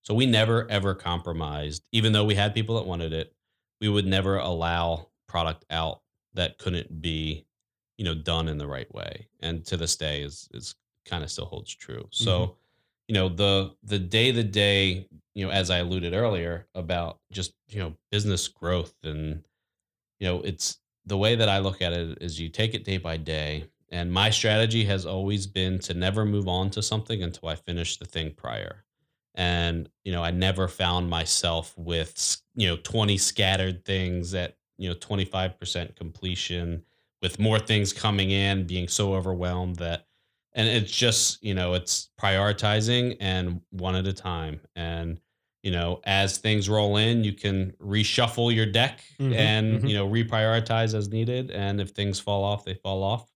So 0.02 0.14
we 0.14 0.26
never 0.26 0.68
ever 0.68 0.94
compromised, 0.94 1.84
even 1.92 2.12
though 2.12 2.24
we 2.24 2.34
had 2.34 2.54
people 2.54 2.74
that 2.76 2.86
wanted 2.86 3.12
it. 3.12 3.32
We 3.80 3.88
would 3.88 4.06
never 4.06 4.36
allow 4.36 5.08
product 5.28 5.64
out 5.70 6.02
that 6.34 6.58
couldn't 6.58 7.00
be, 7.00 7.46
you 7.96 8.04
know, 8.04 8.14
done 8.14 8.48
in 8.48 8.58
the 8.58 8.66
right 8.66 8.92
way. 8.92 9.28
And 9.40 9.64
to 9.66 9.76
this 9.76 9.96
day, 9.96 10.22
is 10.22 10.48
is 10.52 10.74
kind 11.04 11.22
of 11.22 11.30
still 11.30 11.46
holds 11.46 11.74
true. 11.74 12.06
So, 12.10 12.40
mm-hmm. 12.40 12.52
You 13.08 13.14
know, 13.14 13.28
the 13.28 13.74
the 13.82 13.98
day 13.98 14.32
to 14.32 14.42
day, 14.42 15.08
you 15.34 15.46
know, 15.46 15.52
as 15.52 15.70
I 15.70 15.78
alluded 15.78 16.14
earlier 16.14 16.66
about 16.74 17.20
just 17.32 17.54
you 17.68 17.80
know 17.80 17.94
business 18.10 18.48
growth 18.48 18.94
and 19.04 19.44
you 20.20 20.28
know 20.28 20.40
it's 20.42 20.78
the 21.06 21.18
way 21.18 21.34
that 21.34 21.48
I 21.48 21.58
look 21.58 21.82
at 21.82 21.92
it 21.92 22.18
is 22.20 22.40
you 22.40 22.48
take 22.48 22.74
it 22.74 22.84
day 22.84 22.98
by 22.98 23.16
day. 23.16 23.66
And 23.90 24.10
my 24.12 24.30
strategy 24.30 24.84
has 24.86 25.04
always 25.04 25.46
been 25.46 25.78
to 25.80 25.94
never 25.94 26.24
move 26.24 26.48
on 26.48 26.70
to 26.70 26.82
something 26.82 27.22
until 27.22 27.48
I 27.48 27.56
finish 27.56 27.98
the 27.98 28.06
thing 28.06 28.32
prior. 28.34 28.84
And, 29.34 29.88
you 30.04 30.12
know, 30.12 30.22
I 30.22 30.30
never 30.30 30.68
found 30.68 31.10
myself 31.10 31.74
with, 31.76 32.38
you 32.54 32.68
know, 32.68 32.76
20 32.76 33.18
scattered 33.18 33.84
things 33.84 34.34
at, 34.34 34.56
you 34.78 34.88
know, 34.88 34.94
25% 34.94 35.96
completion 35.96 36.84
with 37.20 37.38
more 37.38 37.58
things 37.58 37.92
coming 37.92 38.30
in, 38.30 38.66
being 38.66 38.88
so 38.88 39.14
overwhelmed 39.14 39.76
that, 39.76 40.06
and 40.54 40.68
it's 40.68 40.90
just, 40.92 41.42
you 41.42 41.54
know, 41.54 41.74
it's 41.74 42.10
prioritizing 42.20 43.16
and 43.20 43.60
one 43.70 43.94
at 43.96 44.06
a 44.06 44.12
time. 44.12 44.60
And, 44.76 45.20
you 45.62 45.70
know, 45.70 46.00
as 46.04 46.38
things 46.38 46.68
roll 46.68 46.96
in, 46.96 47.24
you 47.24 47.32
can 47.32 47.72
reshuffle 47.80 48.54
your 48.54 48.66
deck 48.66 49.02
Mhm, 49.18 49.34
and 49.34 49.82
mhm. 49.82 49.88
you 49.88 49.94
know 49.94 50.08
reprioritize 50.08 50.94
as 50.94 51.08
needed. 51.08 51.50
And 51.50 51.80
if 51.80 51.90
things 51.90 52.18
fall 52.20 52.44
off, 52.44 52.64
they 52.64 52.74
fall 52.74 53.02
off. 53.02 53.30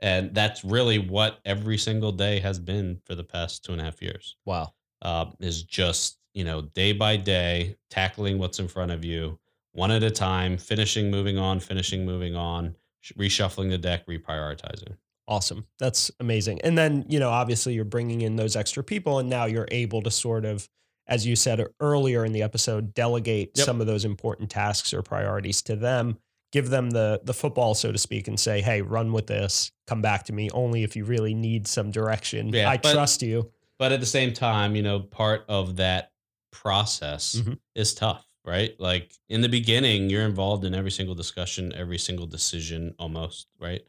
And 0.00 0.34
that's 0.34 0.64
really 0.64 0.98
what 0.98 1.40
every 1.44 1.78
single 1.78 2.12
day 2.12 2.38
has 2.40 2.58
been 2.58 3.00
for 3.04 3.14
the 3.14 3.24
past 3.24 3.64
two 3.64 3.72
and 3.72 3.80
a 3.80 3.84
half 3.84 4.00
years. 4.02 4.36
Wow. 4.44 4.74
Uh, 5.02 5.30
is 5.40 5.62
just 5.62 6.18
you 6.34 6.44
know 6.44 6.62
day 6.62 6.92
by 6.92 7.16
day 7.16 7.76
tackling 7.90 8.38
what's 8.38 8.58
in 8.58 8.68
front 8.68 8.90
of 8.92 9.04
you, 9.04 9.38
one 9.72 9.90
at 9.90 10.02
a 10.02 10.10
time, 10.10 10.56
finishing, 10.58 11.10
moving 11.10 11.38
on, 11.38 11.60
finishing, 11.60 12.04
moving 12.04 12.34
on, 12.36 12.76
reshuffling 13.16 13.70
the 13.70 13.78
deck, 13.78 14.06
reprioritizing. 14.06 14.96
Awesome. 15.28 15.66
That's 15.78 16.10
amazing. 16.20 16.60
And 16.62 16.76
then, 16.76 17.04
you 17.08 17.20
know, 17.20 17.28
obviously 17.30 17.74
you're 17.74 17.84
bringing 17.84 18.22
in 18.22 18.34
those 18.36 18.56
extra 18.56 18.82
people 18.82 19.18
and 19.20 19.28
now 19.28 19.44
you're 19.44 19.68
able 19.70 20.02
to 20.02 20.10
sort 20.10 20.44
of 20.44 20.68
as 21.06 21.26
you 21.26 21.36
said 21.36 21.64
earlier 21.80 22.24
in 22.24 22.32
the 22.32 22.42
episode 22.42 22.92
delegate 22.94 23.52
Yep. 23.54 23.64
some 23.66 23.80
of 23.80 23.86
those 23.86 24.04
important 24.04 24.50
tasks 24.50 24.92
or 24.92 25.02
priorities 25.02 25.62
to 25.62 25.76
them, 25.76 26.18
give 26.52 26.68
them 26.70 26.90
the 26.90 27.20
the 27.24 27.32
football 27.34 27.74
so 27.74 27.92
to 27.92 27.96
speak 27.98 28.26
and 28.28 28.38
say, 28.40 28.60
"Hey, 28.60 28.82
run 28.82 29.12
with 29.12 29.26
this. 29.26 29.70
Come 29.86 30.02
back 30.02 30.24
to 30.24 30.32
me 30.34 30.50
only 30.50 30.82
if 30.82 30.96
you 30.96 31.04
really 31.04 31.32
need 31.34 31.66
some 31.66 31.90
direction. 31.90 32.48
Yeah, 32.52 32.68
I 32.70 32.76
but- 32.78 32.92
trust 32.92 33.22
you." 33.22 33.50
but 33.78 33.92
at 33.92 34.00
the 34.00 34.06
same 34.06 34.32
time, 34.32 34.74
you 34.76 34.82
know, 34.82 34.98
part 35.00 35.44
of 35.48 35.76
that 35.76 36.10
process 36.50 37.36
Mhm. 37.36 37.58
is 37.74 37.94
tough, 37.94 38.26
right? 38.44 38.74
Like 38.80 39.12
in 39.28 39.40
the 39.40 39.48
beginning, 39.48 40.10
you're 40.10 40.24
involved 40.26 40.64
in 40.64 40.74
every 40.74 40.90
single 40.90 41.14
discussion, 41.14 41.72
every 41.74 41.98
single 41.98 42.26
decision, 42.26 42.94
almost, 42.98 43.46
right? 43.60 43.82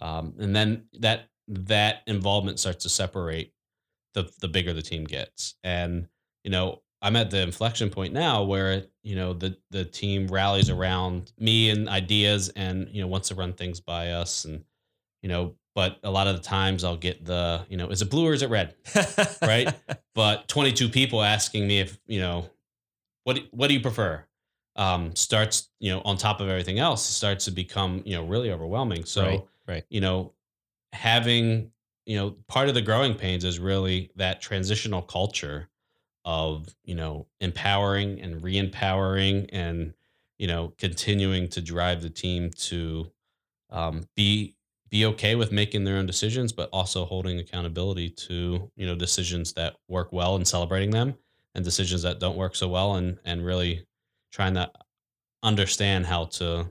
Um, 0.00 0.34
and 0.38 0.54
then 0.54 0.84
that 1.00 1.28
that 1.48 2.02
involvement 2.06 2.58
starts 2.58 2.82
to 2.84 2.88
separate 2.88 3.52
the 4.14 4.30
the 4.40 4.48
bigger 4.48 4.72
the 4.72 4.82
team 4.82 5.04
gets, 5.04 5.54
and 5.62 6.08
you 6.44 6.50
know, 6.50 6.82
I'm 7.02 7.16
at 7.16 7.30
the 7.30 7.40
inflection 7.42 7.90
point 7.90 8.12
now 8.12 8.42
where 8.44 8.84
you 9.02 9.16
know 9.16 9.32
the 9.32 9.56
the 9.70 9.84
team 9.84 10.28
rallies 10.28 10.70
around 10.70 11.32
me 11.38 11.70
and 11.70 11.88
ideas, 11.88 12.48
and 12.50 12.88
you 12.90 13.00
know, 13.00 13.08
wants 13.08 13.28
to 13.28 13.34
run 13.34 13.52
things 13.52 13.80
by 13.80 14.12
us, 14.12 14.44
and 14.44 14.64
you 15.22 15.28
know. 15.28 15.54
But 15.74 16.00
a 16.02 16.10
lot 16.10 16.26
of 16.26 16.34
the 16.34 16.42
times 16.42 16.82
I'll 16.82 16.96
get 16.96 17.24
the, 17.24 17.64
you 17.68 17.76
know, 17.76 17.88
is 17.90 18.02
it 18.02 18.10
blue 18.10 18.26
or 18.26 18.32
is 18.32 18.42
it 18.42 18.50
red? 18.50 18.74
Right? 19.40 19.72
but 20.16 20.48
22 20.48 20.88
people 20.88 21.22
asking 21.22 21.68
me 21.68 21.78
if 21.78 21.96
you 22.08 22.18
know 22.18 22.50
what 23.22 23.36
do- 23.36 23.46
what 23.52 23.68
do 23.68 23.74
you 23.74 23.80
prefer 23.80 24.24
um 24.74 25.14
starts 25.14 25.68
you 25.78 25.92
know 25.92 26.00
on 26.04 26.16
top 26.16 26.40
of 26.40 26.48
everything 26.48 26.78
else 26.78 27.04
starts 27.04 27.44
to 27.44 27.52
become 27.52 28.02
you 28.04 28.16
know 28.16 28.24
really 28.24 28.50
overwhelming 28.50 29.04
so 29.04 29.24
Right, 29.24 29.42
right. 29.68 29.84
you 29.90 30.00
know 30.00 30.32
having 30.92 31.70
you 32.06 32.16
know 32.16 32.34
part 32.48 32.68
of 32.68 32.74
the 32.74 32.82
growing 32.82 33.14
pains 33.14 33.44
is 33.44 33.58
really 33.58 34.10
that 34.16 34.40
transitional 34.40 35.02
culture 35.02 35.68
of 36.24 36.74
you 36.84 36.94
know 36.94 37.26
empowering 37.40 38.20
and 38.20 38.42
re-empowering 38.42 39.48
and 39.50 39.94
you 40.38 40.46
know 40.46 40.72
continuing 40.78 41.48
to 41.48 41.60
drive 41.60 42.02
the 42.02 42.10
team 42.10 42.50
to 42.50 43.10
um, 43.70 44.02
be 44.16 44.56
be 44.90 45.04
okay 45.04 45.34
with 45.34 45.52
making 45.52 45.84
their 45.84 45.96
own 45.96 46.06
decisions 46.06 46.52
but 46.52 46.70
also 46.72 47.04
holding 47.04 47.38
accountability 47.38 48.08
to 48.08 48.70
you 48.74 48.86
know 48.86 48.94
decisions 48.94 49.52
that 49.52 49.76
work 49.88 50.12
well 50.12 50.34
and 50.34 50.48
celebrating 50.48 50.90
them 50.90 51.14
and 51.54 51.64
decisions 51.64 52.02
that 52.02 52.18
don't 52.18 52.36
work 52.36 52.56
so 52.56 52.68
well 52.68 52.94
and 52.94 53.18
and 53.24 53.44
really 53.44 53.86
trying 54.32 54.54
to 54.54 54.70
understand 55.42 56.06
how 56.06 56.24
to 56.24 56.66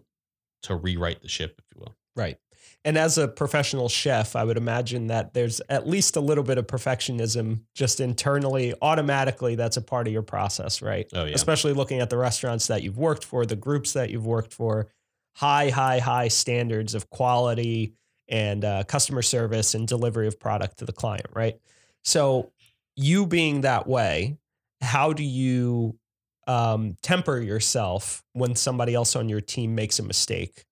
to 0.64 0.76
rewrite 0.76 1.22
the 1.22 1.30
ship 1.30 1.56
if 1.60 1.66
you 1.76 1.82
will 1.82 1.96
Right. 2.18 2.40
And 2.86 2.98
as 2.98 3.18
a 3.18 3.28
professional 3.28 3.90
chef, 3.90 4.36
I 4.36 4.44
would 4.44 4.56
imagine 4.56 5.08
that 5.08 5.34
there's 5.34 5.60
at 5.68 5.88
least 5.88 6.16
a 6.16 6.22
little 6.22 6.44
bit 6.44 6.58
of 6.58 6.68
perfectionism 6.68 7.62
just 7.76 8.00
internally, 8.00 8.74
automatically, 8.82 9.56
that's 9.56 9.76
a 9.76 9.82
part 9.82 10.08
of 10.08 10.14
your 10.14 10.22
process, 10.22 10.82
right? 10.82 11.06
oh 11.14 11.26
yeah 11.26 11.34
Especially 11.34 11.74
looking 11.74 12.00
at 12.00 12.10
the 12.10 12.18
restaurants 12.18 12.68
that 12.68 12.84
you've 12.84 12.98
worked 12.98 13.26
for, 13.26 13.46
the 13.46 13.58
groups 13.58 13.94
that 13.94 14.10
you've 14.10 14.26
worked 14.26 14.54
for, 14.54 14.88
high, 15.36 15.70
high, 15.70 16.00
high 16.00 16.30
standards 16.30 16.96
of 16.96 17.10
quality 17.10 17.94
and 18.30 18.64
uh, 18.64 18.84
customer 18.84 19.22
service 19.22 19.74
and 19.74 19.88
delivery 19.88 20.28
of 20.28 20.40
product 20.40 20.80
to 20.80 20.86
the 20.86 20.94
client, 20.94 21.28
right? 21.34 21.60
So, 22.04 22.52
you 22.96 23.26
being 23.28 23.62
that 23.62 23.86
way, 23.86 24.38
how 24.82 25.14
do 25.14 25.24
you 25.24 26.00
um, 26.48 26.96
temper 27.02 27.40
yourself 27.40 28.24
when 28.34 28.56
somebody 28.56 28.96
else 28.96 29.16
on 29.16 29.30
your 29.30 29.42
team 29.42 29.76
makes 29.76 30.00
a 30.00 30.04
mistake? 30.04 30.66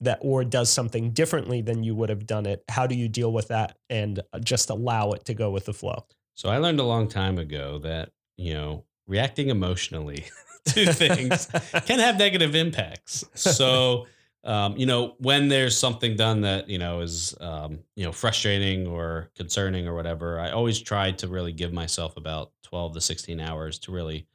That 0.00 0.18
or 0.20 0.44
does 0.44 0.70
something 0.70 1.10
differently 1.10 1.60
than 1.62 1.82
you 1.82 1.94
would 1.94 2.08
have 2.08 2.26
done 2.26 2.46
it 2.46 2.62
how 2.68 2.86
do 2.86 2.94
you 2.94 3.08
deal 3.08 3.32
with 3.32 3.48
that 3.48 3.76
and 3.90 4.20
uh, 4.32 4.38
just 4.38 4.70
allow 4.70 5.12
it 5.12 5.24
to 5.24 5.34
go 5.34 5.50
with 5.50 5.64
the 5.64 5.72
flow 5.72 6.04
So 6.34 6.48
I 6.50 6.58
learned 6.58 6.80
a 6.80 6.84
long 6.84 7.08
time 7.08 7.38
ago 7.38 7.78
that, 7.78 8.10
you 8.36 8.52
know, 8.54 8.84
reacting 9.06 9.48
emotionally 9.48 10.26
to 10.66 10.92
things 10.92 11.46
can 11.86 11.98
have 11.98 12.18
negative 12.18 12.54
impacts. 12.54 13.24
So, 13.34 14.06
um, 14.44 14.76
you 14.76 14.86
know, 14.86 15.14
when 15.18 15.48
there's 15.48 15.76
something 15.76 16.14
done 16.16 16.42
that, 16.42 16.68
you 16.68 16.78
know, 16.78 17.00
is, 17.00 17.34
um, 17.40 17.80
you 17.94 18.04
know, 18.04 18.12
frustrating 18.12 18.86
or 18.86 19.30
concerning 19.34 19.88
or 19.88 19.94
whatever, 19.94 20.38
I 20.38 20.50
always 20.50 20.78
try 20.80 21.12
to 21.12 21.26
really 21.28 21.52
give 21.52 21.72
myself 21.72 22.16
about 22.16 22.52
12 22.64 22.94
to 22.94 23.00
16 23.00 23.40
hours 23.40 23.78
to 23.80 23.92
really, 23.92 24.26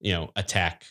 you 0.00 0.12
know, 0.12 0.30
attack 0.34 0.86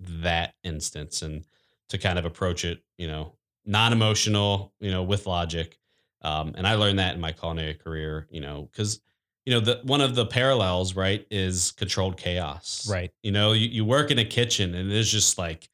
that 0.00 0.54
instance 0.62 1.22
and 1.22 1.44
to 1.88 1.98
kind 1.98 2.18
of 2.18 2.24
approach 2.24 2.64
it, 2.64 2.82
you 2.96 3.06
know, 3.06 3.34
non 3.64 3.92
emotional, 3.92 4.72
you 4.80 4.90
know, 4.90 5.02
with 5.02 5.26
logic. 5.26 5.78
Um, 6.22 6.54
and 6.56 6.66
I 6.66 6.74
learned 6.76 6.98
that 6.98 7.14
in 7.14 7.20
my 7.20 7.32
culinary 7.32 7.74
career, 7.74 8.28
you 8.30 8.40
know, 8.40 8.68
because 8.70 9.00
you 9.44 9.52
know 9.52 9.60
the 9.60 9.80
one 9.82 10.00
of 10.00 10.14
the 10.14 10.26
parallels 10.26 10.94
right 10.94 11.26
is 11.30 11.72
controlled 11.72 12.16
chaos. 12.16 12.88
Right. 12.88 13.10
You 13.22 13.32
know 13.32 13.52
you, 13.52 13.68
you 13.68 13.84
work 13.84 14.10
in 14.10 14.18
a 14.18 14.24
kitchen 14.24 14.74
and 14.74 14.90
there's 14.90 15.10
just 15.10 15.38
like 15.38 15.68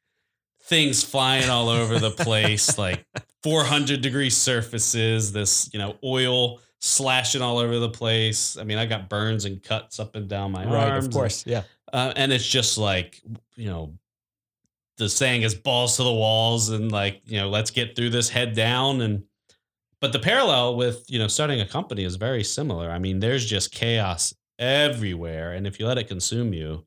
things 0.63 1.03
flying 1.03 1.49
all 1.49 1.69
over 1.69 1.99
the 1.99 2.11
place 2.11 2.77
like 2.77 3.05
400 3.43 4.01
degree 4.01 4.29
surfaces 4.29 5.31
this 5.31 5.69
you 5.73 5.79
know 5.79 5.97
oil 6.03 6.59
slashing 6.79 7.41
all 7.41 7.57
over 7.57 7.79
the 7.79 7.89
place. 7.89 8.57
I 8.57 8.63
mean 8.63 8.77
i 8.77 8.85
got 8.85 9.09
burns 9.09 9.45
and 9.45 9.61
cuts 9.61 9.99
up 9.99 10.15
and 10.15 10.27
down 10.27 10.51
my 10.51 10.65
right 10.65 10.89
arms 10.89 11.05
of 11.05 11.13
course 11.13 11.45
yeah. 11.45 11.63
uh, 11.93 12.13
and 12.15 12.31
it's 12.31 12.47
just 12.47 12.77
like 12.77 13.21
you 13.55 13.69
know 13.69 13.93
the 14.99 15.09
saying 15.09 15.41
is 15.41 15.55
balls 15.55 15.97
to 15.97 16.03
the 16.03 16.13
walls 16.13 16.69
and 16.69 16.91
like 16.91 17.21
you 17.25 17.39
know 17.39 17.49
let's 17.49 17.71
get 17.71 17.95
through 17.95 18.11
this 18.11 18.29
head 18.29 18.53
down. 18.55 19.01
And 19.01 19.23
but 20.01 20.13
the 20.13 20.19
parallel 20.19 20.75
with 20.75 21.05
you 21.09 21.17
know 21.17 21.27
starting 21.27 21.61
a 21.61 21.67
company 21.67 22.03
is 22.03 22.15
very 22.17 22.43
similar. 22.43 22.91
I 22.91 22.99
mean 22.99 23.19
there's 23.19 23.45
just 23.45 23.71
chaos 23.71 24.35
everywhere. 24.59 25.53
And 25.53 25.65
if 25.65 25.79
you 25.79 25.87
let 25.87 25.97
it 25.97 26.07
consume 26.07 26.53
you 26.53 26.85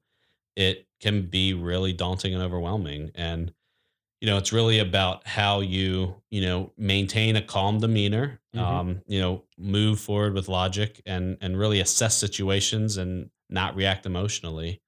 it 0.55 0.87
can 1.01 1.23
be 1.27 1.55
really 1.55 1.93
daunting 1.95 2.35
and 2.35 2.43
overwhelming. 2.43 3.11
And 3.15 3.53
you 4.21 4.27
know 4.29 4.37
it's 4.37 4.53
really 4.53 4.79
about 4.79 5.27
how 5.27 5.61
you 5.61 6.23
you 6.31 6.43
know 6.43 6.73
maintain 6.77 7.37
a 7.37 7.43
calm 7.43 7.79
demeanor 7.81 8.39
Mhm. 8.55 8.61
um 8.61 9.03
you 9.07 9.19
know 9.19 9.45
move 9.57 9.99
forward 9.99 10.35
with 10.35 10.47
logic 10.49 11.01
and 11.07 11.39
and 11.41 11.59
really 11.59 11.81
assess 11.81 12.19
situations 12.19 12.99
and 12.99 13.31
not 13.49 13.75
react 13.75 14.05
emotionally 14.05 14.82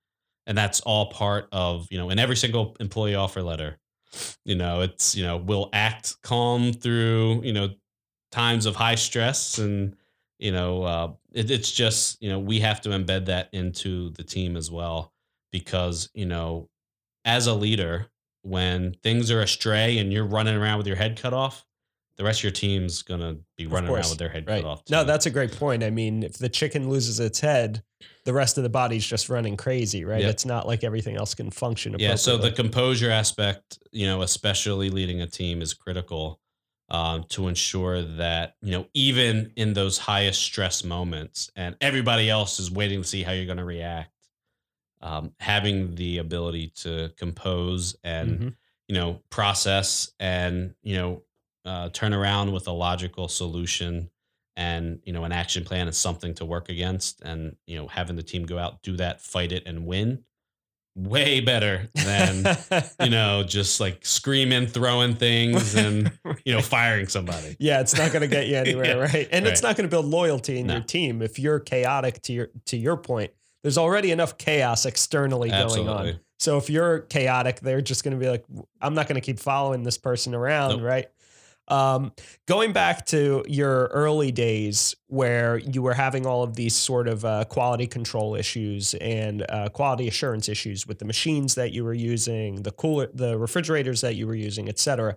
and 0.46 0.56
that's 0.56 0.80
all 0.80 1.06
part 1.10 1.48
of 1.52 1.86
you 1.90 1.98
know 1.98 2.10
in 2.10 2.18
every 2.18 2.36
single 2.36 2.76
employee 2.80 3.14
offer 3.14 3.42
letter 3.42 3.78
you 4.44 4.54
know 4.54 4.80
it's 4.80 5.14
you 5.16 5.24
know 5.24 5.36
we'll 5.36 5.70
act 5.72 6.14
calm 6.22 6.72
through 6.72 7.40
you 7.42 7.52
know 7.52 7.68
times 8.30 8.66
of 8.66 8.76
high 8.76 8.94
stress 8.94 9.58
and 9.58 9.96
you 10.38 10.52
know 10.52 10.82
uh, 10.82 11.12
it, 11.32 11.50
it's 11.50 11.70
just 11.70 12.20
you 12.22 12.28
know 12.28 12.38
we 12.38 12.60
have 12.60 12.80
to 12.80 12.90
embed 12.90 13.26
that 13.26 13.48
into 13.52 14.10
the 14.10 14.22
team 14.22 14.56
as 14.56 14.70
well 14.70 15.12
because 15.52 16.10
you 16.14 16.26
know 16.26 16.68
as 17.24 17.46
a 17.46 17.54
leader 17.54 18.06
when 18.42 18.94
things 19.02 19.30
are 19.30 19.40
astray 19.40 19.98
and 19.98 20.12
you're 20.12 20.26
running 20.26 20.56
around 20.56 20.78
with 20.78 20.86
your 20.86 20.96
head 20.96 21.18
cut 21.18 21.32
off 21.32 21.64
the 22.16 22.24
rest 22.24 22.40
of 22.40 22.44
your 22.44 22.52
team's 22.52 23.02
gonna 23.02 23.36
be 23.56 23.64
Of 23.64 23.72
running 23.72 23.90
around 23.90 24.10
with 24.10 24.18
their 24.18 24.28
head 24.28 24.46
right. 24.46 24.62
cut 24.62 24.68
off 24.68 24.82
no 24.90 25.04
that's 25.04 25.26
a 25.26 25.30
great 25.30 25.56
point. 25.56 25.82
I 25.82 25.90
mean 25.90 26.22
if 26.22 26.34
the 26.38 26.48
chicken 26.48 26.88
loses 26.88 27.20
its 27.20 27.40
head 27.40 27.82
the 28.24 28.32
rest 28.32 28.56
of 28.56 28.62
the 28.64 28.70
body's 28.70 29.06
just 29.06 29.28
running 29.28 29.56
crazy 29.56 30.04
right 30.04 30.20
Yep. 30.22 30.30
it's 30.30 30.46
not 30.46 30.66
like 30.66 30.82
everything 30.84 31.16
else 31.16 31.34
can 31.34 31.50
function 31.50 31.94
yeah 31.98 32.14
so 32.14 32.36
the 32.36 32.50
composure 32.52 33.10
aspect 33.10 33.78
you 33.92 34.06
know 34.06 34.22
especially 34.22 34.90
leading 34.90 35.20
a 35.20 35.26
team 35.26 35.60
is 35.62 35.74
critical 35.74 36.40
um, 36.90 37.24
to 37.30 37.48
ensure 37.48 38.02
that 38.02 38.56
you 38.62 38.70
know 38.72 38.86
even 38.94 39.52
in 39.56 39.72
those 39.72 39.98
highest 39.98 40.42
stress 40.42 40.84
moments 40.84 41.50
and 41.56 41.76
everybody 41.80 42.28
else 42.30 42.58
is 42.60 42.70
waiting 42.70 43.02
to 43.02 43.08
see 43.08 43.22
how 43.22 43.32
you're 43.32 43.46
going 43.46 43.58
to 43.58 43.64
react 43.64 44.10
um, 45.00 45.32
having 45.38 45.94
the 45.96 46.18
ability 46.18 46.68
to 46.76 47.10
compose 47.16 47.96
and 48.04 48.38
Mhm. 48.40 48.56
you 48.88 48.94
know 48.94 49.20
process 49.30 50.10
and 50.20 50.74
you 50.82 50.96
know 50.96 51.22
uh, 51.64 51.88
turn 51.90 52.12
around 52.12 52.52
with 52.52 52.68
a 52.68 52.72
logical 52.72 53.28
solution 53.28 54.10
and 54.56 55.00
you 55.04 55.12
know 55.12 55.24
an 55.24 55.32
action 55.32 55.64
plan 55.64 55.88
is 55.88 55.96
something 55.96 56.34
to 56.34 56.44
work 56.44 56.68
against 56.68 57.20
and 57.22 57.56
you 57.66 57.76
know 57.76 57.86
having 57.88 58.16
the 58.16 58.22
team 58.22 58.44
go 58.44 58.58
out 58.58 58.82
do 58.82 58.96
that 58.96 59.20
fight 59.20 59.50
it 59.52 59.62
and 59.66 59.86
win 59.86 60.22
way 60.96 61.40
better 61.40 61.88
than 61.94 62.46
you 63.00 63.10
know 63.10 63.42
just 63.46 63.80
like 63.80 64.06
screaming 64.06 64.64
throwing 64.66 65.16
things 65.16 65.74
and 65.74 66.12
you 66.44 66.54
know 66.54 66.60
firing 66.60 67.08
somebody 67.08 67.56
yeah 67.58 67.80
it's 67.80 67.98
not 67.98 68.12
going 68.12 68.20
to 68.22 68.28
get 68.28 68.46
you 68.46 68.54
anywhere 68.64 68.86
Yeah, 68.86 68.92
right 68.94 69.28
and 69.32 69.44
it's 69.44 69.60
not 69.62 69.76
going 69.76 69.88
to 69.88 69.90
build 69.90 70.06
loyalty 70.06 70.60
in 70.60 70.68
No. 70.68 70.74
your 70.74 70.82
team 70.84 71.20
if 71.20 71.36
you're 71.36 71.58
chaotic 71.58 72.22
to 72.22 72.32
your 72.32 72.50
to 72.66 72.76
your 72.76 72.96
point 72.96 73.32
there's 73.64 73.76
already 73.78 74.12
enough 74.12 74.36
chaos 74.38 74.84
externally 74.84 75.48
going 75.48 75.88
on. 75.88 76.20
So 76.38 76.58
if 76.58 76.68
you're 76.68 76.98
chaotic, 76.98 77.60
they're 77.60 77.80
just 77.80 78.04
going 78.04 78.12
to 78.12 78.22
be 78.22 78.28
like, 78.28 78.44
I'm 78.82 78.92
not 78.92 79.08
going 79.08 79.14
to 79.14 79.22
keep 79.24 79.38
following 79.38 79.82
this 79.84 79.96
person 79.96 80.34
around, 80.34 80.72
Nope. 80.72 80.82
right? 80.82 81.08
Um, 81.68 82.12
going 82.46 82.72
back 82.72 83.06
to 83.06 83.42
your 83.48 83.86
early 83.86 84.30
days 84.30 84.94
where 85.06 85.56
you 85.56 85.80
were 85.80 85.94
having 85.94 86.26
all 86.26 86.42
of 86.42 86.56
these 86.56 86.74
sort 86.74 87.08
of 87.08 87.24
uh, 87.24 87.44
quality 87.44 87.86
control 87.86 88.34
issues 88.34 88.92
and 88.94 89.46
uh, 89.48 89.70
quality 89.70 90.06
assurance 90.06 90.48
issues 90.48 90.86
with 90.86 90.98
the 90.98 91.06
machines 91.06 91.54
that 91.54 91.72
you 91.72 91.84
were 91.84 91.94
using, 91.94 92.62
the 92.62 92.70
cooler, 92.70 93.08
the 93.14 93.38
refrigerators 93.38 94.02
that 94.02 94.14
you 94.14 94.26
were 94.26 94.34
using, 94.34 94.68
et 94.68 94.78
cetera. 94.78 95.16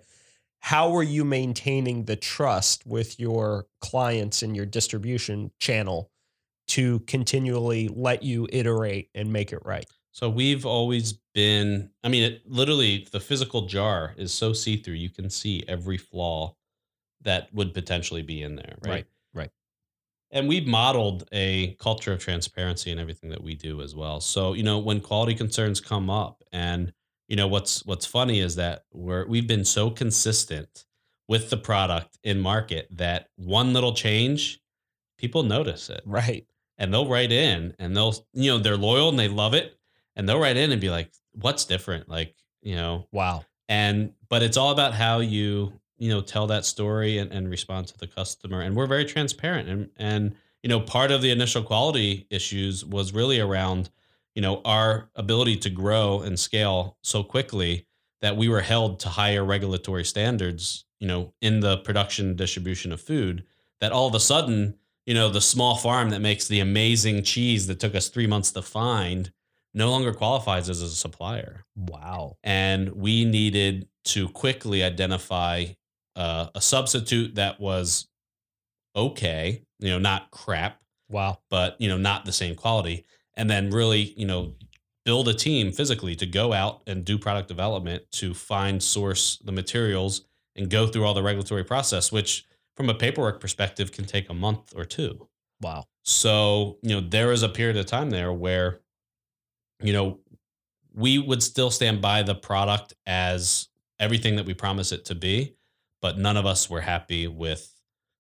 How 0.59 0.89
were 0.89 1.03
you 1.03 1.25
maintaining 1.25 2.05
the 2.05 2.15
trust 2.15 2.85
with 2.85 3.19
your 3.19 3.67
clients 3.81 4.41
and 4.41 4.55
your 4.55 4.65
distribution 4.65 5.51
channel 5.59 6.11
to 6.67 6.99
continually 7.01 7.89
let 7.89 8.23
you 8.23 8.47
iterate 8.51 9.09
and 9.13 9.31
make 9.31 9.51
it 9.51 9.59
right? 9.65 9.85
So 10.17 10.31
we've 10.31 10.65
always 10.65 11.13
been, 11.35 11.91
I 12.03 12.09
mean, 12.09 12.23
it 12.23 12.41
literally, 12.47 13.07
the 13.11 13.19
physical 13.19 13.67
jar 13.67 14.15
is 14.17 14.33
so 14.33 14.51
see 14.51 14.75
through, 14.75 14.95
you 14.95 15.11
can 15.11 15.29
see 15.29 15.63
every 15.67 15.97
flaw 15.99 16.55
that 17.21 17.53
would 17.53 17.71
potentially 17.71 18.23
be 18.23 18.41
in 18.41 18.55
there. 18.55 18.77
Right. 18.81 18.91
Right, 18.91 19.05
right. 19.35 19.49
And 20.31 20.47
we've 20.47 20.65
modeled 20.65 21.29
a 21.31 21.75
culture 21.75 22.13
of 22.13 22.17
transparency 22.17 22.89
in 22.89 22.97
everything 22.97 23.29
that 23.29 23.43
we 23.43 23.53
do 23.53 23.79
as 23.83 23.93
well. 23.93 24.19
So, 24.19 24.53
you 24.53 24.63
know, 24.63 24.79
when 24.79 25.01
quality 25.01 25.35
concerns 25.35 25.79
come 25.79 26.09
up 26.09 26.43
and, 26.51 26.93
you 27.27 27.35
know, 27.35 27.47
what's, 27.47 27.85
what's 27.85 28.07
funny 28.07 28.39
is 28.39 28.55
that 28.55 28.85
we're, 28.91 29.27
we've 29.27 29.45
been 29.45 29.65
so 29.65 29.91
consistent 29.91 30.85
with 31.27 31.51
the 31.51 31.57
product 31.57 32.17
in 32.23 32.39
market 32.39 32.87
that 32.89 33.27
one 33.35 33.71
little 33.71 33.93
change, 33.93 34.61
people 35.19 35.43
notice 35.43 35.91
it 35.91 36.01
Right. 36.07 36.47
and 36.79 36.91
they'll 36.91 37.07
write 37.07 37.31
in 37.31 37.75
and 37.77 37.95
they'll 37.95 38.15
you 38.33 38.49
know 38.49 38.57
they're 38.57 38.77
loyal 38.77 39.09
and 39.09 39.19
they 39.19 39.27
love 39.27 39.53
it 39.53 39.77
and 40.17 40.27
they'll 40.27 40.39
write 40.39 40.57
in 40.57 40.71
and 40.73 40.81
be 40.81 40.89
like 40.89 41.09
what's 41.33 41.63
different 41.63 42.09
like 42.09 42.35
you 42.61 42.75
know 42.75 43.07
Wow. 43.13 43.45
and 43.69 44.11
but 44.27 44.43
it's 44.43 44.57
all 44.57 44.71
about 44.71 44.93
how 44.93 45.19
you 45.19 45.71
you 45.97 46.09
know 46.09 46.19
tell 46.21 46.47
that 46.47 46.65
story 46.65 47.19
and, 47.19 47.31
and 47.31 47.49
respond 47.49 47.87
to 47.87 47.97
the 47.97 48.07
customer 48.07 48.59
and 48.61 48.75
we're 48.75 48.87
very 48.87 49.05
transparent 49.05 49.69
and 49.69 49.89
and 49.95 50.35
you 50.63 50.67
know 50.69 50.81
part 50.81 51.11
of 51.11 51.21
the 51.21 51.31
initial 51.31 51.63
quality 51.63 52.27
issues 52.29 52.83
was 52.83 53.13
really 53.13 53.39
around 53.39 53.89
you 54.35 54.41
know 54.41 54.61
our 54.65 55.09
ability 55.15 55.55
to 55.57 55.69
grow 55.69 56.21
and 56.21 56.37
scale 56.39 56.97
so 57.01 57.23
quickly 57.23 57.85
that 58.21 58.35
we 58.35 58.49
were 58.49 58.61
held 58.61 58.99
to 58.99 59.09
higher 59.09 59.45
regulatory 59.45 60.03
standards 60.03 60.85
you 60.99 61.07
know 61.07 61.31
in 61.41 61.59
the 61.61 61.77
production 61.77 62.27
and 62.29 62.37
distribution 62.37 62.91
of 62.91 62.99
food 62.99 63.43
that 63.79 63.91
all 63.91 64.07
of 64.07 64.15
a 64.15 64.19
sudden 64.19 64.75
you 65.05 65.13
know 65.13 65.29
the 65.29 65.41
small 65.41 65.75
farm 65.75 66.09
that 66.09 66.19
makes 66.21 66.47
the 66.47 66.59
amazing 66.59 67.23
cheese 67.23 67.67
that 67.67 67.79
took 67.79 67.95
us 67.95 68.09
three 68.09 68.27
months 68.27 68.51
to 68.51 68.61
find 68.61 69.31
no 69.73 69.91
longer 69.91 70.13
qualifies 70.13 70.69
as 70.69 70.81
a 70.81 70.89
supplier 70.89 71.63
Wow. 71.75 72.37
and 72.43 72.89
we 72.93 73.25
needed 73.25 73.87
to 74.05 74.29
quickly 74.29 74.83
identify 74.83 75.65
uh, 76.15 76.47
a 76.55 76.61
substitute 76.61 77.35
that 77.35 77.59
was 77.59 78.07
okay, 78.95 79.63
you 79.79 79.89
know, 79.89 79.99
not 79.99 80.31
crap, 80.31 80.81
Wow. 81.09 81.39
but 81.49 81.79
you 81.79 81.87
know, 81.87 81.97
not 81.97 82.25
the 82.25 82.31
same 82.31 82.55
quality, 82.55 83.05
and 83.35 83.49
then 83.49 83.69
really, 83.69 84.13
you 84.17 84.25
know, 84.25 84.55
build 85.05 85.27
a 85.29 85.33
team 85.33 85.71
physically 85.71 86.15
to 86.15 86.25
go 86.25 86.51
out 86.53 86.81
and 86.87 87.05
do 87.05 87.17
product 87.17 87.47
development 87.47 88.03
to 88.11 88.33
find 88.33 88.81
source 88.83 89.37
the 89.43 89.51
materials 89.51 90.25
and 90.55 90.69
go 90.69 90.87
through 90.87 91.05
all 91.05 91.13
the 91.13 91.23
regulatory 91.23 91.63
process, 91.63 92.11
which 92.11 92.45
from 92.75 92.89
a 92.89 92.93
paperwork 92.93 93.39
perspective 93.39 93.91
can 93.91 94.05
take 94.05 94.29
a 94.29 94.33
month 94.33 94.73
or 94.75 94.83
two. 94.83 95.27
Wow. 95.61 95.85
So, 96.03 96.77
you 96.81 96.89
know, 96.89 96.99
there 97.01 97.27
was 97.27 97.41
a 97.43 97.49
period 97.49 97.77
of 97.77 97.85
time 97.85 98.09
there 98.09 98.33
where, 98.33 98.81
you 99.81 99.93
know, 99.93 100.19
we 100.93 101.19
would 101.19 101.43
still 101.43 101.71
stand 101.71 102.01
by 102.01 102.23
the 102.23 102.35
product 102.35 102.93
as 103.05 103.69
everything 103.99 104.35
that 104.37 104.45
we 104.45 104.53
promise 104.53 104.91
it 104.91 105.05
to 105.05 105.15
be, 105.15 105.55
but 106.01 106.17
none 106.17 106.37
of 106.37 106.45
us 106.45 106.69
were 106.69 106.81
happy 106.81 107.27
with 107.27 107.73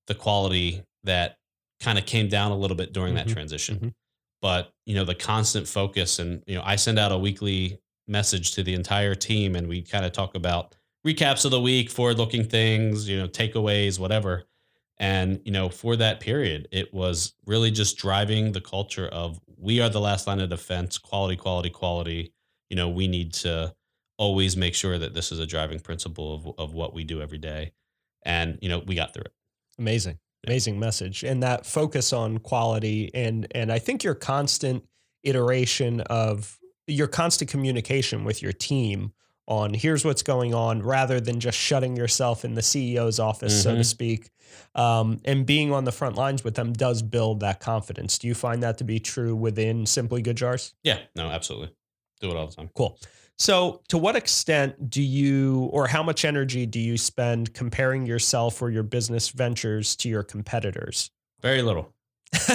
the 0.07 0.15
quality 0.15 0.83
that 1.03 1.37
kind 1.79 1.97
of 1.97 2.05
came 2.05 2.27
down 2.29 2.51
a 2.51 2.57
little 2.57 2.77
bit 2.77 2.93
during 2.93 3.13
Mhm, 3.13 3.15
that 3.15 3.27
transition. 3.27 3.81
mhm. 3.81 3.93
But, 4.41 4.73
you 4.85 4.95
know, 4.95 5.05
the 5.05 5.15
constant 5.15 5.67
focus 5.67 6.19
and, 6.19 6.43
you 6.47 6.55
know, 6.55 6.61
I 6.63 6.75
send 6.75 6.99
out 6.99 7.11
a 7.11 7.17
weekly 7.17 7.79
message 8.07 8.51
to 8.53 8.63
the 8.63 8.73
entire 8.73 9.15
team 9.15 9.55
and 9.55 9.67
we 9.67 9.81
kind 9.81 10.05
of 10.05 10.11
talk 10.11 10.35
about 10.35 10.75
recaps 11.05 11.45
of 11.45 11.51
the 11.51 11.61
week, 11.61 11.89
forward 11.89 12.17
looking 12.17 12.43
things, 12.47 13.07
you 13.09 13.17
know, 13.17 13.27
takeaways, 13.27 13.99
whatever. 13.99 14.45
And, 14.99 15.41
you 15.45 15.51
know, 15.51 15.69
for 15.69 15.95
that 15.95 16.19
period, 16.19 16.67
it 16.71 16.93
was 16.93 17.35
really 17.45 17.71
just 17.71 17.97
driving 17.97 18.51
the 18.51 18.61
culture 18.61 19.07
of 19.07 19.39
we 19.59 19.81
are 19.81 19.89
the 19.89 19.99
last 19.99 20.27
line 20.27 20.39
of 20.39 20.49
defense, 20.49 20.97
quality, 20.97 21.35
quality, 21.35 21.69
quality. 21.69 22.33
You 22.69 22.75
know, 22.75 22.89
we 22.89 23.07
need 23.07 23.33
to 23.35 23.73
always 24.17 24.57
make 24.57 24.75
sure 24.75 24.97
that 24.97 25.13
this 25.13 25.31
is 25.31 25.39
a 25.39 25.45
driving 25.45 25.79
principle 25.79 26.35
of, 26.35 26.59
of 26.59 26.73
what 26.73 26.93
we 26.93 27.03
do 27.03 27.21
every 27.21 27.37
day. 27.37 27.71
And, 28.23 28.59
you 28.61 28.69
know, 28.69 28.79
we 28.79 28.95
got 28.95 29.13
through 29.13 29.23
it. 29.23 29.33
Amazing. 29.79 30.19
Yeah. 30.43 30.51
Amazing 30.51 30.79
message. 30.79 31.23
And 31.23 31.41
that 31.43 31.65
focus 31.65 32.13
on 32.13 32.37
quality 32.39 33.11
and 33.13 33.47
and 33.51 33.71
I 33.71 33.79
think 33.79 34.03
your 34.03 34.15
constant 34.15 34.83
iteration 35.23 36.01
of 36.01 36.57
your 36.85 37.07
constant 37.07 37.49
communication 37.49 38.23
with 38.23 38.41
your 38.41 38.53
team 38.53 39.13
on 39.47 39.73
here's 39.73 40.03
what's 40.05 40.23
going 40.23 40.53
on 40.53 40.81
rather 40.83 41.19
than 41.19 41.39
just 41.39 41.57
shutting 41.57 41.95
yourself 41.95 42.43
in 42.45 42.53
the 42.53 42.61
CEO's 42.61 43.19
office, 43.19 43.63
so 43.63 43.73
to 43.75 43.81
Mhm. 43.81 43.85
speak. 43.85 44.29
Um, 44.75 45.19
and 45.25 45.45
being 45.45 45.71
on 45.73 45.85
the 45.85 45.91
front 45.91 46.15
lines 46.15 46.43
with 46.43 46.55
them 46.55 46.73
does 46.73 47.01
build 47.01 47.39
that 47.39 47.59
confidence. 47.59 48.17
Do 48.19 48.27
you 48.27 48.33
find 48.35 48.61
that 48.63 48.77
to 48.79 48.83
be 48.83 48.99
true 48.99 49.35
within 49.35 49.85
Simply 49.85 50.21
Good 50.21 50.37
Jars? 50.37 50.73
Yeah, 50.83 50.99
no, 51.15 51.27
absolutely. 51.29 51.69
Do 52.21 52.29
it 52.31 52.35
all 52.37 52.47
the 52.47 52.55
time. 52.55 52.69
Cool. 52.75 52.99
So, 53.39 53.81
to 53.89 53.97
what 53.99 54.15
extent 54.15 54.89
do 54.89 55.01
you, 55.01 55.69
or 55.71 55.87
how 55.87 56.01
much 56.01 56.25
energy 56.25 56.65
do 56.65 56.79
you 56.79 56.97
spend 56.97 57.53
comparing 57.53 58.05
yourself 58.07 58.61
or 58.61 58.71
your 58.71 58.81
business 58.83 59.29
ventures 59.29 59.95
to 59.97 60.09
your 60.09 60.23
competitors? 60.23 61.11
Very 61.41 61.61
little. 61.61 61.93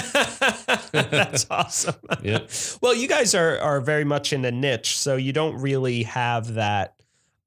That's 0.92 1.46
awesome. 1.50 1.94
Yep. 2.22 2.50
Well, 2.82 2.94
you 2.94 3.08
guys 3.08 3.34
are 3.34 3.58
are 3.58 3.80
very 3.80 4.04
much 4.04 4.32
in 4.32 4.44
a 4.44 4.50
niche, 4.50 4.98
so 4.98 5.16
you 5.16 5.32
don't 5.32 5.56
really 5.60 6.02
have 6.04 6.54
that 6.54 6.94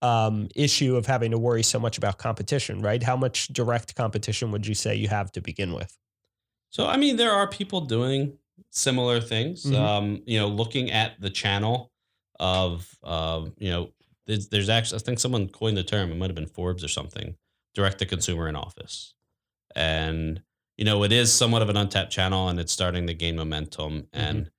um, 0.02 0.50
issue 0.56 0.96
of 0.96 1.06
having 1.06 1.32
to 1.32 1.38
worry 1.38 1.64
so 1.64 1.80
much 1.80 1.98
about 1.98 2.18
competition, 2.18 2.82
right? 2.82 3.02
How 3.02 3.16
much 3.16 3.48
direct 3.48 3.96
competition 3.96 4.52
would 4.52 4.68
you 4.68 4.76
say 4.76 4.96
you 4.96 5.08
have 5.08 5.32
to 5.34 5.42
begin 5.42 5.74
with? 5.74 5.98
So, 6.70 6.86
I 6.86 6.98
mean, 6.98 7.16
there 7.16 7.32
are 7.32 7.48
people 7.48 7.82
doing 7.82 8.38
similar 8.70 9.22
things. 9.22 9.64
Mhm. 9.66 9.76
Um, 9.80 10.22
you 10.26 10.40
know, 10.40 10.48
looking 10.48 10.92
at 10.92 11.20
the 11.22 11.30
channel 11.30 11.92
of, 12.40 12.88
um, 13.04 13.54
you 13.58 13.70
know, 13.70 13.92
there's, 14.28 14.50
there's 14.50 14.70
actually, 14.70 15.00
I 15.00 15.04
think 15.04 15.20
someone 15.20 15.48
coined 15.48 15.78
the 15.78 15.84
term, 15.84 16.12
it 16.12 16.16
might 16.16 16.28
have 16.28 16.36
been 16.36 16.48
Forbes 16.48 16.84
or 16.84 16.88
something, 16.88 17.36
direct 17.74 18.00
to 18.00 18.06
consumer 18.06 18.48
in 18.48 18.56
office. 18.56 19.14
And, 19.76 20.42
you 20.78 20.86
know, 20.86 21.04
it 21.04 21.12
is 21.12 21.34
somewhat 21.34 21.62
of 21.62 21.70
an 21.70 21.78
untapped 21.78 22.12
channel 22.12 22.50
and 22.50 22.60
it's 22.60 22.72
starting 22.72 23.08
to 23.08 23.14
gain 23.14 23.36
momentum. 23.36 24.08
And, 24.14 24.52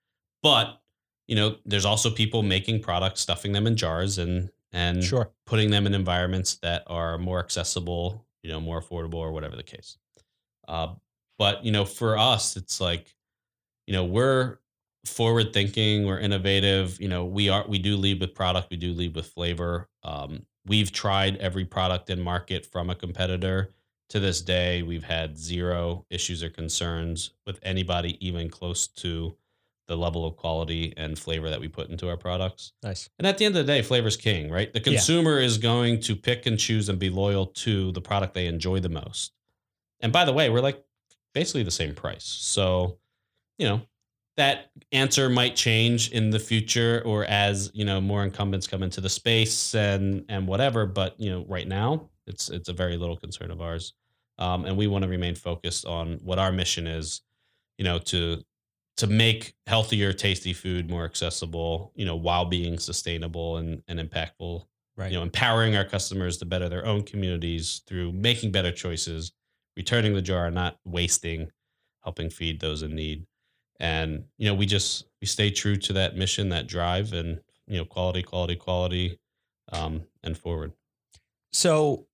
but, 0.42 0.80
you 1.28 1.36
know, 1.36 1.56
there's 1.64 1.84
also 1.84 2.10
people 2.10 2.42
making 2.42 2.80
products, 2.82 3.20
stuffing 3.20 3.52
them 3.52 3.66
in 3.66 3.76
jars 3.76 4.18
and, 4.18 4.50
and 4.72 5.02
Sure. 5.04 5.30
putting 5.44 5.70
them 5.70 5.86
in 5.86 5.94
environments 5.94 6.56
that 6.56 6.84
are 6.86 7.18
more 7.18 7.38
accessible, 7.38 8.26
you 8.42 8.50
know, 8.50 8.60
more 8.60 8.80
affordable 8.80 9.16
or 9.16 9.32
whatever 9.32 9.56
the 9.56 9.62
case. 9.62 9.98
Uh, 10.68 10.94
but 11.38 11.64
you 11.64 11.72
know, 11.72 11.84
for 11.84 12.16
us, 12.16 12.56
it's 12.56 12.80
like, 12.80 13.14
you 13.86 13.92
know, 13.92 14.04
we're 14.04 14.58
forward 15.04 15.52
thinking, 15.52 16.06
we're 16.06 16.18
innovative. 16.18 17.00
You 17.00 17.08
know, 17.08 17.24
we 17.24 17.48
are 17.48 17.64
we 17.68 17.78
do 17.78 17.96
lead 17.96 18.20
with 18.20 18.34
product, 18.34 18.70
we 18.70 18.76
do 18.76 18.92
lead 18.92 19.14
with 19.14 19.26
flavor. 19.28 19.88
Um, 20.02 20.46
we've 20.66 20.90
tried 20.90 21.36
every 21.36 21.64
product 21.64 22.10
in 22.10 22.20
market 22.20 22.66
from 22.66 22.90
a 22.90 22.94
competitor. 22.94 23.70
To 24.10 24.20
this 24.20 24.40
day, 24.40 24.82
we've 24.82 25.02
had 25.04 25.36
zero 25.36 26.06
issues 26.10 26.42
or 26.42 26.48
concerns 26.48 27.32
with 27.44 27.58
anybody 27.62 28.16
even 28.26 28.48
close 28.48 28.86
to 28.88 29.36
the 29.88 29.96
level 29.96 30.24
of 30.24 30.36
quality 30.36 30.92
and 30.96 31.18
flavor 31.18 31.50
that 31.50 31.60
we 31.60 31.68
put 31.68 31.90
into 31.90 32.08
our 32.08 32.16
products. 32.16 32.72
Nice. 32.82 33.08
And 33.18 33.26
at 33.26 33.38
the 33.38 33.44
end 33.44 33.56
of 33.56 33.66
the 33.66 33.72
day, 33.72 33.82
flavor's 33.82 34.16
king, 34.16 34.50
right? 34.50 34.72
The 34.72 34.78
Yeah. 34.80 34.84
consumer 34.84 35.38
is 35.38 35.58
going 35.58 36.00
to 36.02 36.16
pick 36.16 36.46
and 36.46 36.58
choose 36.58 36.88
and 36.88 36.98
be 36.98 37.10
loyal 37.10 37.46
to 37.46 37.92
the 37.92 38.00
product 38.00 38.34
they 38.34 38.46
enjoy 38.46 38.80
the 38.80 38.88
most. 38.88 39.32
And 40.00 40.12
by 40.12 40.24
the 40.24 40.32
way, 40.32 40.50
we're 40.50 40.60
like 40.60 40.84
basically 41.34 41.62
the 41.62 41.70
same 41.70 41.94
price. 41.94 42.24
So, 42.24 42.98
you 43.58 43.66
know, 43.68 43.82
that 44.36 44.70
answer 44.92 45.28
might 45.28 45.56
change 45.56 46.10
in 46.10 46.30
the 46.30 46.38
future 46.38 47.02
or 47.06 47.24
as, 47.24 47.70
you 47.72 47.84
know, 47.84 48.00
more 48.00 48.22
incumbents 48.24 48.66
come 48.66 48.82
into 48.82 49.00
the 49.00 49.08
space 49.08 49.74
and 49.74 50.24
and 50.28 50.46
whatever, 50.46 50.84
but 50.86 51.18
you 51.18 51.30
know, 51.30 51.44
right 51.48 51.66
now, 51.66 52.08
it's 52.26 52.48
it's 52.50 52.68
a 52.68 52.72
very 52.72 52.96
little 52.96 53.16
concern 53.16 53.50
of 53.50 53.60
ours. 53.60 53.94
Um, 54.38 54.64
and 54.64 54.76
we 54.76 54.86
want 54.86 55.02
to 55.02 55.08
remain 55.08 55.34
focused 55.34 55.86
on 55.86 56.18
what 56.22 56.38
our 56.38 56.52
mission 56.52 56.86
is, 56.86 57.22
you 57.78 57.84
know, 57.84 57.98
to 57.98 58.42
to 58.98 59.06
make 59.06 59.54
healthier, 59.66 60.12
tasty 60.12 60.52
food 60.52 60.88
more 60.88 61.04
accessible, 61.04 61.92
you 61.94 62.04
know, 62.06 62.16
while 62.16 62.46
being 62.46 62.78
sustainable 62.78 63.58
and, 63.58 63.82
and 63.88 64.00
impactful. 64.00 64.64
Right. 64.96 65.12
You 65.12 65.18
know, 65.18 65.22
empowering 65.22 65.76
our 65.76 65.84
customers 65.84 66.38
to 66.38 66.46
better 66.46 66.70
their 66.70 66.86
own 66.86 67.02
communities 67.02 67.82
through 67.86 68.12
making 68.12 68.52
better 68.52 68.72
choices, 68.72 69.32
returning 69.76 70.14
the 70.14 70.22
jar, 70.22 70.50
not 70.50 70.78
wasting, 70.86 71.50
helping 72.02 72.30
feed 72.30 72.60
those 72.60 72.82
in 72.82 72.94
need. 72.94 73.26
And 73.78 74.24
you 74.38 74.48
know, 74.48 74.54
we 74.54 74.64
just 74.64 75.04
we 75.20 75.26
stay 75.26 75.50
true 75.50 75.76
to 75.76 75.92
that 75.94 76.16
mission, 76.16 76.48
that 76.48 76.66
drive, 76.66 77.12
and 77.12 77.40
you 77.66 77.76
know, 77.76 77.84
quality, 77.84 78.22
quality, 78.22 78.56
quality, 78.56 79.18
um, 79.70 80.04
and 80.22 80.38
forward. 80.38 80.72
So 81.52 82.06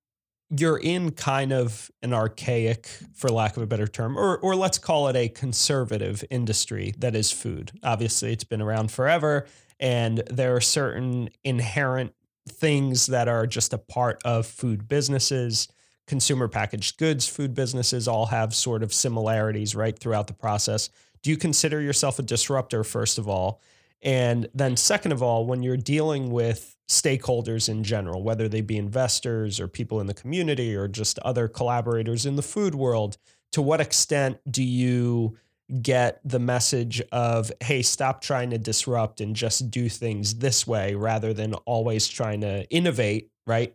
you're 0.56 0.78
in 0.78 1.12
kind 1.12 1.52
of 1.52 1.90
an 2.02 2.12
archaic, 2.12 2.86
for 3.14 3.28
lack 3.30 3.56
of 3.56 3.62
a 3.62 3.66
better 3.66 3.86
term, 3.86 4.18
or 4.18 4.38
or 4.38 4.54
let's 4.54 4.78
call 4.78 5.08
it 5.08 5.16
a 5.16 5.28
conservative 5.28 6.22
industry 6.30 6.94
that 6.98 7.14
is 7.14 7.30
food. 7.30 7.72
Obviously, 7.82 8.32
it's 8.32 8.44
been 8.44 8.60
around 8.60 8.90
forever, 8.90 9.46
and 9.80 10.18
there 10.30 10.54
are 10.54 10.60
certain 10.60 11.30
inherent 11.42 12.12
things 12.48 13.06
that 13.06 13.28
are 13.28 13.46
just 13.46 13.72
a 13.72 13.78
part 13.78 14.20
of 14.24 14.46
food 14.46 14.88
businesses. 14.88 15.68
Consumer 16.06 16.48
packaged 16.48 16.98
goods, 16.98 17.28
food 17.28 17.54
businesses 17.54 18.08
all 18.08 18.26
have 18.26 18.54
sort 18.54 18.82
of 18.82 18.92
similarities 18.92 19.74
right 19.74 19.98
throughout 19.98 20.26
the 20.26 20.34
process. 20.34 20.90
Do 21.22 21.30
you 21.30 21.36
consider 21.36 21.80
yourself 21.80 22.18
a 22.18 22.22
disruptor, 22.22 22.84
first 22.84 23.18
of 23.18 23.28
all? 23.28 23.62
And 24.02 24.48
then, 24.52 24.76
second 24.76 25.12
of 25.12 25.22
all, 25.22 25.46
when 25.46 25.62
you're 25.62 25.76
dealing 25.76 26.30
with 26.30 26.74
stakeholders 26.92 27.68
in 27.68 27.82
general, 27.82 28.22
whether 28.22 28.48
they 28.48 28.60
be 28.60 28.76
investors 28.76 29.58
or 29.58 29.66
people 29.66 30.00
in 30.00 30.06
the 30.06 30.14
community 30.14 30.76
or 30.76 30.86
just 30.86 31.18
other 31.20 31.48
collaborators 31.48 32.26
in 32.26 32.36
the 32.36 32.42
food 32.42 32.74
world, 32.74 33.16
to 33.52 33.62
what 33.62 33.80
extent 33.80 34.38
do 34.50 34.62
you 34.62 35.36
get 35.80 36.20
the 36.22 36.38
message 36.38 37.00
of, 37.10 37.50
hey, 37.60 37.80
stop 37.80 38.20
trying 38.20 38.50
to 38.50 38.58
disrupt 38.58 39.22
and 39.22 39.34
just 39.34 39.70
do 39.70 39.88
things 39.88 40.34
this 40.34 40.66
way 40.66 40.94
rather 40.94 41.32
than 41.32 41.54
always 41.54 42.08
trying 42.08 42.42
to 42.42 42.68
innovate, 42.68 43.30
right? 43.46 43.74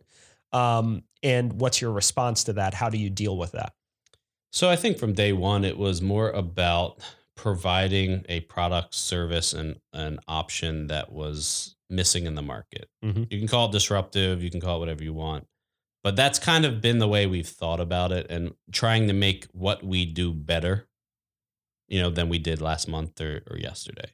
Um, 0.52 1.02
and 1.22 1.60
what's 1.60 1.80
your 1.80 1.90
response 1.90 2.44
to 2.44 2.52
that? 2.54 2.72
How 2.72 2.88
do 2.88 2.98
you 2.98 3.10
deal 3.10 3.36
with 3.36 3.52
that? 3.52 3.72
So 4.52 4.70
I 4.70 4.76
think 4.76 4.96
from 4.96 5.12
day 5.12 5.32
one, 5.32 5.64
it 5.64 5.76
was 5.76 6.00
more 6.00 6.30
about 6.30 7.00
providing 7.38 8.26
a 8.28 8.40
product, 8.40 8.94
service, 8.94 9.52
and 9.54 9.78
an 9.92 10.18
option 10.26 10.88
that 10.88 11.12
was 11.12 11.76
missing 11.88 12.26
in 12.26 12.34
the 12.34 12.42
market. 12.42 12.88
Mm-hmm. 13.02 13.22
You 13.30 13.38
can 13.38 13.46
call 13.46 13.66
it 13.66 13.72
disruptive, 13.72 14.42
you 14.42 14.50
can 14.50 14.60
call 14.60 14.76
it 14.76 14.80
whatever 14.80 15.04
you 15.04 15.14
want. 15.14 15.46
But 16.02 16.16
that's 16.16 16.40
kind 16.40 16.64
of 16.64 16.80
been 16.80 16.98
the 16.98 17.08
way 17.08 17.26
we've 17.26 17.48
thought 17.48 17.80
about 17.80 18.10
it 18.10 18.26
and 18.28 18.54
trying 18.72 19.06
to 19.06 19.12
make 19.12 19.46
what 19.52 19.84
we 19.84 20.04
do 20.04 20.32
better, 20.32 20.88
you 21.86 22.02
know, 22.02 22.10
than 22.10 22.28
we 22.28 22.38
did 22.38 22.60
last 22.60 22.88
month 22.88 23.20
or, 23.20 23.42
or 23.48 23.56
yesterday. 23.56 24.10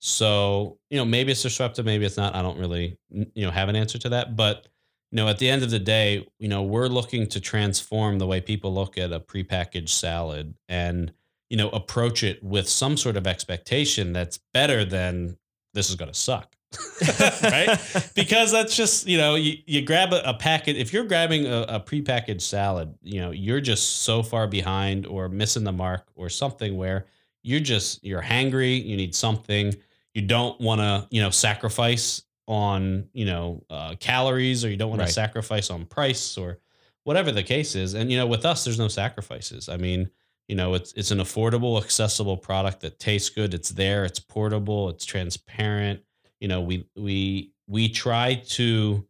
So, 0.00 0.78
you 0.88 0.96
know, 0.96 1.04
maybe 1.04 1.32
it's 1.32 1.42
disruptive, 1.42 1.84
maybe 1.84 2.06
it's 2.06 2.16
not. 2.16 2.34
I 2.34 2.40
don't 2.40 2.58
really, 2.58 2.98
you 3.10 3.44
know, 3.44 3.50
have 3.50 3.68
an 3.68 3.76
answer 3.76 3.98
to 3.98 4.08
that. 4.10 4.36
But, 4.36 4.66
you 5.10 5.16
know, 5.16 5.28
at 5.28 5.38
the 5.38 5.50
end 5.50 5.62
of 5.62 5.70
the 5.70 5.78
day, 5.78 6.26
you 6.38 6.48
know, 6.48 6.62
we're 6.62 6.88
looking 6.88 7.26
to 7.28 7.40
transform 7.40 8.18
the 8.18 8.26
way 8.26 8.40
people 8.40 8.72
look 8.72 8.96
at 8.96 9.12
a 9.12 9.20
prepackaged 9.20 9.90
salad 9.90 10.54
and 10.68 11.12
you 11.50 11.56
know, 11.56 11.68
approach 11.70 12.22
it 12.22 12.42
with 12.42 12.68
some 12.68 12.96
sort 12.96 13.16
of 13.16 13.26
expectation 13.26 14.12
that's 14.12 14.38
better 14.52 14.84
than 14.84 15.36
this 15.74 15.88
is 15.90 15.96
going 15.96 16.10
to 16.10 16.18
suck. 16.18 16.54
right? 17.42 17.78
Because 18.14 18.50
that's 18.52 18.76
just, 18.76 19.06
you 19.06 19.16
know, 19.16 19.36
you, 19.36 19.56
you 19.66 19.80
grab 19.82 20.12
a, 20.12 20.28
a 20.28 20.34
packet. 20.34 20.76
If 20.76 20.92
you're 20.92 21.04
grabbing 21.04 21.46
a, 21.46 21.62
a 21.68 21.80
prepackaged 21.80 22.42
salad, 22.42 22.94
you 23.02 23.20
know, 23.20 23.30
you're 23.30 23.60
just 23.60 24.02
so 24.02 24.22
far 24.22 24.46
behind 24.46 25.06
or 25.06 25.28
missing 25.28 25.64
the 25.64 25.72
mark 25.72 26.06
or 26.16 26.28
something 26.28 26.76
where 26.76 27.06
you're 27.42 27.60
just, 27.60 28.04
you're 28.04 28.20
hangry. 28.22 28.84
You 28.84 28.96
need 28.96 29.14
something. 29.14 29.74
You 30.14 30.22
don't 30.22 30.60
want 30.60 30.80
to, 30.80 31.06
you 31.10 31.22
know, 31.22 31.30
sacrifice 31.30 32.22
on, 32.46 33.08
you 33.12 33.24
know, 33.24 33.62
uh, 33.70 33.94
calories 34.00 34.64
or 34.64 34.68
you 34.70 34.76
don't 34.76 34.90
want 34.90 35.00
Right. 35.00 35.06
to 35.08 35.12
sacrifice 35.14 35.70
on 35.70 35.86
price 35.86 36.36
or 36.36 36.58
whatever 37.04 37.30
the 37.32 37.42
case 37.42 37.74
is. 37.76 37.94
And, 37.94 38.10
you 38.10 38.18
know, 38.18 38.26
with 38.26 38.44
us, 38.44 38.64
there's 38.64 38.78
no 38.78 38.88
sacrifices. 38.88 39.68
I 39.68 39.76
mean, 39.76 40.10
you 40.48 40.56
know 40.56 40.74
it's 40.74 40.92
it's 40.94 41.10
an 41.10 41.18
affordable 41.18 41.82
accessible 41.82 42.36
product 42.36 42.80
that 42.80 42.98
tastes 42.98 43.28
good. 43.30 43.54
It's 43.54 43.70
there. 43.70 44.04
It's 44.04 44.18
portable. 44.18 44.88
It's 44.90 45.04
transparent. 45.04 46.00
You 46.40 46.48
know 46.48 46.60
we 46.60 46.86
we 46.96 47.52
we 47.66 47.88
try 47.88 48.34
to 48.34 49.06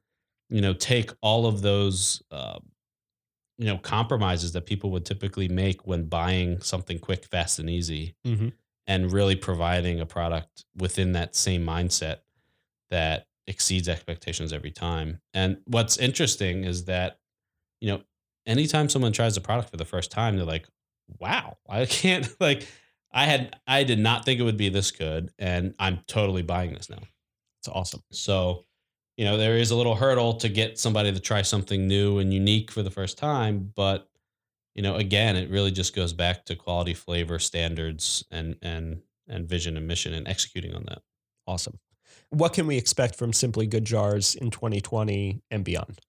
you 0.51 0.61
know 0.61 0.75
take 0.75 1.11
all 1.23 1.47
of 1.47 1.63
those 1.63 2.23
uh, 2.31 2.59
you 3.59 3.67
know 3.67 3.79
compromises 3.79 4.53
that 4.53 4.67
people 4.67 4.91
would 4.91 5.05
typically 5.05 5.49
make 5.49 5.87
when 5.87 6.05
buying 6.07 6.61
something 6.61 6.99
quick 6.99 7.25
fast 7.27 7.59
and 7.59 7.69
easy 7.71 8.15
Mhm. 8.27 8.53
and 8.87 9.13
really 9.13 9.37
providing 9.37 10.01
a 10.01 10.07
product 10.07 10.65
within 10.77 11.13
that 11.13 11.35
same 11.37 11.65
mindset 11.65 12.19
that 12.91 13.27
exceeds 13.47 13.89
expectations 13.89 14.53
every 14.53 14.71
time. 14.71 15.21
And 15.35 15.59
what's 15.67 15.97
interesting 15.99 16.65
is 16.65 16.85
that 16.87 17.19
you 17.81 17.91
know 17.91 18.03
anytime 18.47 18.89
someone 18.89 19.13
tries 19.13 19.37
a 19.37 19.41
product 19.41 19.71
for 19.71 19.77
the 19.77 19.85
first 19.85 20.11
time 20.11 20.37
they're 20.37 20.45
like 20.47 20.67
wow, 21.19 21.57
I 21.69 21.87
can't 21.87 22.29
like 22.41 22.67
I 23.13 23.25
had 23.25 23.57
I 23.67 23.85
did 23.85 23.99
not 23.99 24.25
think 24.25 24.41
it 24.41 24.45
would 24.45 24.57
be 24.57 24.69
this 24.69 24.91
good 24.91 25.31
and 25.39 25.75
I'm 25.79 26.01
totally 26.07 26.43
buying 26.43 26.73
this 26.73 26.91
now. 26.91 27.03
It's 27.61 27.69
awesome. 27.69 28.03
So, 28.13 28.65
you 29.17 29.25
know, 29.25 29.37
there 29.37 29.57
is 29.57 29.71
a 29.71 29.77
little 29.77 29.95
hurdle 29.95 30.35
to 30.35 30.49
get 30.49 30.79
somebody 30.79 31.13
to 31.13 31.21
try 31.21 31.43
something 31.43 31.89
new 31.89 32.19
and 32.19 32.33
unique 32.33 32.71
for 32.71 32.83
the 32.83 32.91
first 32.91 33.19
time, 33.19 33.73
but 33.75 34.09
you 34.75 34.83
know, 34.83 34.95
again, 34.95 35.35
it 35.35 35.51
really 35.51 35.73
just 35.73 35.93
goes 35.93 36.13
back 36.13 36.45
to 36.45 36.55
quality, 36.55 36.95
flavor, 36.95 37.39
standards 37.39 38.25
and 38.31 38.57
and 38.63 39.03
and 39.27 39.49
vision 39.49 39.77
and 39.77 39.87
mission 39.87 40.15
and 40.15 40.29
executing 40.29 40.75
on 40.75 40.85
that. 40.89 41.03
Awesome. 41.47 41.79
What 42.31 42.53
can 42.53 42.67
we 42.67 42.77
expect 42.77 43.17
from 43.17 43.33
Simply 43.33 43.67
Good 43.67 43.85
Jars 43.85 44.35
in 44.35 44.51
2020 44.51 45.43
and 45.51 45.65
beyond? 45.65 46.01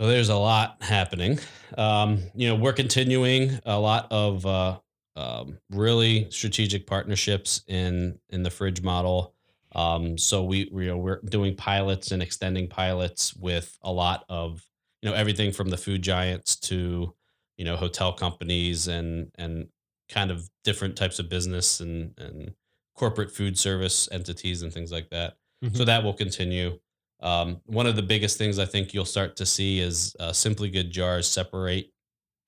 So 0.00 0.06
there's 0.06 0.30
a 0.30 0.36
lot 0.36 0.82
happening. 0.82 1.38
Um, 1.78 2.22
you 2.34 2.48
know, 2.48 2.56
we're 2.56 2.72
continuing 2.72 3.60
a 3.64 3.78
lot 3.78 4.08
of 4.10 4.44
uh, 4.44 4.78
um, 5.16 5.58
really 5.70 6.30
strategic 6.30 6.86
partnerships 6.86 7.62
in 7.68 8.18
in 8.30 8.42
the 8.42 8.50
fridge 8.50 8.82
model. 8.82 9.34
Um, 9.74 10.18
so 10.18 10.42
we 10.44 10.68
we 10.72 10.88
are 10.88 10.96
we're 10.96 11.20
doing 11.24 11.54
pilots 11.54 12.10
and 12.10 12.22
extending 12.22 12.68
pilots 12.68 13.34
with 13.34 13.78
a 13.82 13.92
lot 13.92 14.24
of 14.28 14.64
you 15.02 15.10
know 15.10 15.16
everything 15.16 15.52
from 15.52 15.70
the 15.70 15.76
food 15.76 16.02
giants 16.02 16.56
to 16.56 17.14
you 17.56 17.64
know 17.64 17.76
hotel 17.76 18.12
companies 18.12 18.88
and 18.88 19.30
and 19.36 19.68
kind 20.08 20.30
of 20.30 20.50
different 20.64 20.96
types 20.96 21.18
of 21.18 21.28
business 21.28 21.80
and 21.80 22.14
and 22.18 22.54
corporate 22.94 23.30
food 23.30 23.58
service 23.58 24.08
entities 24.12 24.62
and 24.62 24.72
things 24.72 24.92
like 24.92 25.10
that. 25.10 25.36
So 25.76 25.84
that 25.84 26.02
will 26.02 26.12
continue. 26.14 26.78
Um, 27.22 27.60
one 27.66 27.86
of 27.86 27.96
the 27.96 28.02
biggest 28.02 28.36
things 28.36 28.58
I 28.58 28.64
think 28.64 28.92
you'll 28.92 29.04
start 29.04 29.36
to 29.36 29.46
see 29.46 29.78
is 29.78 30.16
uh, 30.18 30.32
Simply 30.32 30.68
Good 30.68 30.90
jars 30.90 31.28
separate 31.28 31.92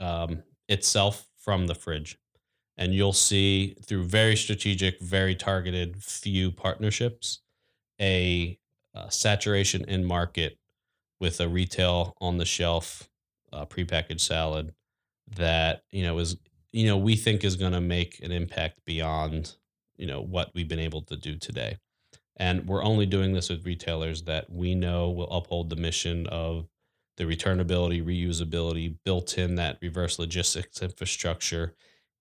um, 0.01 0.43
itself 0.69 1.27
from 1.39 1.67
the 1.67 1.75
fridge. 1.75 2.19
And 2.77 2.93
you'll 2.93 3.13
see 3.13 3.77
through 3.87 4.05
very 4.05 4.35
strategic, 4.35 5.01
very 5.01 5.37
targeted 5.37 6.03
few 6.03 6.51
partnerships, 6.51 7.41
a 8.01 8.59
uh, 8.95 9.09
saturation 9.09 9.85
in 9.87 10.05
market 10.05 10.59
with 11.21 11.41
a 11.41 11.49
retail 11.49 12.17
on 12.21 12.39
the 12.39 12.45
shelf 12.45 13.09
uh, 13.53 13.65
prepackaged 13.65 14.21
salad 14.21 14.75
that 15.37 15.83
you 15.91 16.03
know 16.03 16.19
is 16.19 16.37
you 16.73 16.87
know 16.87 16.99
we 16.99 17.17
think 17.17 17.45
is 17.45 17.57
going 17.57 17.73
to 17.73 17.81
make 17.81 18.21
an 18.23 18.33
impact 18.33 18.85
beyond 18.85 19.55
you 19.97 20.07
know 20.07 20.21
what 20.21 20.51
we've 20.55 20.69
been 20.69 20.79
able 20.81 21.03
to 21.03 21.17
do 21.17 21.37
today. 21.37 21.77
And 22.37 22.67
we're 22.67 22.83
only 22.83 23.07
doing 23.07 23.33
this 23.33 23.49
with 23.49 23.65
retailers 23.65 24.23
that 24.23 24.51
we 24.51 24.75
know 24.75 25.11
will 25.11 25.31
uphold 25.31 25.71
the 25.71 25.77
mission 25.77 26.27
of 26.27 26.67
the 27.17 27.25
returnability, 27.25 28.05
reusability, 28.05 28.97
built 29.05 29.39
in 29.39 29.55
that 29.55 29.79
reverse 29.81 30.19
logistics 30.19 30.83
infrastructure 30.83 31.75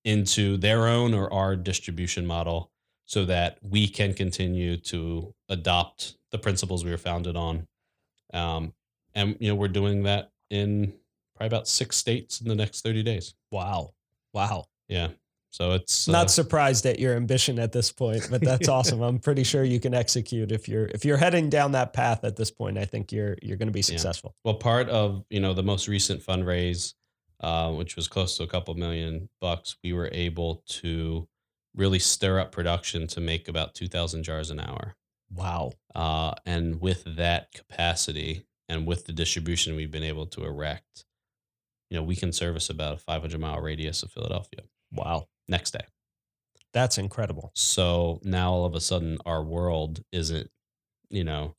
into 0.06 0.58
their 0.58 0.88
own 0.88 1.14
or 1.14 1.32
our 1.34 1.56
distribution 1.56 2.26
model 2.26 2.72
so 3.06 3.26
that 3.26 3.58
we 3.62 3.88
can 3.88 4.14
continue 4.14 4.78
to 4.78 5.34
adopt 5.50 6.16
the 6.32 6.38
principles 6.38 6.86
we 6.86 6.92
were 6.92 6.98
founded 6.98 7.36
on. 7.36 7.68
Um, 8.34 8.74
and, 9.16 9.36
you 9.40 9.50
know, 9.50 9.56
we're 9.56 9.68
doing 9.68 10.04
that 10.04 10.32
in 10.50 10.94
probably 11.36 11.48
about 11.48 11.68
six 11.68 11.98
states 11.98 12.42
in 12.42 12.48
the 12.48 12.56
next 12.56 12.82
30 12.82 13.04
days. 13.04 13.34
Wow. 13.52 13.94
Wow. 14.34 14.66
Yeah. 14.88 15.10
So 15.54 15.74
it's 15.74 16.08
Not 16.08 16.26
uh, 16.26 16.30
surprised 16.30 16.88
at 16.88 16.98
your 16.98 17.16
ambition 17.16 17.60
at 17.60 17.72
this 17.72 17.92
point, 17.92 18.28
but 18.32 18.42
that's 18.42 18.68
awesome. 18.68 19.02
I'm 19.04 19.20
pretty 19.20 19.44
sure 19.44 19.64
you 19.64 19.80
can 19.80 19.94
execute 19.94 20.52
if 20.52 20.68
you're 20.68 20.88
if 20.88 21.06
you're 21.06 21.18
heading 21.18 21.48
down 21.48 21.74
that 21.74 21.94
path 21.94 22.24
at 22.24 22.36
this 22.36 22.50
point. 22.50 22.80
I 22.80 22.86
think 22.86 23.12
you're 23.12 23.38
you're 23.44 23.58
going 23.58 23.68
to 23.68 23.74
be 23.74 23.84
successful. 23.84 24.34
Well, 24.44 24.56
part 24.56 24.90
of 24.90 25.24
you 25.30 25.40
know 25.40 25.54
the 25.54 25.62
most 25.62 25.88
recent 25.88 26.24
fundraise, 26.24 26.96
uh, 27.40 27.72
which 27.72 27.96
was 27.96 28.08
close 28.08 28.36
to 28.38 28.44
a 28.44 28.48
couple 28.48 28.74
million 28.74 29.30
bucks, 29.40 29.78
we 29.84 29.94
were 29.94 30.10
able 30.12 30.64
to 30.70 31.28
really 31.76 32.00
stir 32.00 32.40
up 32.40 32.52
production 32.52 33.06
to 33.10 33.22
make 33.22 33.48
about 33.48 33.76
two 33.76 33.88
thousand 33.88 34.24
jars 34.24 34.50
an 34.50 34.60
hour. 34.60 34.96
Wow. 35.32 35.74
Uh, 35.94 36.34
and 36.48 36.82
with 36.82 37.04
that 37.16 37.52
capacity 37.52 38.48
and 38.70 38.88
with 38.88 39.06
the 39.06 39.14
distribution 39.14 39.76
we've 39.76 39.92
been 39.92 40.04
able 40.04 40.26
to 40.28 40.46
erect, 40.46 41.06
you 41.92 41.98
know, 41.98 42.04
we 42.04 42.16
can 42.16 42.32
service 42.32 42.72
about 42.72 42.96
a 42.96 42.98
500 42.98 43.40
mile 43.40 43.60
radius 43.60 44.02
of 44.04 44.12
Philadelphia 44.12 44.62
Wow. 44.94 45.28
next 45.48 45.72
day. 45.72 45.86
That's 46.74 46.98
incredible. 46.98 47.52
So 47.56 48.20
now 48.24 48.52
all 48.52 48.66
of 48.66 48.76
a 48.76 48.82
sudden 48.82 49.18
our 49.26 49.44
world 49.44 50.04
isn't, 50.12 50.50
you 51.10 51.24
know, 51.24 51.56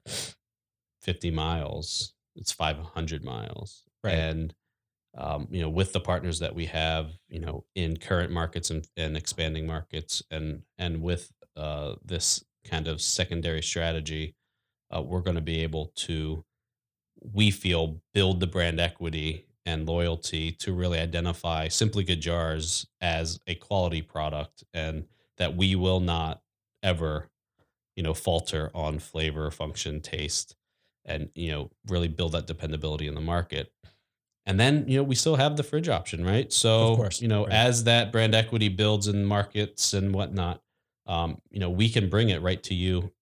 50 1.02 1.30
miles, 1.30 2.14
it's 2.34 2.52
500 2.52 3.24
miles. 3.24 3.84
Right. 4.02 4.14
And 4.14 4.54
um, 5.16 5.46
you 5.50 5.62
know, 5.62 5.68
with 5.68 5.92
the 5.92 6.00
partners 6.00 6.40
that 6.40 6.54
we 6.54 6.66
have, 6.66 7.12
you 7.28 7.38
know, 7.38 7.64
in 7.74 7.96
current 7.96 8.32
markets 8.32 8.70
and, 8.70 8.86
and 8.96 9.16
expanding 9.16 9.66
markets, 9.66 10.22
and 10.30 10.62
and 10.76 11.02
with 11.02 11.30
uh, 11.56 11.94
this 12.04 12.44
kind 12.64 12.88
of 12.88 13.00
secondary 13.00 13.62
strategy, 13.62 14.34
uh, 14.94 15.02
we're 15.02 15.20
going 15.20 15.36
to 15.36 15.42
be 15.42 15.62
able 15.62 15.92
to, 15.94 16.44
we 17.32 17.50
feel, 17.50 18.00
build 18.12 18.40
the 18.40 18.46
brand 18.46 18.80
equity 18.80 19.46
and 19.66 19.86
loyalty 19.86 20.52
to 20.52 20.72
really 20.72 20.98
identify 20.98 21.68
Simply 21.68 22.04
Good 22.04 22.20
Jars 22.20 22.86
as 23.00 23.40
a 23.46 23.54
quality 23.54 24.02
product, 24.02 24.64
and 24.72 25.04
that 25.38 25.56
we 25.56 25.74
will 25.74 26.00
not 26.00 26.42
ever, 26.82 27.30
you 27.96 28.02
know, 28.02 28.14
falter 28.14 28.70
on 28.74 28.98
flavor, 28.98 29.50
function, 29.50 30.00
taste, 30.00 30.54
and 31.04 31.30
you 31.34 31.50
know, 31.50 31.70
really 31.88 32.08
build 32.08 32.32
that 32.32 32.46
dependability 32.46 33.06
in 33.06 33.14
the 33.14 33.20
market 33.20 33.72
and 34.46 34.58
then 34.60 34.84
you 34.86 34.96
know 34.96 35.02
we 35.02 35.14
still 35.14 35.36
have 35.36 35.56
the 35.56 35.62
fridge 35.62 35.88
option 35.88 36.24
right 36.24 36.52
so 36.52 36.96
course, 36.96 37.20
you 37.20 37.28
know 37.28 37.44
right. 37.44 37.52
as 37.52 37.84
that 37.84 38.12
brand 38.12 38.34
equity 38.34 38.68
builds 38.68 39.08
in 39.08 39.24
markets 39.24 39.92
and 39.92 40.14
whatnot 40.14 40.60
um, 41.06 41.40
you 41.50 41.60
know 41.60 41.70
we 41.70 41.88
can 41.88 42.08
bring 42.08 42.28
it 42.30 42.42
right 42.42 42.62
to 42.62 42.74
you 42.74 43.12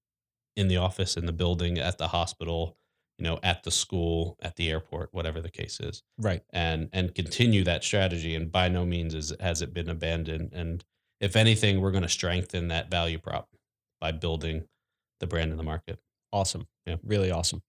in 0.57 0.69
the 0.69 0.77
office 0.77 1.17
in 1.17 1.27
the 1.27 1.33
building 1.33 1.79
at 1.79 1.99
the 1.99 2.09
hospital 2.09 2.77
you 3.23 3.29
know 3.29 3.39
at 3.45 3.63
the 3.63 3.71
school 3.71 4.37
at 4.43 4.57
the 4.57 4.69
airport 4.69 5.09
whatever 5.13 5.41
the 5.41 5.51
case 5.51 5.79
is 5.79 6.03
Right. 6.19 6.43
and 6.51 6.89
and 6.93 7.15
continue 7.15 7.63
that 7.65 7.85
strategy 7.85 8.35
and 8.35 8.51
by 8.51 8.69
no 8.69 8.85
means 8.85 9.15
is 9.15 9.33
has 9.39 9.63
it 9.63 9.73
been 9.73 9.89
abandoned 9.89 10.53
and 10.53 10.85
if 11.21 11.37
anything 11.37 11.81
we're 11.81 11.93
going 11.93 12.03
to 12.03 12.09
strengthen 12.09 12.67
that 12.69 12.91
value 12.91 13.19
prop 13.19 13.49
by 14.01 14.11
building 14.11 14.65
the 15.21 15.27
brand 15.29 15.53
in 15.53 15.57
the 15.57 15.63
market 15.63 16.01
Awesome. 16.33 16.67
Yeah. 16.87 16.97
Really 17.05 17.31
awesome. 17.31 17.61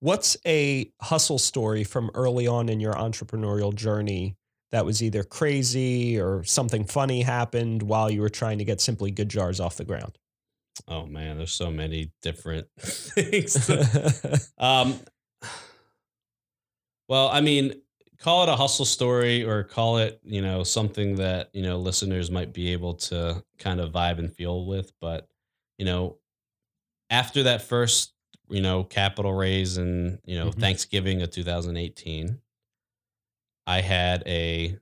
What's 0.00 0.36
a 0.46 0.90
hustle 1.02 1.38
story 1.38 1.84
from 1.84 2.10
early 2.14 2.46
on 2.46 2.68
in 2.70 2.80
your 2.80 2.94
entrepreneurial 2.94 3.74
journey 3.74 4.36
that 4.72 4.86
was 4.86 5.02
either 5.02 5.22
crazy 5.22 6.18
or 6.18 6.44
something 6.44 6.84
funny 6.84 7.22
happened 7.22 7.82
while 7.82 8.10
you 8.10 8.20
were 8.22 8.28
trying 8.30 8.58
to 8.58 8.64
get 8.64 8.80
Simply 8.80 9.10
Good 9.10 9.28
Jars 9.28 9.60
off 9.60 9.76
the 9.76 9.84
ground? 9.84 10.16
Oh 10.86 11.06
man 11.06 11.36
there's 11.38 11.52
so 11.52 11.70
many 11.70 12.12
different 12.22 12.66
things 12.78 13.70
Um, 14.58 15.00
well, 17.08 17.28
I 17.28 17.40
mean, 17.40 17.80
call 18.18 18.42
it 18.42 18.48
a 18.48 18.56
hustle 18.56 18.84
story 18.84 19.44
or 19.44 19.64
call 19.64 19.98
it, 19.98 20.20
you 20.24 20.42
know, 20.42 20.62
something 20.62 21.16
that, 21.16 21.48
you 21.54 21.62
know, 21.62 21.78
listeners 21.78 22.30
might 22.30 22.52
be 22.52 22.72
able 22.72 22.94
to 22.94 23.42
kind 23.58 23.80
of 23.80 23.92
vibe 23.92 24.18
and 24.18 24.30
feel 24.32 24.66
with. 24.66 24.92
But, 25.00 25.26
you 25.78 25.86
know, 25.86 26.18
after 27.08 27.44
that 27.44 27.62
first, 27.62 28.12
you 28.50 28.60
know, 28.60 28.84
capital 28.84 29.32
raise 29.32 29.78
and, 29.78 30.18
you 30.24 30.38
know, 30.38 30.50
Mhm. 30.50 30.60
Thanksgiving 30.60 31.22
of 31.22 31.30
2018, 31.30 32.40
I 33.66 33.80
had 33.80 34.22
a 34.26 34.76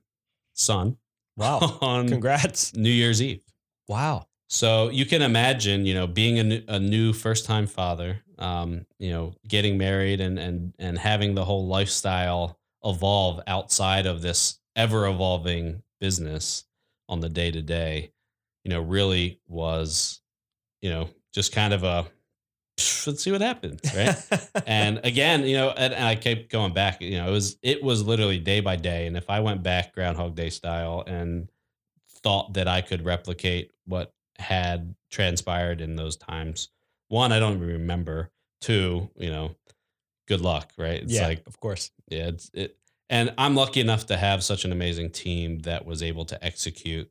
son 0.53 0.97
wow. 1.37 1.59
on 1.81 2.07
Congrats. 2.09 2.75
New 2.75 2.89
Year's 2.89 3.21
Eve. 3.21 3.41
Wow. 3.87 4.27
So 4.49 4.89
you 4.89 5.05
can 5.05 5.21
imagine, 5.21 5.85
you 5.85 5.93
know, 5.93 6.07
being 6.07 6.39
a 6.39 6.43
new, 6.43 6.63
a 6.67 6.79
new 6.79 7.13
first 7.13 7.45
time 7.45 7.67
father, 7.67 8.21
um, 8.39 8.85
you 8.97 9.09
know, 9.09 9.33
getting 9.47 9.77
married 9.77 10.21
and 10.21 10.39
and 10.39 10.73
and 10.79 10.97
having 10.97 11.35
the 11.35 11.45
whole 11.45 11.67
lifestyle 11.67 12.57
evolve 12.83 13.41
outside 13.47 14.05
of 14.05 14.21
this 14.21 14.59
ever 14.75 15.07
evolving 15.07 15.83
business 15.99 16.63
on 17.09 17.19
the 17.19 17.29
day 17.29 17.51
to 17.51 17.61
day, 17.61 18.11
you 18.63 18.71
know, 18.71 18.81
really 18.81 19.41
was, 19.47 20.21
you 20.81 20.89
know, 20.89 21.09
just 21.33 21.51
kind 21.51 21.73
of 21.73 21.83
a 21.83 22.05
let's 23.05 23.23
see 23.23 23.31
what 23.31 23.41
happens, 23.41 23.81
right? 23.95 24.15
and 24.65 24.99
again, 25.03 25.43
you 25.45 25.57
know, 25.57 25.69
and, 25.71 25.93
and 25.93 26.05
I 26.05 26.15
kept 26.15 26.49
going 26.49 26.73
back. 26.73 27.01
You 27.01 27.17
know, 27.17 27.27
it 27.27 27.31
was 27.31 27.57
it 27.61 27.83
was 27.83 28.03
literally 28.03 28.39
day 28.39 28.61
by 28.61 28.75
day. 28.77 29.07
And 29.07 29.17
if 29.17 29.29
I 29.29 29.41
went 29.41 29.63
back 29.63 29.93
Groundhog 29.93 30.35
Day 30.35 30.49
style 30.49 31.03
and 31.05 31.49
thought 32.23 32.53
that 32.53 32.67
I 32.67 32.81
could 32.81 33.03
replicate 33.03 33.71
what 33.85 34.13
had 34.39 34.95
transpired 35.09 35.81
in 35.81 35.95
those 35.95 36.15
times, 36.17 36.69
one, 37.09 37.31
I 37.31 37.39
don't 37.39 37.55
even 37.55 37.67
remember. 37.67 38.31
Two, 38.59 39.09
you 39.15 39.29
know, 39.29 39.55
good 40.27 40.41
luck, 40.41 40.71
right? 40.77 41.03
It's 41.03 41.13
yeah, 41.13 41.27
like 41.27 41.43
of 41.45 41.59
course. 41.59 41.91
yeah, 42.09 42.27
it's 42.27 42.49
it, 42.53 42.75
and 43.09 43.33
I'm 43.37 43.55
lucky 43.55 43.79
enough 43.79 44.07
to 44.07 44.17
have 44.17 44.43
such 44.43 44.65
an 44.65 44.71
amazing 44.71 45.11
team 45.11 45.59
that 45.59 45.85
was 45.85 46.03
able 46.03 46.25
to 46.25 46.43
execute, 46.43 47.09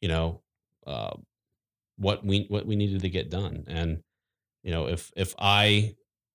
you 0.00 0.08
know, 0.08 0.42
uh, 0.86 1.16
what 1.96 2.24
we 2.24 2.46
what 2.48 2.66
we 2.66 2.76
needed 2.76 3.02
to 3.02 3.08
get 3.08 3.30
done. 3.30 3.64
And 3.68 4.02
you 4.62 4.72
know, 4.72 4.88
if 4.88 5.12
if 5.16 5.34
I 5.38 5.94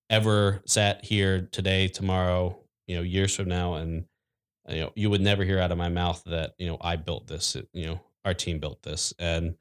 ever 0.09 0.61
sat 0.65 1.03
here 1.03 1.47
today, 1.51 1.87
tomorrow, 1.87 2.57
you 2.87 2.95
know, 2.95 3.01
years 3.01 3.35
from 3.35 3.49
now, 3.49 3.75
and 3.75 4.05
you 4.69 4.81
know, 4.81 4.91
you 4.95 5.09
would 5.09 5.21
never 5.21 5.43
hear 5.43 5.59
out 5.59 5.71
of 5.71 5.77
my 5.77 5.89
mouth 5.89 6.23
that 6.25 6.53
you 6.57 6.67
know 6.67 6.77
I 6.81 6.95
built 6.95 7.27
this. 7.27 7.57
You 7.73 7.85
know, 7.85 7.99
our 8.23 8.33
team 8.33 8.59
built 8.59 8.81
this, 8.83 9.13
and 9.19 9.55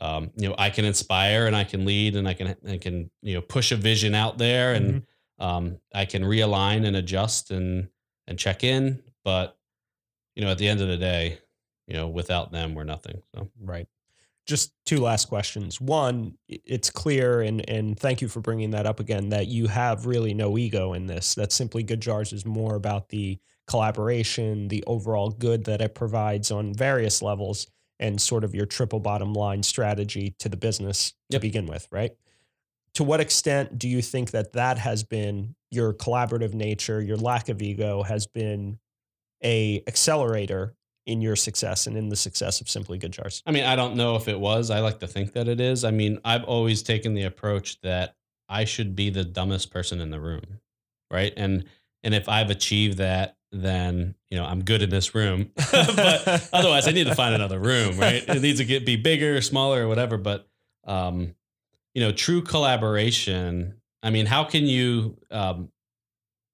um, 0.00 0.30
you 0.36 0.48
know, 0.48 0.54
I 0.58 0.70
can 0.70 0.84
inspire 0.84 1.46
and 1.46 1.56
I 1.56 1.64
can 1.64 1.84
lead 1.84 2.16
and 2.16 2.28
I 2.28 2.34
can 2.34 2.56
I 2.68 2.78
can 2.78 3.10
you 3.22 3.34
know 3.34 3.40
push 3.40 3.72
a 3.72 3.76
vision 3.76 4.14
out 4.14 4.38
there 4.38 4.74
and 4.74 5.02
um, 5.38 5.78
I 5.94 6.04
can 6.04 6.22
realign 6.22 6.86
and 6.86 6.96
adjust 6.96 7.50
and 7.50 7.88
and 8.26 8.38
check 8.38 8.64
in. 8.64 9.02
But 9.24 9.56
you 10.34 10.44
know, 10.44 10.50
at 10.50 10.58
the 10.58 10.68
end 10.68 10.80
of 10.80 10.88
the 10.88 10.96
day, 10.96 11.38
you 11.86 11.94
know, 11.94 12.08
without 12.08 12.52
them, 12.52 12.74
we're 12.74 12.84
nothing. 12.84 13.22
So 13.34 13.50
Right. 13.60 13.86
Just 14.46 14.72
two 14.84 14.98
last 14.98 15.24
questions. 15.24 15.80
One, 15.80 16.38
it's 16.46 16.88
clear, 16.88 17.40
and 17.40 17.68
and 17.68 17.98
thank 17.98 18.22
you 18.22 18.28
for 18.28 18.40
bringing 18.40 18.70
that 18.70 18.86
up 18.86 19.00
again. 19.00 19.30
That 19.30 19.48
you 19.48 19.66
have 19.66 20.06
really 20.06 20.34
no 20.34 20.56
ego 20.56 20.92
in 20.92 21.06
this. 21.06 21.34
That 21.34 21.50
simply 21.50 21.82
Good 21.82 22.00
Jars 22.00 22.32
is 22.32 22.46
more 22.46 22.76
about 22.76 23.08
the 23.08 23.40
collaboration, 23.66 24.68
the 24.68 24.84
overall 24.86 25.30
good 25.30 25.64
that 25.64 25.80
it 25.80 25.96
provides 25.96 26.52
on 26.52 26.72
various 26.74 27.22
levels, 27.22 27.66
and 27.98 28.20
sort 28.20 28.44
of 28.44 28.54
your 28.54 28.66
triple 28.66 29.00
bottom 29.00 29.32
line 29.32 29.62
strategy 29.62 30.34
to 30.38 30.48
the 30.48 30.56
business 30.56 31.14
to 31.30 31.40
begin 31.40 31.66
with. 31.66 31.88
Right. 31.90 32.12
To 32.94 33.04
what 33.04 33.20
extent 33.20 33.78
do 33.78 33.88
you 33.88 34.00
think 34.00 34.30
that 34.30 34.54
that 34.54 34.78
has 34.78 35.04
been 35.04 35.54
your 35.70 35.92
collaborative 35.92 36.54
nature, 36.54 37.00
your 37.02 37.16
lack 37.18 37.48
of 37.48 37.60
ego, 37.60 38.02
has 38.02 38.26
been 38.26 38.78
a 39.44 39.82
accelerator 39.86 40.74
in 41.04 41.20
your 41.20 41.36
success 41.36 41.86
and 41.86 41.96
in 41.96 42.08
the 42.08 42.16
success 42.16 42.60
of 42.60 42.68
Simply 42.68 42.98
Good 42.98 43.12
Jars? 43.12 43.42
I 43.46 43.52
mean, 43.52 43.64
I 43.64 43.76
don't 43.76 43.96
know 43.96 44.16
if 44.16 44.28
it 44.28 44.38
was. 44.38 44.70
I 44.70 44.80
like 44.80 44.98
to 45.00 45.06
think 45.06 45.32
that 45.34 45.46
it 45.46 45.60
is. 45.60 45.84
I 45.84 45.90
mean, 45.90 46.18
I've 46.24 46.44
always 46.44 46.82
taken 46.82 47.14
the 47.14 47.24
approach 47.24 47.80
that 47.82 48.16
I 48.48 48.64
should 48.64 48.96
be 48.96 49.10
the 49.10 49.24
dumbest 49.24 49.70
person 49.70 50.00
in 50.00 50.10
the 50.10 50.20
room, 50.20 50.60
right? 51.10 51.32
And 51.36 51.64
and 52.06 52.14
if 52.14 52.28
I've 52.28 52.50
achieved 52.50 52.98
that, 52.98 53.36
then 53.50 54.14
you 54.30 54.38
know 54.38 54.44
I'm 54.44 54.62
good 54.62 54.80
in 54.80 54.90
this 54.90 55.14
room. 55.14 55.50
but 55.72 56.48
otherwise, 56.52 56.86
I 56.86 56.92
need 56.92 57.08
to 57.08 57.14
find 57.16 57.34
another 57.34 57.58
room, 57.58 57.98
right? 57.98 58.24
It 58.26 58.40
needs 58.40 58.60
to 58.60 58.64
get 58.64 58.86
be 58.86 58.96
bigger, 58.96 59.42
smaller, 59.42 59.82
or 59.82 59.88
whatever. 59.88 60.16
But 60.16 60.48
um, 60.86 61.34
you 61.94 62.00
know, 62.00 62.12
true 62.12 62.42
collaboration. 62.42 63.74
I 64.04 64.10
mean, 64.10 64.26
how 64.26 64.44
can 64.44 64.66
you 64.66 65.18
um, 65.32 65.70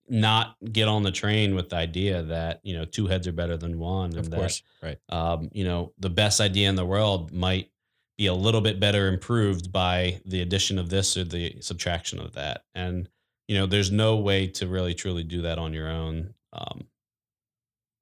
not 0.09 0.57
get 0.73 0.89
on 0.89 1.03
the 1.03 1.13
train 1.13 1.55
with 1.55 1.69
the 1.69 1.77
idea 1.77 2.23
that 2.23 2.61
you 2.63 2.75
know 2.75 2.87
two 2.87 3.07
heads 3.07 3.29
are 3.29 3.33
better 3.33 3.59
than 3.59 3.79
one, 3.79 4.11
and 4.11 4.19
of 4.19 4.31
that 4.31 4.63
right. 4.83 4.99
um, 5.11 5.51
you 5.53 5.65
know, 5.65 5.93
the 5.99 6.11
best 6.11 6.41
idea 6.41 6.71
in 6.71 6.77
the 6.77 6.87
world 6.87 7.31
might 7.31 7.71
be 8.17 8.27
a 8.27 8.35
little 8.35 8.61
bit 8.63 8.81
better 8.81 9.09
improved 9.09 9.71
by 9.71 10.21
the 10.25 10.41
addition 10.41 10.79
of 10.79 10.89
this 10.89 11.17
or 11.17 11.25
the 11.25 11.57
subtraction 11.61 12.19
of 12.21 12.33
that. 12.33 12.65
And, 12.75 13.09
you 13.53 13.59
know, 13.59 13.67
there's 13.67 13.93
no 13.93 14.17
way 14.17 14.47
to 14.47 14.67
really 14.67 14.95
truly 14.95 15.23
do 15.23 15.43
that 15.43 15.59
on 15.59 15.75
your 15.75 15.87
own 15.87 16.33
um, 16.55 16.87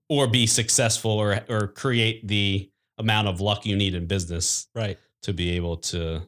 or 0.08 0.28
be 0.28 0.46
successful 0.46 1.10
or, 1.10 1.40
or 1.48 1.66
create 1.66 2.28
the 2.28 2.70
amount 2.98 3.26
of 3.26 3.40
luck 3.40 3.66
you 3.66 3.74
need 3.74 3.96
in 3.96 4.06
business 4.06 4.68
Right. 4.76 4.96
to 5.22 5.32
be 5.32 5.56
able 5.56 5.78
to, 5.78 6.22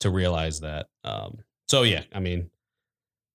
to 0.00 0.10
realize 0.10 0.58
that. 0.62 0.88
Um, 1.04 1.38
so 1.68 1.84
yeah, 1.84 2.02
I 2.12 2.18
mean, 2.18 2.50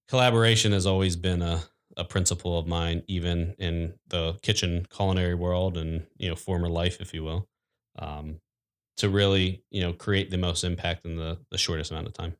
collaboration 0.09 0.73
has 0.73 0.85
always 0.85 1.15
been 1.15 1.41
a, 1.41 1.63
a 1.95 2.03
principle 2.03 2.59
of 2.59 2.67
mine, 2.67 3.01
even 3.07 3.55
in 3.57 3.93
the 4.09 4.37
kitchen 4.41 4.85
culinary 4.93 5.35
world 5.35 5.77
and, 5.77 6.05
you 6.17 6.27
know, 6.27 6.35
former 6.35 6.67
life, 6.67 6.99
if 6.99 7.13
you 7.13 7.23
will, 7.23 7.47
um, 7.97 8.41
to 8.97 9.07
really, 9.07 9.63
you 9.69 9.81
know, 9.81 9.93
create 9.93 10.29
the 10.29 10.37
most 10.37 10.65
impact 10.65 11.05
in 11.05 11.15
the, 11.15 11.37
the 11.51 11.57
shortest 11.57 11.89
amount 11.91 12.07
of 12.07 12.11
time. 12.13 12.35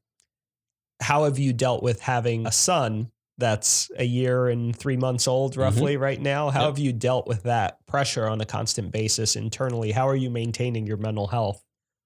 How 1.02 1.24
have 1.26 1.38
you 1.40 1.52
dealt 1.54 1.84
with 1.84 2.00
having 2.02 2.46
a 2.46 2.52
son 2.52 3.12
that's 3.38 3.90
a 3.98 4.04
year 4.06 4.50
and 4.50 4.76
three 4.76 4.98
months 4.98 5.28
old, 5.28 5.58
roughly, 5.58 5.98
right 5.98 6.22
now? 6.22 6.50
How 6.52 6.62
Yep. 6.62 6.70
have 6.70 6.80
you 6.80 6.94
dealt 6.94 7.28
with 7.28 7.44
that 7.44 7.86
pressure 7.88 8.28
on 8.28 8.40
a 8.42 8.46
constant 8.46 8.92
basis 8.92 9.36
internally? 9.36 9.92
How 9.92 10.08
are 10.08 10.16
you 10.16 10.30
maintaining 10.30 10.86
your 10.86 10.98
mental 10.98 11.28
health 11.28 11.64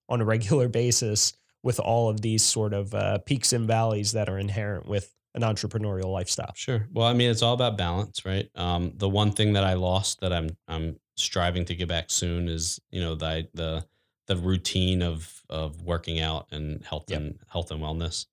on 0.10 0.22
a 0.22 0.26
regular 0.26 0.68
basis 0.82 1.34
with 1.64 1.80
all 1.80 2.10
of 2.10 2.22
these 2.22 2.44
sort 2.44 2.74
of 2.74 2.94
uh, 2.94 3.18
peaks 3.20 3.52
and 3.54 3.68
valleys 3.68 4.12
that 4.14 4.30
are 4.30 4.38
inherent 4.40 4.88
with 4.88 5.12
an 5.34 5.42
entrepreneurial 5.42 6.12
lifestyle? 6.14 6.54
Sure. 6.56 6.88
Well, 6.94 7.08
I 7.08 7.14
mean, 7.14 7.30
it's 7.30 7.42
all 7.42 7.54
about 7.56 7.78
balance, 7.78 8.24
right? 8.24 8.48
Um, 8.56 8.94
the 8.96 9.10
one 9.10 9.32
thing 9.32 9.54
that 9.54 9.64
I 9.66 9.74
lost 9.74 10.22
that 10.22 10.32
I'm 10.32 10.56
I'm 10.68 10.98
striving 11.18 11.66
to 11.66 11.76
get 11.76 11.88
back 11.88 12.10
soon 12.12 12.48
is 12.48 12.80
you 12.92 13.02
know 13.02 13.16
the 13.16 13.48
the 13.54 13.86
the 14.28 14.38
routine 14.38 15.02
of 15.02 15.42
of 15.50 15.82
working 15.82 16.20
out 16.22 16.48
and 16.52 16.84
health 16.86 17.06
Yep. 17.10 17.20
and 17.20 17.40
health 17.52 17.72
and 17.72 17.82
wellness. 17.82 18.28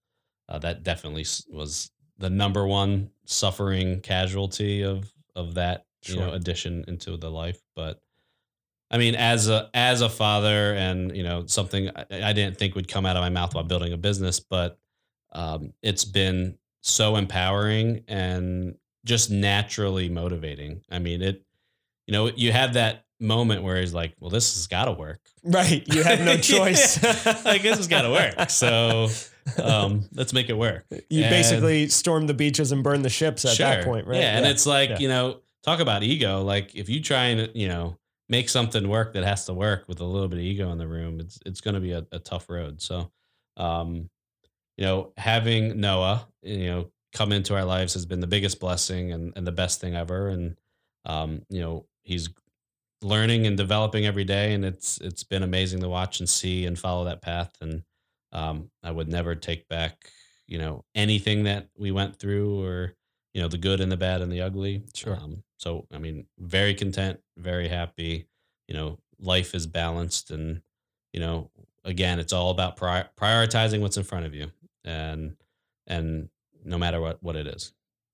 Uh, 0.48 0.58
that 0.58 0.82
definitely 0.82 1.24
was 1.50 1.90
the 2.18 2.30
number 2.30 2.66
one 2.66 3.10
suffering 3.24 4.00
casualty 4.00 4.82
of 4.82 5.12
of 5.34 5.54
that 5.54 5.86
you 6.04 6.16
know 6.16 6.32
addition 6.32 6.84
into 6.88 7.16
the 7.16 7.30
life. 7.30 7.60
But 7.74 8.00
I 8.90 8.98
mean, 8.98 9.14
as 9.14 9.48
a 9.48 9.70
as 9.74 10.00
a 10.00 10.08
father, 10.08 10.74
and 10.74 11.16
you 11.16 11.22
know 11.22 11.46
something 11.46 11.90
I, 11.94 12.04
I 12.10 12.32
didn't 12.32 12.58
think 12.58 12.74
would 12.74 12.88
come 12.88 13.06
out 13.06 13.16
of 13.16 13.22
my 13.22 13.30
mouth 13.30 13.54
while 13.54 13.64
building 13.64 13.92
a 13.92 13.96
business, 13.96 14.40
but 14.40 14.78
um, 15.32 15.72
it's 15.82 16.04
been 16.04 16.58
so 16.82 17.16
empowering 17.16 18.04
and 18.08 18.74
just 19.04 19.30
naturally 19.30 20.08
motivating. 20.08 20.82
I 20.90 20.98
mean, 20.98 21.22
it 21.22 21.42
you 22.06 22.12
know 22.12 22.26
you 22.26 22.52
have 22.52 22.74
that 22.74 23.04
moment 23.22 23.62
where 23.62 23.80
he's 23.80 23.94
like, 23.94 24.14
well, 24.20 24.30
this 24.30 24.54
has 24.54 24.66
got 24.66 24.86
to 24.86 24.92
work. 24.92 25.20
Right. 25.44 25.82
You 25.86 26.02
have 26.02 26.20
no 26.20 26.36
choice. 26.38 27.02
Like 27.44 27.62
this 27.62 27.76
has 27.76 27.88
got 27.88 28.02
to 28.02 28.10
work. 28.10 28.50
So 28.50 29.08
um, 29.62 30.08
let's 30.14 30.32
make 30.32 30.48
it 30.48 30.56
work. 30.56 30.84
you 31.10 31.22
And- 31.24 31.30
basically 31.30 31.88
storm 31.88 32.26
the 32.26 32.34
beaches 32.34 32.72
and 32.72 32.82
burn 32.82 33.02
the 33.02 33.10
ships 33.10 33.44
at 33.44 33.58
that 33.58 33.84
point, 33.84 34.06
right? 34.06 34.20
Yeah, 34.20 34.36
and 34.38 34.46
it's 34.46 34.66
like 34.66 34.90
Yeah. 34.90 34.98
you 34.98 35.08
know, 35.08 35.40
talk 35.62 35.80
about 35.80 36.02
ego. 36.02 36.42
Like 36.42 36.74
if 36.74 36.88
you 36.88 37.00
try 37.00 37.26
and 37.26 37.50
you 37.54 37.68
know 37.68 37.96
make 38.28 38.48
something 38.48 38.88
work 38.88 39.12
that 39.14 39.24
has 39.24 39.44
to 39.46 39.52
work 39.54 39.84
with 39.88 40.00
a 40.00 40.04
little 40.04 40.28
bit 40.28 40.38
of 40.38 40.44
ego 40.44 40.70
in 40.72 40.78
the 40.78 40.86
room, 40.88 41.20
it's 41.20 41.38
it's 41.44 41.60
going 41.60 41.74
to 41.74 41.80
be 41.80 41.92
a, 41.92 42.06
a 42.12 42.18
tough 42.18 42.48
road. 42.48 42.80
So, 42.80 43.10
um, 43.56 44.08
you 44.78 44.84
know, 44.84 45.12
having 45.16 45.80
Noah, 45.80 46.26
you 46.42 46.66
know, 46.66 46.90
come 47.12 47.30
into 47.32 47.54
our 47.54 47.64
lives 47.64 47.92
has 47.94 48.06
been 48.06 48.20
the 48.20 48.26
biggest 48.26 48.58
blessing 48.60 49.12
and 49.12 49.32
and 49.36 49.46
the 49.46 49.52
best 49.52 49.80
thing 49.80 49.94
ever. 49.94 50.28
And 50.28 50.56
um, 51.04 51.42
you 51.50 51.60
know, 51.60 51.86
he's 52.04 52.30
learning 53.02 53.46
and 53.46 53.56
developing 53.56 54.06
every 54.06 54.24
day, 54.24 54.54
and 54.54 54.64
it's 54.64 54.98
it's 54.98 55.24
been 55.24 55.42
amazing 55.42 55.80
to 55.80 55.88
watch 55.88 56.20
and 56.20 56.28
see 56.28 56.64
and 56.64 56.78
follow 56.78 57.04
that 57.04 57.20
path. 57.22 57.50
And 57.60 57.82
um, 58.32 58.70
I 58.82 58.90
would 58.90 59.08
never 59.08 59.34
take 59.34 59.68
back, 59.68 60.10
you 60.46 60.58
know, 60.58 60.84
anything 60.94 61.44
that 61.44 61.68
we 61.76 61.90
went 61.90 62.16
through 62.16 62.62
or 62.62 62.94
you 63.34 63.40
know 63.40 63.48
the 63.48 63.58
good 63.58 63.80
and 63.80 63.90
the 63.90 63.96
bad 63.96 64.20
and 64.20 64.30
the 64.30 64.42
ugly. 64.42 64.82
Sure. 64.94 65.16
Um, 65.16 65.42
so 65.58 65.86
I 65.92 65.98
mean, 65.98 66.26
very 66.38 66.74
content, 66.74 67.20
very 67.36 67.68
happy. 67.68 68.26
You 68.68 68.74
know, 68.74 68.98
life 69.18 69.54
is 69.54 69.66
balanced, 69.66 70.30
and 70.30 70.62
you 71.12 71.20
know, 71.20 71.50
again, 71.84 72.18
it's 72.18 72.32
all 72.32 72.50
about 72.50 72.76
pri- 72.76 73.08
prioritizing 73.16 73.80
what's 73.80 73.96
in 73.96 74.04
front 74.04 74.26
of 74.26 74.34
you, 74.34 74.50
and 74.84 75.36
and 75.86 76.28
no 76.64 76.78
matter 76.78 77.00
what 77.00 77.22
what 77.22 77.36
it 77.36 77.46
is. 77.46 77.72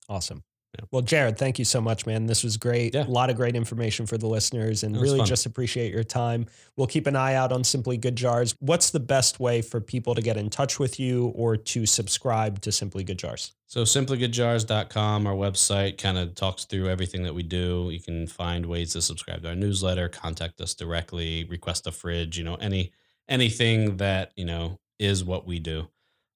Awesome. 0.09 0.43
Yeah. 0.75 0.85
Well, 0.91 1.03
Jared, 1.03 1.39
thank 1.39 1.59
you 1.59 1.65
so 1.65 1.81
much, 1.81 2.05
man. 2.05 2.27
This 2.27 2.45
was 2.45 2.59
great. 2.59 2.95
Yeah. 2.95 3.07
A 3.07 3.09
lot 3.09 3.31
of 3.31 3.37
great 3.37 3.57
information 3.57 4.07
for 4.07 4.19
the 4.19 4.27
listeners 4.27 4.83
and 4.83 5.01
really 5.01 5.19
fun. 5.19 5.27
just 5.27 5.47
appreciate 5.47 5.93
your 5.93 6.05
time. 6.05 6.47
We'll 6.77 6.87
keep 6.87 7.07
an 7.07 7.17
eye 7.17 7.35
out 7.35 7.53
on 7.53 7.65
Simply 7.65 7.97
Good 7.97 8.17
Jars. 8.17 8.55
What's 8.61 8.91
the 8.91 9.01
best 9.01 9.41
way 9.41 9.63
for 9.63 9.81
people 9.81 10.15
to 10.15 10.21
get 10.21 10.37
in 10.37 10.51
touch 10.51 10.79
with 10.79 11.01
you 11.01 11.29
or 11.29 11.57
to 11.57 11.87
subscribe 11.87 12.61
to 12.63 12.73
Simply 12.73 13.03
Good 13.03 13.19
Jars? 13.19 13.53
So 13.67 13.83
simplygoodjars.com, 13.83 15.27
our 15.27 15.35
website 15.35 15.99
kind 15.99 16.19
of 16.19 16.35
talks 16.35 16.65
through 16.65 16.89
everything 16.89 17.23
that 17.23 17.35
we 17.35 17.43
do. 17.43 17.89
You 17.91 18.01
can 18.01 18.27
find 18.27 18.67
ways 18.67 18.93
to 18.93 19.03
subscribe 19.03 19.43
to 19.43 19.49
our 19.49 19.55
newsletter, 19.55 20.09
contact 20.09 20.61
us 20.61 20.75
directly, 20.75 21.45
request 21.45 21.87
a 21.87 21.93
fridge, 21.93 22.37
you 22.37 22.45
know, 22.45 22.57
any 22.57 22.93
anything 23.29 23.99
that, 23.99 24.33
you 24.37 24.45
know, 24.45 24.79
is 24.99 25.25
what 25.25 25.47
we 25.47 25.59
do. 25.59 25.89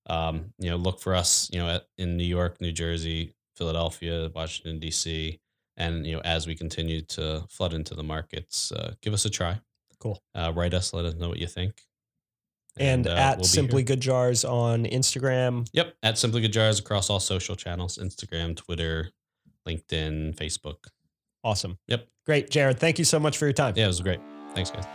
Um, 0.06 0.52
you 0.58 0.70
know, 0.70 0.76
look 0.76 1.00
for 1.00 1.14
us, 1.14 1.48
you 1.52 1.58
know, 1.58 1.68
at, 1.68 1.86
in 1.96 2.16
New 2.16 2.24
York, 2.24 2.60
New 2.60 2.72
Jersey, 2.72 3.32
Philadelphia, 3.62 4.28
Washington 4.34 4.80
D.C., 4.80 5.38
and 5.76 6.04
you 6.04 6.14
know, 6.14 6.20
as 6.24 6.48
we 6.48 6.56
continue 6.56 7.00
to 7.00 7.44
flood 7.48 7.72
into 7.72 7.94
the 7.94 8.02
markets, 8.02 8.72
uh, 8.72 8.94
give 9.00 9.14
us 9.14 9.24
a 9.24 9.30
try. 9.30 9.60
Cool. 10.00 10.20
Uh, 10.34 10.52
write 10.54 10.74
us, 10.74 10.92
let 10.92 11.04
us 11.04 11.14
know 11.14 11.28
what 11.28 11.38
you 11.38 11.46
think. 11.46 11.80
And, 12.76 13.06
uh, 13.06 13.14
at 13.14 13.36
we'll 13.38 13.44
Simply 13.44 13.82
here. 13.82 13.86
Good 13.86 14.00
Jars 14.00 14.44
on 14.44 14.84
Instagram. 14.86 15.68
Yep, 15.72 15.94
at 16.02 16.18
Simply 16.18 16.40
Good 16.40 16.52
Jars 16.52 16.80
across 16.80 17.08
all 17.08 17.20
social 17.20 17.54
channels 17.54 17.98
Instagram, 17.98 18.56
Twitter, 18.56 19.10
LinkedIn, 19.66 20.34
Facebook. 20.34 20.88
Awesome. 21.44 21.78
Yep. 21.86 22.08
Great. 22.26 22.50
Jared, 22.50 22.80
thank 22.80 22.98
you 22.98 23.04
so 23.04 23.20
much 23.20 23.38
for 23.38 23.46
your 23.46 23.52
time. 23.52 23.74
Yeah, 23.76 23.84
it 23.84 23.88
was 23.88 24.00
great. 24.00 24.20
Thanks, 24.54 24.70
guys. 24.70 24.86